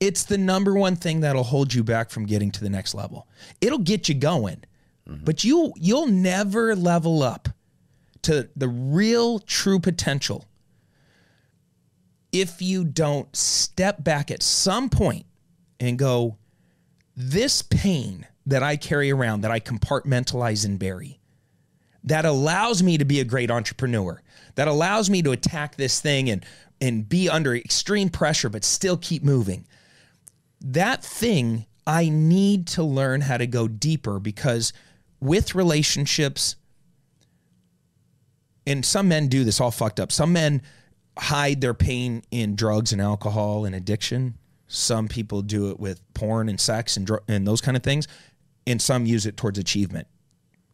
[0.00, 3.26] it's the number one thing that'll hold you back from getting to the next level.
[3.60, 4.64] It'll get you going,
[5.08, 5.24] mm-hmm.
[5.24, 7.48] but you you'll never level up
[8.22, 10.44] to the real true potential
[12.32, 15.26] if you don't step back at some point
[15.80, 16.36] and go,
[17.16, 21.20] this pain that I carry around, that I compartmentalize and bury,
[22.04, 24.22] that allows me to be a great entrepreneur,
[24.54, 26.44] that allows me to attack this thing and
[26.80, 29.66] and be under extreme pressure but still keep moving.
[30.60, 34.72] That thing I need to learn how to go deeper because
[35.20, 36.56] with relationships
[38.66, 40.12] and some men do this all fucked up.
[40.12, 40.62] Some men
[41.18, 44.34] hide their pain in drugs and alcohol and addiction.
[44.66, 48.06] Some people do it with porn and sex and dr- and those kind of things,
[48.66, 50.06] and some use it towards achievement.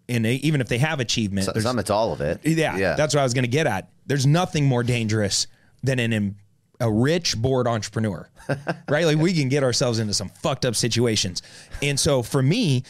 [0.08, 2.40] And they, even if they have achievement, So- there's- Some it's all of it.
[2.44, 2.94] yeah, yeah.
[2.96, 3.90] that's what I was going to get at.
[4.06, 5.46] There's nothing more dangerous
[5.82, 6.34] than an
[6.80, 8.28] a rich bored entrepreneur,
[8.88, 9.04] right?
[9.06, 11.42] Like we can get ourselves into some fucked up situations.
[11.82, 12.82] And so for me,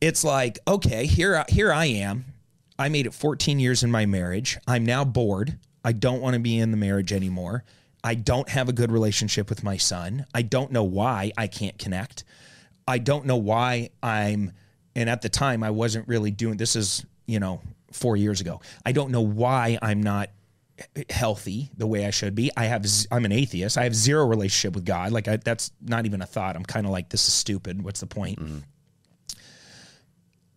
[0.00, 2.24] it's like, okay, here I- here I am.
[2.78, 4.58] I made it 14 years in my marriage.
[4.66, 5.58] I'm now bored.
[5.84, 7.64] I don't want to be in the marriage anymore.
[8.04, 10.26] I don't have a good relationship with my son.
[10.34, 12.24] I don't know why I can't connect.
[12.86, 14.52] I don't know why I'm,
[14.94, 17.60] and at the time I wasn't really doing this is, you know,
[17.92, 18.60] four years ago.
[18.84, 20.30] I don't know why I'm not
[21.10, 22.50] healthy the way I should be.
[22.56, 23.78] I have, z- I'm an atheist.
[23.78, 25.12] I have zero relationship with God.
[25.12, 26.56] Like I, that's not even a thought.
[26.56, 27.82] I'm kind of like, this is stupid.
[27.82, 28.38] What's the point?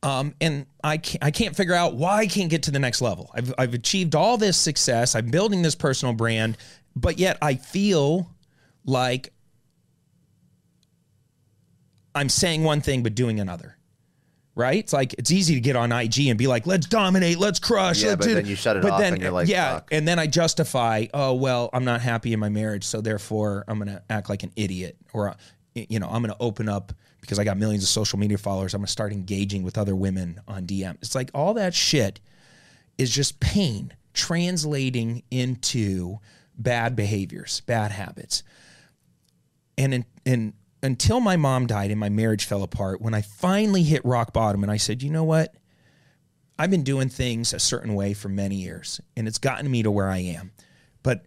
[0.02, 3.02] Um, and I can't, I can't figure out why I can't get to the next
[3.02, 3.30] level.
[3.34, 5.14] I've, I've achieved all this success.
[5.16, 6.58] I'm building this personal brand,
[6.96, 8.30] but yet I feel
[8.86, 9.34] like
[12.16, 13.76] I'm saying one thing but doing another.
[14.60, 14.80] Right?
[14.80, 18.04] It's like it's easy to get on IG and be like, "Let's dominate, let's crush."
[18.04, 20.06] Yeah, let's but do-" then you shut it off and you're like, "Yeah," "Fuck." and
[20.06, 24.04] then I justify, "Oh well, I'm not happy in my marriage, so therefore I'm gonna
[24.10, 25.36] act like an idiot," or
[25.74, 26.92] you know, I'm gonna open up
[27.22, 28.74] because I got millions of social media followers.
[28.74, 30.98] I'm gonna start engaging with other women on DM.
[31.02, 32.20] It's like all that shit
[32.98, 36.20] is just pain translating into
[36.58, 38.44] bad behaviors, bad habits.
[39.78, 43.84] And in, in, until my mom died and my marriage fell apart, when I finally
[43.84, 45.54] hit rock bottom and I said, you know what?
[46.58, 49.92] I've been doing things a certain way for many years and it's gotten me to
[49.92, 50.52] where I am.
[51.04, 51.26] But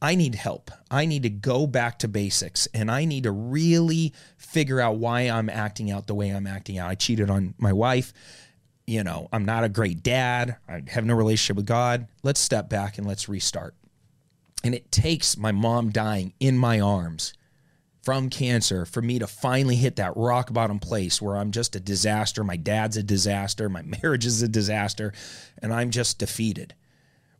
[0.00, 0.70] I need help.
[0.90, 5.22] I need to go back to basics and I need to really figure out why
[5.22, 6.90] I'm acting out the way I'm acting out.
[6.90, 8.12] I cheated on my wife.
[8.86, 10.56] You know, I'm not a great dad.
[10.68, 12.06] I have no relationship with God.
[12.22, 13.74] Let's step back and let's restart.
[14.62, 17.32] And it takes my mom dying in my arms
[18.04, 21.80] from cancer for me to finally hit that rock bottom place where I'm just a
[21.80, 22.44] disaster.
[22.44, 23.68] My dad's a disaster.
[23.68, 25.12] My marriage is a disaster.
[25.62, 26.74] And I'm just defeated.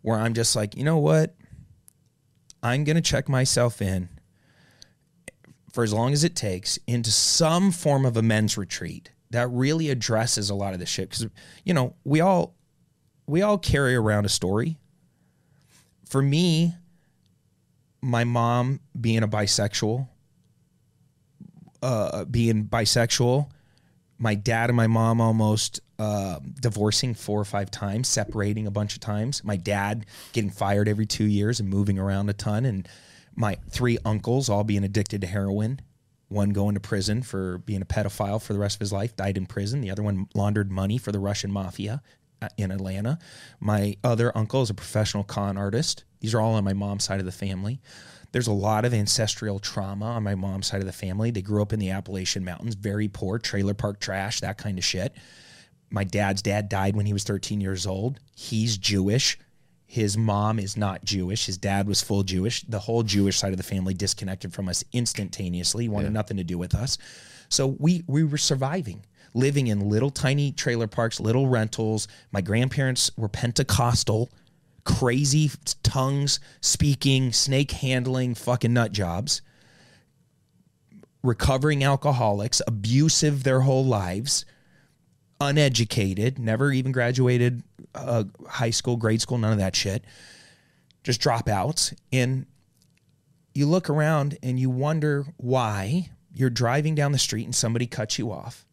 [0.03, 1.35] Where I'm just like, you know what?
[2.63, 4.09] I'm going to check myself in
[5.73, 9.91] for as long as it takes into some form of a men's retreat that really
[9.91, 11.11] addresses a lot of this shit.
[11.11, 11.27] Because,
[11.65, 12.55] you know, we all.
[13.27, 14.77] We all carry around a story.
[16.05, 16.75] For me,
[18.03, 20.09] my mom being a bisexual,
[21.85, 23.49] uh, being bisexual,
[24.19, 28.95] my dad and my mom almost uh, divorcing four or five times, separating a bunch
[28.95, 29.45] of times.
[29.45, 32.89] My dad getting fired every two years and moving around a ton, and
[33.37, 35.81] my three uncles all being addicted to heroin.
[36.29, 39.37] One going to prison for being a pedophile for the rest of his life, died
[39.37, 39.83] in prison.
[39.83, 42.03] The other one laundered money for the Russian mafia
[42.43, 43.19] uh, in Atlanta.
[43.61, 46.05] My other uncle is a professional con artist.
[46.21, 47.81] These are all on my mom's side of the family.
[48.35, 51.31] There's a lot of ancestral trauma on my mom's side of the family.
[51.31, 54.85] They grew up in the Appalachian Mountains, very poor, trailer park trash, that kind of
[54.85, 55.15] shit.
[55.89, 58.19] My dad's dad died when he was 13 years old.
[58.35, 59.39] He's Jewish.
[59.87, 61.47] His mom is not Jewish.
[61.47, 62.63] His dad was full Jewish.
[62.63, 66.59] The whole Jewish side of the family disconnected from us instantaneously, wanted nothing to do
[66.59, 66.99] with us.
[67.49, 72.09] So we we were surviving, living in little tiny trailer parks, little rentals.
[72.33, 74.29] My grandparents were Pentecostal,
[74.85, 75.51] crazy
[75.83, 79.43] tongues speaking, snake handling, fucking nut jobs.
[81.23, 84.45] Recovering alcoholics, abusive their whole lives
[85.41, 87.63] uneducated, never even graduated
[87.95, 90.05] uh, high school, grade school, none of that shit.
[91.03, 91.95] Just dropouts.
[92.13, 92.47] And
[93.55, 98.19] you look around and you wonder why you're driving down the street and somebody cuts
[98.19, 98.64] you off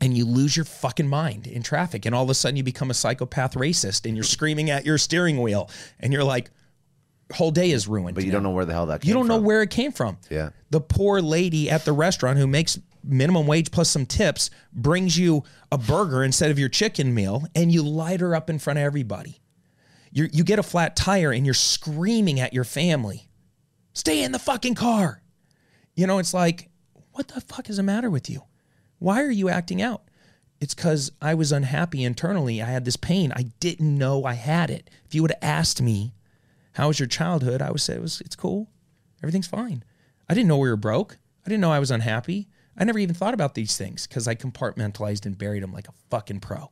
[0.00, 2.06] and you lose your fucking mind in traffic.
[2.06, 4.98] And all of a sudden you become a psychopath racist and you're screaming at your
[4.98, 5.70] steering wheel
[6.00, 6.50] and you're like,
[7.32, 8.14] whole day is ruined.
[8.14, 8.36] But you now.
[8.36, 10.18] don't know where the hell that came You don't know where it came from.
[10.30, 10.50] Yeah.
[10.70, 15.42] The poor lady at the restaurant who makes minimum wage plus some tips brings you
[15.70, 18.84] a burger instead of your chicken meal and you light her up in front of
[18.84, 19.40] everybody.
[20.10, 23.28] you you get a flat tire and you're screaming at your family,
[23.92, 25.22] stay in the fucking car.
[25.94, 26.70] You know, it's like,
[27.12, 28.42] what the fuck is the matter with you?
[28.98, 30.02] Why are you acting out?
[30.60, 32.60] It's because I was unhappy internally.
[32.60, 33.32] I had this pain.
[33.34, 34.90] I didn't know I had it.
[35.06, 36.14] If you would have asked me,
[36.72, 37.62] how was your childhood?
[37.62, 38.68] I would say it was it's cool.
[39.22, 39.84] Everything's fine.
[40.28, 41.18] I didn't know we were broke.
[41.46, 42.48] I didn't know I was unhappy.
[42.76, 45.94] I never even thought about these things because I compartmentalized and buried them like a
[46.10, 46.70] fucking pro.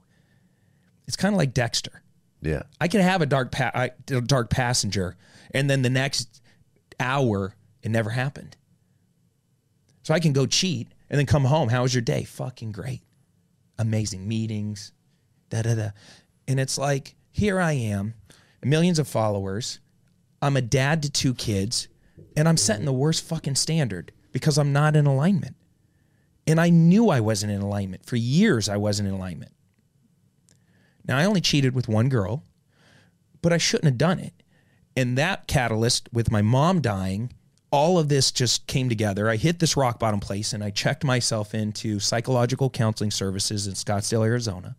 [1.06, 2.02] It's kind of like Dexter.
[2.42, 2.62] Yeah.
[2.80, 5.16] I could have a dark pa- I- dark passenger,
[5.52, 6.42] and then the next
[7.00, 8.56] hour it never happened.
[10.02, 11.68] So I can go cheat and then come home.
[11.68, 12.24] How was your day?
[12.24, 13.02] Fucking great,
[13.78, 14.92] amazing meetings,
[15.50, 15.90] da da da,
[16.48, 18.14] and it's like here I am,
[18.62, 19.80] millions of followers.
[20.42, 21.88] I'm a dad to two kids,
[22.36, 25.56] and I'm setting the worst fucking standard because I'm not in alignment.
[26.46, 28.06] And I knew I wasn't in alignment.
[28.06, 29.52] For years, I wasn't in alignment.
[31.06, 32.44] Now, I only cheated with one girl,
[33.42, 34.34] but I shouldn't have done it.
[34.96, 37.32] And that catalyst with my mom dying,
[37.70, 39.28] all of this just came together.
[39.28, 43.74] I hit this rock bottom place and I checked myself into psychological counseling services in
[43.74, 44.76] Scottsdale, Arizona,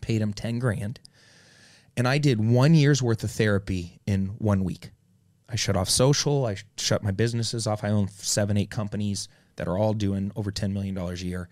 [0.00, 1.00] paid them 10 grand.
[1.96, 4.90] And I did one year's worth of therapy in one week.
[5.48, 7.84] I shut off social, I shut my businesses off.
[7.84, 11.50] I own seven, eight companies that are all doing over $10 million a year.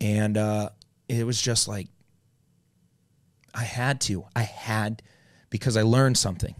[0.00, 0.68] And uh,
[1.08, 1.88] it was just like,
[3.52, 4.24] I had to.
[4.36, 5.02] I had
[5.50, 6.54] because I learned something.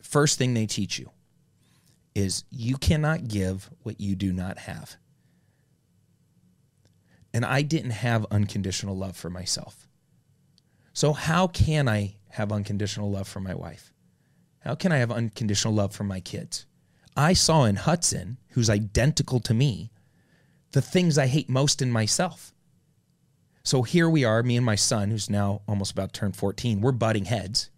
[0.00, 1.10] First thing they teach you
[2.16, 4.96] is you cannot give what you do not have.
[7.34, 9.86] And I didn't have unconditional love for myself.
[10.94, 13.92] So, how can I have unconditional love for my wife?
[14.60, 16.64] How can I have unconditional love for my kids?
[17.14, 19.90] I saw in Hudson, who's identical to me,
[20.72, 22.54] the things I hate most in myself.
[23.62, 26.80] So here we are, me and my son, who's now almost about to turn 14,
[26.80, 27.68] we're butting heads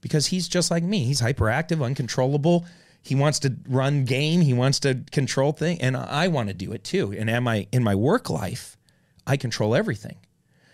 [0.00, 1.04] because he's just like me.
[1.04, 2.64] He's hyperactive, uncontrollable.
[3.04, 6.72] He wants to run game, he wants to control things, and I want to do
[6.72, 7.14] it too.
[7.16, 8.78] And am I in my work life,
[9.26, 10.16] I control everything.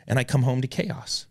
[0.07, 1.27] And I come home to chaos.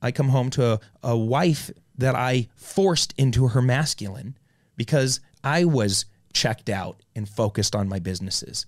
[0.00, 4.36] I come home to a, a wife that I forced into her masculine
[4.76, 8.66] because I was checked out and focused on my businesses.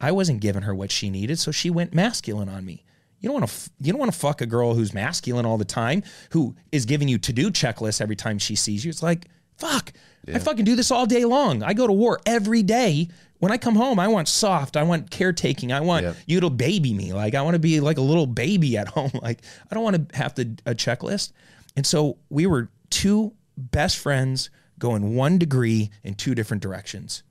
[0.00, 2.84] I wasn't giving her what she needed, so she went masculine on me.
[3.20, 5.64] You don't want to you don't want to fuck a girl who's masculine all the
[5.64, 8.90] time, who is giving you to-do checklists every time she sees you.
[8.90, 9.26] It's like,
[9.58, 9.92] fuck.
[10.32, 11.62] I fucking do this all day long.
[11.62, 13.08] I go to war every day.
[13.38, 14.76] When I come home, I want soft.
[14.76, 15.72] I want caretaking.
[15.72, 16.16] I want Yep.
[16.26, 17.12] you to baby me.
[17.14, 19.10] Like I want to be like a little baby at home.
[19.22, 19.40] Like
[19.70, 21.32] I don't want to have to a checklist.
[21.76, 27.22] And so we were two best friends going one degree in two different directions.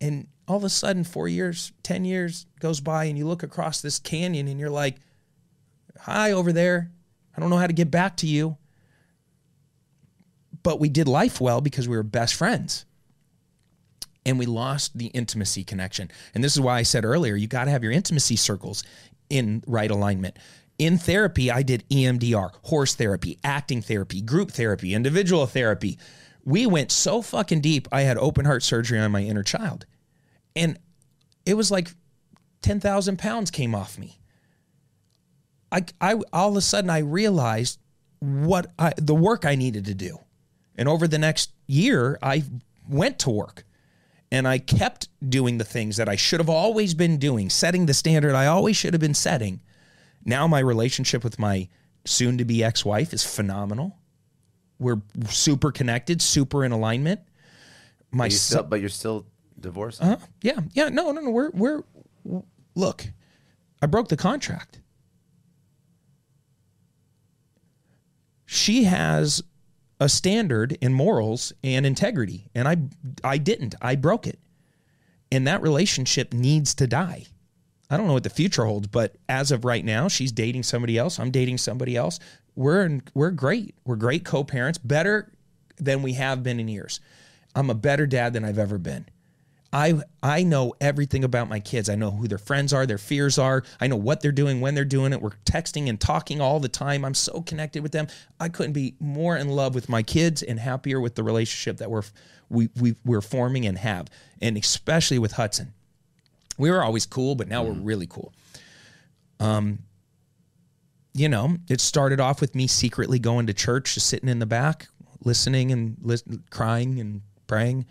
[0.00, 3.80] And all of a sudden, four years, 10 years goes by, and you look across
[3.80, 4.96] this canyon and you're like,
[6.00, 6.90] Hi, over there.
[7.36, 8.56] I don't know how to get back to you.
[10.62, 12.84] But we did life well because we were best friends.
[14.26, 16.10] And we lost the intimacy connection.
[16.34, 18.84] And this is why I said earlier, you got to have your intimacy circles
[19.30, 20.36] in right alignment.
[20.78, 25.98] In therapy, I did EMDR, horse therapy, acting therapy, group therapy, individual therapy.
[26.44, 27.88] We went so fucking deep.
[27.92, 29.86] I had open heart surgery on my inner child.
[30.56, 30.78] And
[31.46, 31.90] it was like
[32.62, 34.20] 10,000 pounds came off me.
[35.72, 37.78] I, I all of a sudden I realized
[38.18, 40.18] what I, the work I needed to do.
[40.80, 42.42] And over the next year, I
[42.88, 43.64] went to work
[44.32, 47.92] and I kept doing the things that I should have always been doing, setting the
[47.92, 49.60] standard I always should have been setting.
[50.24, 51.68] Now my relationship with my
[52.06, 53.98] soon to be ex-wife is phenomenal.
[54.78, 57.20] We're super connected, super in alignment.
[58.10, 59.26] My You son- still, but you're still
[59.60, 60.00] divorced.
[60.02, 60.16] Uh-huh.
[60.40, 61.30] yeah, yeah, no, no, no.
[61.30, 61.82] We're we're
[62.74, 63.04] look.
[63.82, 64.80] I broke the contract.
[68.46, 69.42] She has
[70.00, 72.78] a standard in morals and integrity, and I
[73.22, 73.74] I didn't.
[73.80, 74.38] I broke it,
[75.30, 77.26] and that relationship needs to die.
[77.90, 80.96] I don't know what the future holds, but as of right now, she's dating somebody
[80.96, 81.18] else.
[81.18, 82.20] I'm dating somebody else.
[82.54, 83.74] We're in, we're great.
[83.84, 85.32] We're great co-parents, better
[85.76, 87.00] than we have been in years.
[87.54, 89.06] I'm a better dad than I've ever been.
[89.72, 91.88] I I know everything about my kids.
[91.88, 93.62] I know who their friends are, their fears are.
[93.80, 95.22] I know what they're doing, when they're doing it.
[95.22, 97.04] We're texting and talking all the time.
[97.04, 98.08] I'm so connected with them.
[98.40, 101.90] I couldn't be more in love with my kids and happier with the relationship that
[101.90, 102.02] we're
[102.48, 104.08] we, we we're forming and have,
[104.42, 105.72] and especially with Hudson.
[106.58, 108.34] We were always cool, but now we're really cool.
[109.38, 109.78] Um,
[111.14, 114.46] you know, it started off with me secretly going to church, just sitting in the
[114.46, 114.88] back,
[115.24, 115.96] listening and
[116.50, 117.86] crying and praying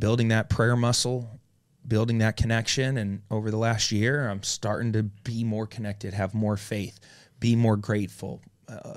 [0.00, 1.40] building that prayer muscle
[1.86, 2.96] building that connection.
[2.96, 6.98] And over the last year, I'm starting to be more connected, have more faith,
[7.38, 8.94] be more grateful, uh,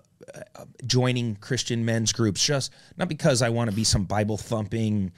[0.55, 2.45] uh, joining Christian men's groups.
[2.45, 5.11] Just not because I want to be some Bible thumping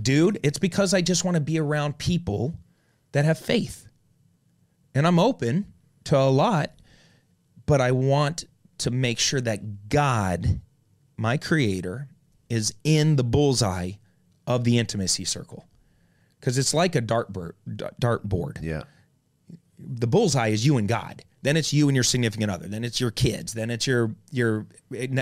[0.00, 2.54] dude, it's because I just want to be around people
[3.12, 3.88] that have faith.
[4.94, 5.72] And I'm open
[6.04, 6.72] to a lot,
[7.66, 8.44] but I want
[8.78, 10.60] to make sure that God,
[11.16, 12.08] my creator,
[12.48, 13.92] is in the bullseye
[14.46, 15.66] of the intimacy circle.
[16.40, 17.52] Because it's like a dartboard.
[17.66, 18.58] Dartboard.
[18.62, 18.82] Yeah.
[19.78, 21.24] The bullseye is you and God.
[21.42, 22.68] Then it's you and your significant other.
[22.68, 23.52] Then it's your kids.
[23.52, 24.66] Then it's your your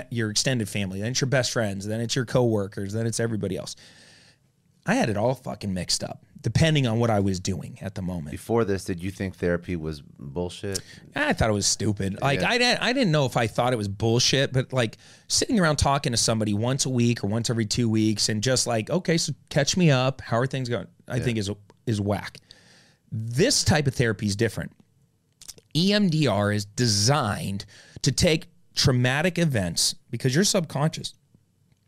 [0.09, 1.01] your extended family.
[1.01, 1.85] Then it's your best friends.
[1.85, 2.93] Then it's your coworkers.
[2.93, 3.75] Then it's everybody else.
[4.85, 8.01] I had it all fucking mixed up, depending on what I was doing at the
[8.01, 8.31] moment.
[8.31, 10.79] Before this, did you think therapy was bullshit?
[11.15, 12.21] I thought it was stupid.
[12.21, 12.49] Like Yeah.
[12.49, 14.97] I didn't, I didn't know if I thought it was bullshit, but like
[15.27, 18.67] sitting around talking to somebody once a week or once every two weeks, and just
[18.67, 20.21] like, okay, so catch me up.
[20.21, 20.87] How are things going?
[21.07, 21.49] I think is
[21.87, 22.37] is whack.
[23.11, 24.71] This type of therapy is different.
[25.75, 27.65] EMDR is designed
[28.01, 31.13] to take traumatic events because your subconscious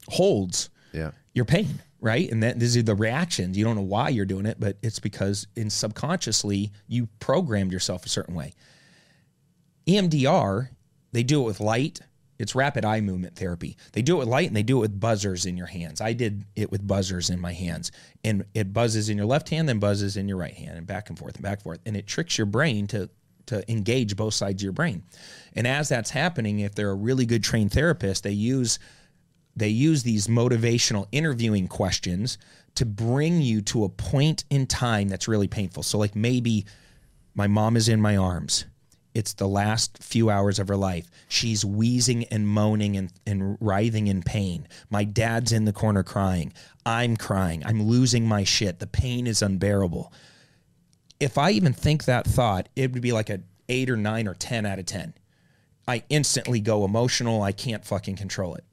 [0.07, 1.11] holds Yeah.
[1.33, 2.29] your pain, right?
[2.31, 3.57] And that these are the reactions.
[3.57, 8.05] You don't know why you're doing it, but it's because in subconsciously you programmed yourself
[8.05, 8.53] a certain way.
[9.87, 10.69] EMDR,
[11.11, 12.01] they do it with light.
[12.37, 13.77] It's rapid eye movement therapy.
[13.93, 16.01] They do it with light and they do it with buzzers in your hands.
[16.01, 17.91] I did it with buzzers in my hands.
[18.23, 21.09] And it buzzes in your left hand, then buzzes in your right hand, and back
[21.09, 21.79] and forth and back and forth.
[21.85, 23.09] And it tricks your brain to
[23.47, 25.03] to engage both sides of your brain.
[25.53, 28.79] And as that's happening, if they're a really good trained therapist, they use
[29.55, 32.37] they use these motivational interviewing questions
[32.75, 35.83] to bring you to a point in time that's really painful.
[35.83, 36.65] So, like maybe
[37.33, 38.65] my mom is in my arms.
[39.13, 41.09] It's the last few hours of her life.
[41.29, 44.67] She's wheezing and moaning and, and writhing in pain.
[44.89, 46.51] My dad's in the corner crying.
[46.85, 47.63] I'm crying.
[47.65, 48.79] I'm losing my shit.
[48.79, 50.11] The pain is unbearable.
[51.17, 54.33] If I even think that thought, it would be like a eight or nine or
[54.33, 55.13] 10 out of 10.
[55.87, 57.41] I instantly go emotional.
[57.41, 58.65] I can't fucking control it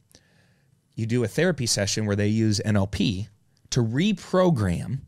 [0.95, 3.29] you do a therapy session where they use NLP
[3.71, 5.01] to reprogram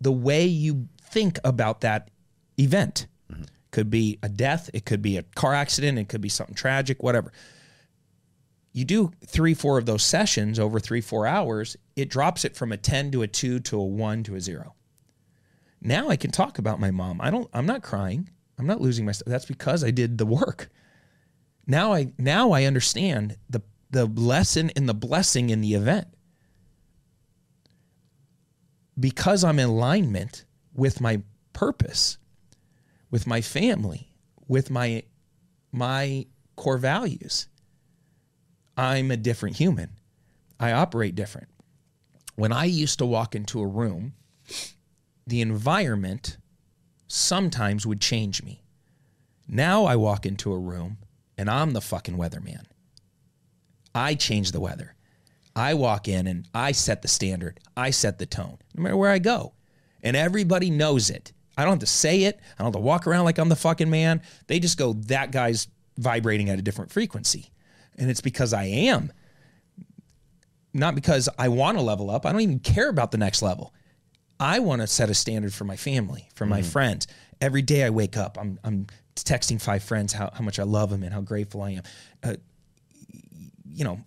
[0.00, 2.10] the way you think about that
[2.58, 3.06] event.
[3.30, 3.44] Mm-hmm.
[3.70, 7.02] Could be a death, it could be a car accident, it could be something tragic,
[7.02, 7.32] whatever.
[8.72, 12.72] You do three, four of those sessions over three, four hours, it drops it from
[12.72, 14.74] a 10 to a 2 to a 1 to a 0.
[15.80, 17.20] Now I can talk about my mom.
[17.20, 18.28] I don't I'm not crying.
[18.58, 20.68] I'm not losing my That's because I did the work.
[21.66, 26.08] Now I now I understand the the lesson and the blessing in the event.
[28.98, 30.44] Because I'm in alignment
[30.74, 31.22] with my
[31.52, 32.18] purpose,
[33.10, 34.12] with my family,
[34.46, 35.04] with my
[35.72, 36.26] my
[36.56, 37.48] core values.
[38.76, 39.90] I'm a different human.
[40.58, 41.48] I operate different.
[42.34, 44.14] When I used to walk into a room,
[45.26, 46.38] the environment
[47.06, 48.62] sometimes would change me.
[49.46, 50.98] Now I walk into a room
[51.36, 52.64] and I'm the fucking weatherman.
[53.94, 54.94] I change the weather.
[55.56, 57.60] I walk in and I set the standard.
[57.76, 59.54] I set the tone, no matter where I go.
[60.02, 61.32] And everybody knows it.
[61.56, 62.40] I don't have to say it.
[62.58, 64.22] I don't have to walk around like I'm the fucking man.
[64.46, 65.68] They just go, that guy's
[65.98, 67.50] vibrating at a different frequency.
[67.98, 69.12] And it's because I am.
[70.72, 72.24] Not because I want to level up.
[72.24, 73.74] I don't even care about the next level.
[74.38, 77.06] I want to set a standard for my family, for my friends.
[77.42, 78.86] Every day I wake up, I'm, I'm
[79.16, 81.82] texting five friends how, how much I love them and how grateful I am.
[82.22, 82.34] Uh,
[83.80, 83.98] you know,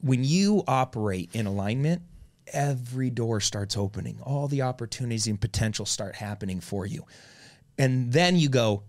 [0.00, 2.02] when you operate in alignment,
[2.52, 4.20] every door starts opening.
[4.22, 7.04] All the opportunities and potential start happening for you.
[7.76, 8.84] And then you go,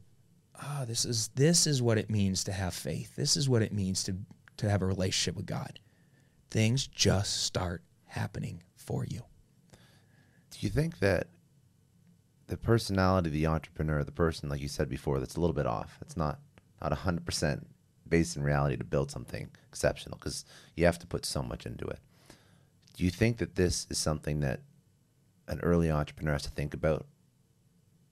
[0.61, 3.15] ah, this is this is what it means to have faith.
[3.15, 4.15] This is what it means to
[4.57, 5.79] to have a relationship with God.
[6.51, 9.23] Things just start happening for you.
[10.51, 11.29] Do you think that
[12.45, 15.65] the personality of the entrepreneur, the person, like you said before, that's a little bit
[15.65, 16.37] off, it's not
[16.79, 17.65] not hundred percent
[18.07, 20.45] based in reality to build something exceptional because
[20.75, 21.99] you have to put so much into it.
[22.95, 24.61] Do you think that this is something that
[25.47, 27.05] an early entrepreneur has to think about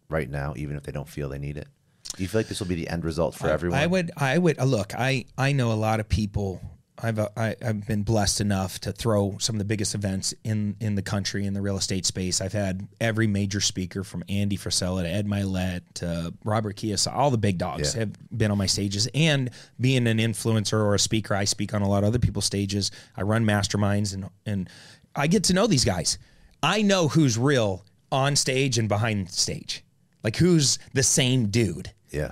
[0.09, 1.67] right now, even if they don't feel they need it?
[2.15, 3.79] Do you feel like this will be the end result for everyone?
[3.79, 4.93] I would, I would uh, look.
[4.93, 6.61] I I know a lot of people.
[7.01, 10.75] I've uh, I, I've been blessed enough to throw some of the biggest events in
[10.79, 12.39] in the country in the real estate space.
[12.39, 17.13] I've had every major speaker from Andy Frisella to Ed Mylett to Robert Kiyosaki.
[17.15, 18.01] All the big dogs Yeah.
[18.01, 19.07] have been on my stages.
[19.15, 19.49] And
[19.81, 22.91] being an influencer or a speaker, I speak on a lot of other people's stages.
[23.17, 24.69] I run masterminds and and
[25.15, 26.17] I get to know these guys.
[26.61, 29.83] I know who's real on stage and behind stage.
[30.23, 31.91] Like who's the same dude.
[32.11, 32.31] yeah.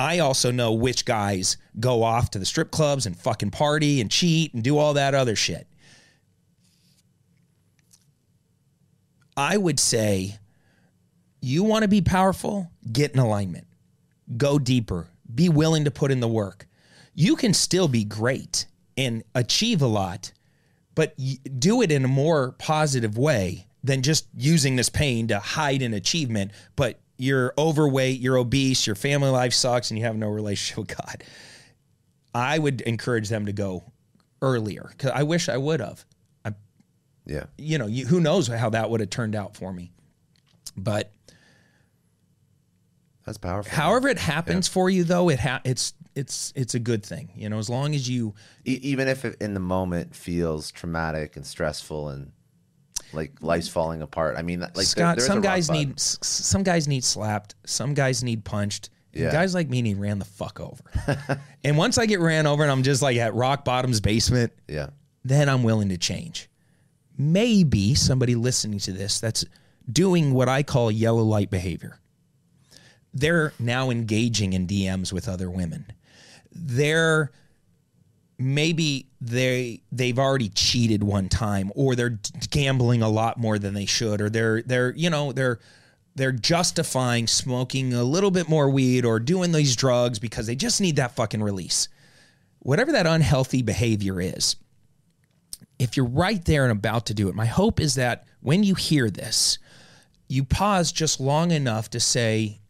[0.00, 4.10] I also know which guys go off to the strip clubs and fucking party and
[4.10, 5.66] cheat and do all that other shit.
[9.36, 10.38] I would say
[11.42, 13.66] you want to be powerful, get in alignment.
[14.38, 15.08] Go deeper.
[15.34, 16.66] Be willing to put in the work.
[17.14, 18.66] You can still be great
[18.96, 20.32] and achieve a lot,
[20.94, 21.14] but
[21.58, 25.92] do it in a more positive way than just using this pain to hide an
[25.92, 26.52] achievement.
[26.74, 30.96] But you're overweight, you're obese, your family life sucks, and you have no relationship with
[30.96, 31.24] God.
[32.34, 33.84] I would encourage them to go
[34.40, 36.04] earlier because I wish I would have.
[36.44, 36.54] I,
[37.26, 37.44] Yeah.
[37.58, 39.92] you know, you, who knows how that would have turned out for me.
[40.76, 41.12] But
[43.26, 43.70] That's powerful.
[43.72, 47.30] however it happens for you, though, it ha- it's it's it's a good thing.
[47.34, 48.34] You know, as long as you
[48.64, 52.32] E- even if it in the moment feels traumatic and stressful and
[53.12, 54.36] like life's falling apart.
[54.36, 58.22] I mean, like Scott, there some guys need s- some guys need slapped, some guys
[58.22, 58.90] need punched.
[59.12, 59.32] Yeah.
[59.32, 61.40] Guys like me need ran the fuck over.
[61.64, 64.90] and once I get ran over and I'm just like at rock bottom's basement, Yeah.
[65.24, 66.48] then I'm willing to change.
[67.18, 69.44] Maybe somebody listening to this that's
[69.92, 71.98] doing what I call yellow light behavior.
[73.12, 75.86] They're now engaging in DMs with other women.
[76.52, 77.32] They're
[78.40, 82.18] maybe they they've already cheated one time or they're
[82.50, 85.60] gambling a lot more than they should or they're they're you know they're
[86.14, 90.80] they're justifying smoking a little bit more weed or doing these drugs because they just
[90.80, 91.88] need that fucking release.
[92.58, 94.56] Whatever that unhealthy behavior is,
[95.78, 98.74] if you're right there and about to do it, my hope is that when you
[98.74, 99.58] hear this,
[100.28, 102.60] you pause just long enough to say,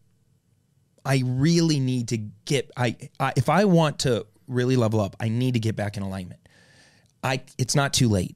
[1.03, 5.29] I really need to get I, I if I want to really level up, I
[5.29, 6.39] need to get back in alignment.
[7.23, 8.35] I it's not too late.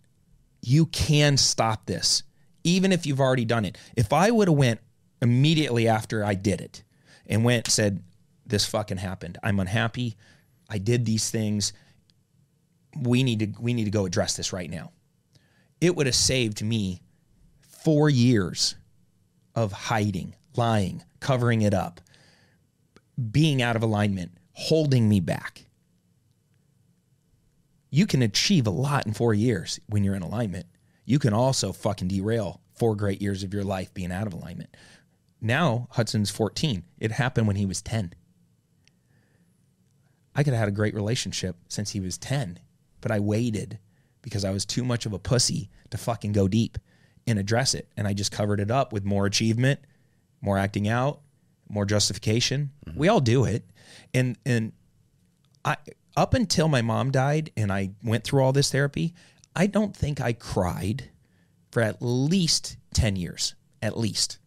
[0.61, 2.23] You can stop this
[2.63, 3.77] even if you've already done it.
[3.95, 4.79] If I would have went
[5.21, 6.83] immediately after I did it
[7.27, 8.03] and went said
[8.45, 9.37] this fucking happened.
[9.43, 10.15] I'm unhappy.
[10.69, 11.73] I did these things.
[12.97, 14.91] We need to we need to go address this right now.
[15.81, 17.01] It would have saved me
[17.83, 18.75] 4 years
[19.53, 22.01] of hiding, lying, covering it up,
[23.31, 25.64] being out of alignment, holding me back.
[27.95, 30.65] You can achieve a lot in four years when you're in alignment.
[31.05, 34.75] You can also fucking derail four great years of your life being out of alignment.
[35.39, 36.83] Now Hudson's 14.
[36.99, 38.13] It happened when he was 10.
[40.35, 42.59] I could have had a great relationship since he was 10,
[42.99, 43.79] but I waited
[44.21, 46.77] because I was too much of a pussy to fucking go deep
[47.25, 47.87] and address it.
[47.95, 49.79] And I just covered it up with more achievement,
[50.41, 51.21] more acting out,
[51.69, 52.71] more justification.
[52.87, 52.99] Mm-hmm.
[52.99, 53.63] We all do it.
[54.13, 54.73] And and
[55.63, 55.77] I
[56.15, 59.13] up until my mom died and I went through all this therapy,
[59.55, 61.09] I don't think I cried
[61.71, 63.55] for at least 10 years.
[63.81, 64.39] At least.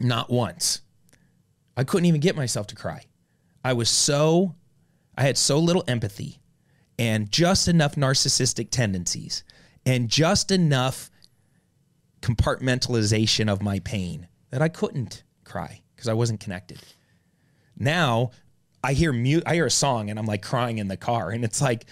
[0.00, 0.80] Not once.
[1.76, 3.04] I couldn't even get myself to cry.
[3.62, 4.54] I was so
[5.18, 6.40] I had so little empathy
[6.98, 9.44] and just enough narcissistic tendencies
[9.84, 11.10] and just enough
[12.20, 16.82] compartmentalization of my pain that I couldn't cry because I wasn't connected.
[17.78, 18.30] Now
[18.86, 21.44] I hear mute I hear a song and I'm like crying in the car and
[21.44, 21.86] it's like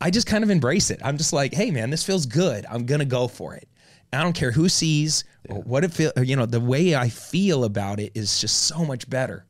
[0.00, 1.00] I just kind of embrace it.
[1.02, 2.66] I'm just like, hey man, this feels good.
[2.70, 3.68] I'm gonna go for it.
[4.12, 6.12] I don't care who sees or what it feel.
[6.16, 9.46] You know, the way I feel about it is just so much better.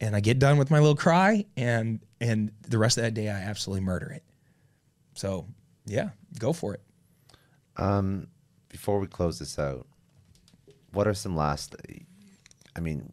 [0.00, 3.28] And I get done with my little cry, and and the rest of that day
[3.28, 4.22] I absolutely murder it.
[5.14, 5.46] So
[5.86, 6.82] yeah, go for it.
[7.76, 8.28] Um,
[8.68, 9.86] Before we close this out,
[10.92, 11.74] what are some last?
[12.76, 13.12] I mean,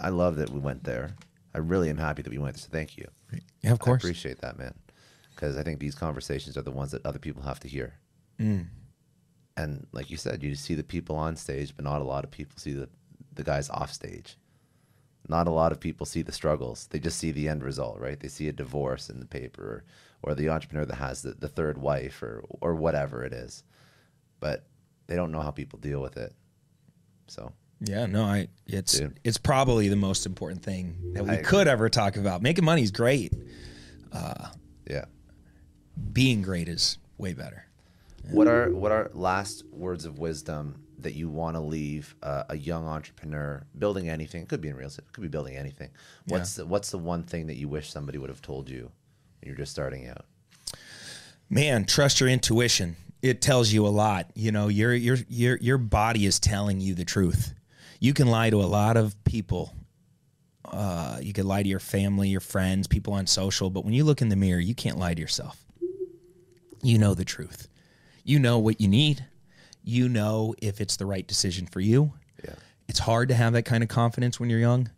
[0.00, 1.10] I love that we went there.
[1.56, 2.58] I really am happy that we went.
[2.58, 3.08] So thank you.
[3.62, 4.02] Yeah, of I course.
[4.02, 4.74] appreciate that, man.
[5.30, 7.94] Because I think these conversations are the ones that other people have to hear.
[8.38, 8.66] Mm.
[9.56, 12.30] And like you said, you see the people on stage, but not a lot of
[12.30, 12.90] people see the,
[13.32, 14.36] the guys off stage.
[15.28, 16.88] Not a lot of people see the struggles.
[16.90, 18.20] They just see the end result, right?
[18.20, 19.62] They see a divorce in the paper
[20.22, 23.64] or, or the entrepreneur that has the, the third wife or, or whatever it is.
[24.40, 24.66] But
[25.06, 26.34] they don't know how people deal with it.
[27.28, 27.50] So,
[27.80, 29.20] Yeah, no, I it's Dude.
[29.22, 31.44] it's probably the most important thing that we I agree.
[31.44, 32.40] could ever talk about.
[32.42, 33.32] Making money is great.
[34.88, 35.04] yeah.
[36.12, 37.64] Being great is way better.
[38.30, 42.56] What are what are last words of wisdom that you want to leave uh, a
[42.56, 44.42] young entrepreneur building anything?
[44.42, 45.04] It could be in real estate.
[45.08, 45.90] It could be building anything.
[46.26, 48.90] What's the, what's the one thing that you wish somebody would have told you
[49.40, 50.24] when you're just starting out?
[51.48, 52.96] Man, trust your intuition.
[53.22, 54.30] It tells you a lot.
[54.34, 57.54] You know, your your your your body is telling you the truth.
[58.00, 59.74] You can lie to a lot of people.
[60.64, 64.04] Uh, you can lie to your family, your friends, people on social, but when you
[64.04, 65.64] look in the mirror, you can't lie to yourself.
[66.82, 67.68] You know the truth.
[68.24, 69.24] You know what you need.
[69.82, 72.12] You know if it's the right decision for you.
[72.44, 72.54] Yeah.
[72.88, 74.90] It's hard to have that kind of confidence when you're young.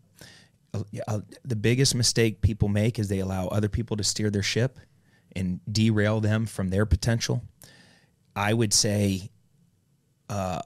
[0.74, 4.42] Uh, uh, The biggest mistake people make is they allow other people to steer their
[4.42, 4.80] ship
[5.36, 7.42] and derail them from their potential.
[8.34, 9.30] I would say
[10.30, 10.60] uh,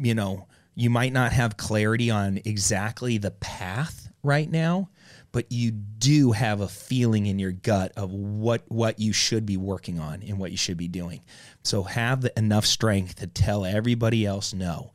[0.00, 0.46] you know,
[0.80, 4.88] you might not have clarity on exactly the path right now,
[5.30, 9.58] but you do have a feeling in your gut of what what you should be
[9.58, 11.20] working on and what you should be doing.
[11.64, 14.92] So have the, enough strength to tell everybody else no.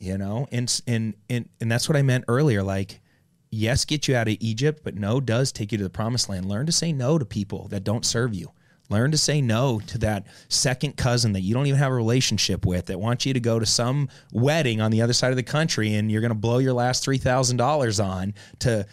[0.00, 2.62] You know, and and and and that's what I meant earlier.
[2.62, 3.02] Like,
[3.50, 6.46] yes, get you out of Egypt, but no does take you to the promised land.
[6.46, 8.52] Learn to say no to people that don't serve you.
[8.90, 12.66] Learn to say no to that second cousin that you don't even have a relationship
[12.66, 15.42] with that wants you to go to some wedding on the other side of the
[15.42, 18.86] country and you're going to blow your last $3,000 on to,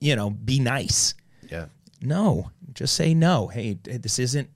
[0.00, 1.14] you know, be nice.
[1.50, 1.66] Yeah.
[2.00, 3.48] No, just say no.
[3.48, 4.48] Hey, this isn't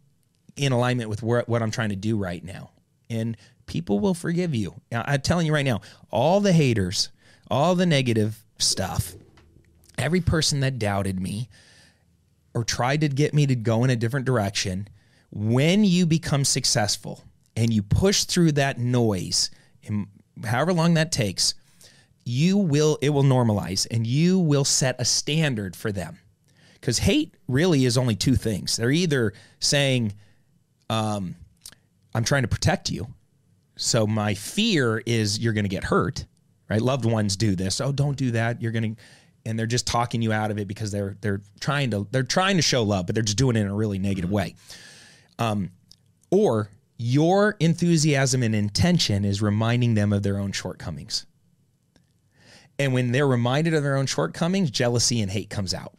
[0.56, 2.70] in alignment with what I'm trying to do right now.
[3.10, 3.36] And
[3.66, 4.74] people will forgive you.
[4.92, 5.80] I'm telling you right now,
[6.10, 7.10] all the haters,
[7.50, 9.14] all the negative stuff,
[9.98, 11.48] every person that doubted me
[12.56, 14.88] or tried to get me to go in a different direction,
[15.30, 17.22] when you become successful
[17.54, 19.50] and you push through that noise,
[19.84, 20.06] and
[20.42, 21.52] however long that takes,
[22.24, 26.18] you will it will normalize and you will set a standard for them.
[26.80, 28.76] Because hate really is only two things.
[28.76, 30.14] They're either saying,
[30.88, 31.34] um,
[32.14, 33.06] I'm trying to protect you.
[33.76, 36.24] So my fear is you're going to get hurt,
[36.70, 36.80] right?
[36.80, 37.82] Loved ones do this.
[37.82, 38.62] Oh, don't do that.
[38.62, 39.02] You're going to,
[39.46, 42.56] and they're just talking you out of it because they're they're trying to they're trying
[42.56, 44.54] to show love, but they're just doing it in a really negative way.
[45.38, 45.70] Um,
[46.30, 46.68] or
[46.98, 51.26] your enthusiasm and intention is reminding them of their own shortcomings.
[52.78, 55.94] And when they're reminded of their own shortcomings, jealousy and hate comes out.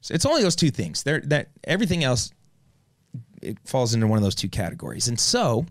[0.00, 1.02] So it's only those two things.
[1.02, 2.32] There that everything else
[3.42, 5.08] it falls into one of those two categories.
[5.08, 5.66] And so,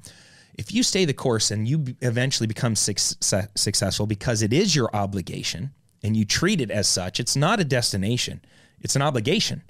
[0.58, 4.90] if you stay the course and you eventually become success, successful because it is your
[4.96, 5.72] obligation
[6.06, 8.42] and you treat it as such, it's not a destination,
[8.80, 9.64] it's an obligation.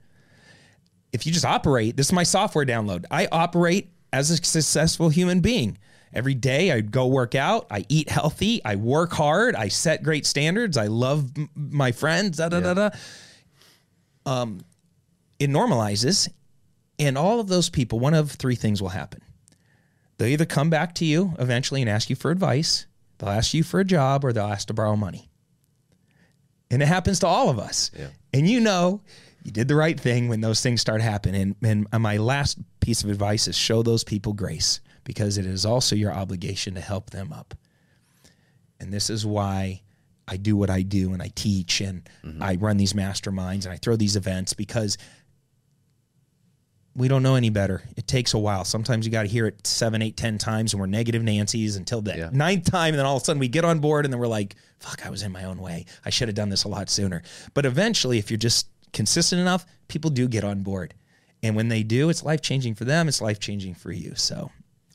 [1.14, 3.06] If you just operate, this is my software download.
[3.10, 5.78] I operate as a successful human being.
[6.14, 10.26] Every day I go work out, I eat healthy, I work hard, I set great
[10.26, 12.90] standards, I love m- my friends, da da da da.
[14.26, 14.60] Um,
[15.40, 16.30] it normalizes
[17.00, 19.22] and all of those people, one of three things will happen.
[20.18, 22.88] They'll either come back to you eventually and ask you for advice,
[23.18, 25.30] they'll ask you for a job, or they'll ask to borrow money.
[26.72, 27.92] And it happens to all of us.
[27.98, 28.08] Yeah.
[28.34, 29.02] And you know,
[29.44, 31.56] you did the right thing when those things start happening.
[31.62, 35.66] And, and my last piece of advice is show those people grace because it is
[35.66, 37.54] also your obligation to help them up.
[38.80, 39.82] And this is why
[40.28, 42.42] I do what I do and I teach and mm-hmm.
[42.42, 44.98] I run these masterminds and I throw these events because
[46.96, 47.84] we don't know any better.
[47.98, 48.64] It takes a while.
[48.64, 52.02] Sometimes you got to hear it seven, eight, ten times, and we're negative Nancy's until
[52.02, 52.30] the yeah.
[52.32, 54.28] ninth time, and then all of a sudden we get on board, and then we're
[54.28, 55.86] like, "Fuck, I was in my own way.
[56.06, 57.22] I should have done this a lot sooner."
[57.54, 60.94] But eventually, if you're just consistent enough, people do get on board,
[61.44, 63.10] and when they do, it's life changing for them.
[63.10, 64.16] It's life changing for you.
[64.16, 64.52] So,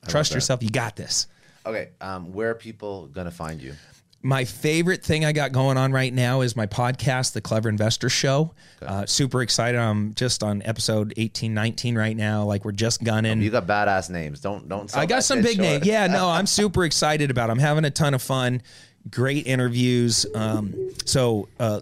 [0.08, 0.62] trust yourself.
[0.62, 1.26] You got this.
[1.66, 3.74] Okay, um, where are people gonna find you?
[4.22, 8.10] My favorite thing I got going on right now is my podcast, The Clever Investor
[8.10, 8.52] Show.
[8.82, 8.92] Okay.
[8.92, 9.78] Uh, super excited.
[9.78, 12.44] I'm just on episode 18, 19 right now.
[12.44, 13.38] Like we're just gunning.
[13.38, 14.40] Oh, you got badass names.
[14.40, 14.94] Don't don't.
[14.94, 15.86] I got some big names.
[15.86, 17.48] Yeah, no, I'm super excited about.
[17.48, 17.52] It.
[17.52, 18.62] I'm having a ton of fun.
[19.10, 20.26] Great interviews.
[20.34, 20.74] Um,
[21.06, 21.48] so.
[21.58, 21.80] Uh,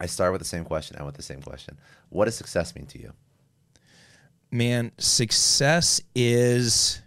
[0.00, 0.96] I start with the same question.
[0.98, 1.78] I want the same question.
[2.08, 3.12] What does success mean to you?
[4.50, 7.02] Man, success is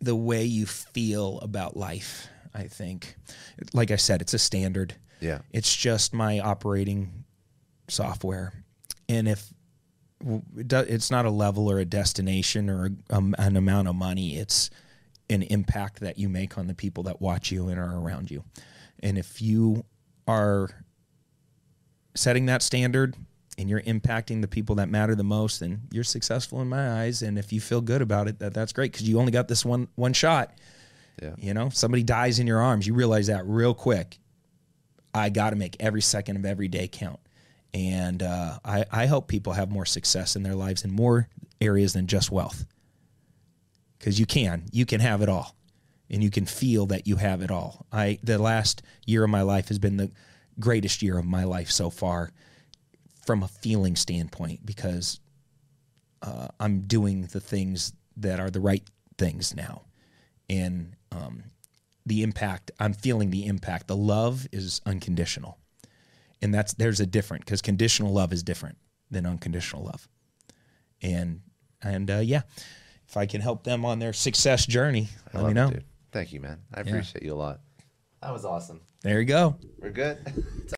[0.00, 2.28] the way you feel about life.
[2.54, 3.16] I think,
[3.72, 4.94] like I said, it's a standard.
[5.20, 7.24] Yeah, it's just my operating
[7.88, 8.52] software,
[9.08, 9.52] and if
[10.56, 14.70] it's not a level or a destination or um, an amount of money, it's
[15.30, 18.42] an impact that you make on the people that watch you and are around you.
[19.00, 19.84] And if you
[20.26, 20.68] are
[22.14, 23.14] setting that standard
[23.58, 27.22] and you're impacting the people that matter the most, then you're successful in my eyes.
[27.22, 29.64] And if you feel good about it, that that's great because you only got this
[29.64, 30.54] one one shot.
[31.20, 31.34] Yeah.
[31.36, 34.18] You know, somebody dies in your arms, you realize that real quick.
[35.12, 37.18] I got to make every second of every day count.
[37.74, 41.28] And uh, I, I hope people have more success in their lives in more
[41.60, 42.64] areas than just wealth.
[43.98, 45.56] Because you can, you can have it all,
[46.08, 47.84] and you can feel that you have it all.
[47.90, 50.12] I the last year of my life has been the
[50.60, 52.30] greatest year of my life so far,
[53.28, 55.20] from a feeling standpoint, because
[56.22, 58.82] uh, I'm doing the things that are the right
[59.18, 59.82] things now,
[60.48, 61.42] and um,
[62.06, 62.70] the impact.
[62.80, 63.86] I'm feeling the impact.
[63.86, 65.58] The love is unconditional,
[66.40, 68.78] and that's there's a different because conditional love is different
[69.10, 70.08] than unconditional love,
[71.02, 71.42] and
[71.82, 72.40] and uh, yeah,
[73.06, 75.70] if I can help them on their success journey, I let me know.
[75.70, 75.84] dude.
[76.12, 76.60] Thank you, man.
[76.72, 77.60] I appreciate you a lot.
[78.22, 78.80] That was awesome.
[79.02, 79.54] There you go.
[79.82, 80.16] We're good.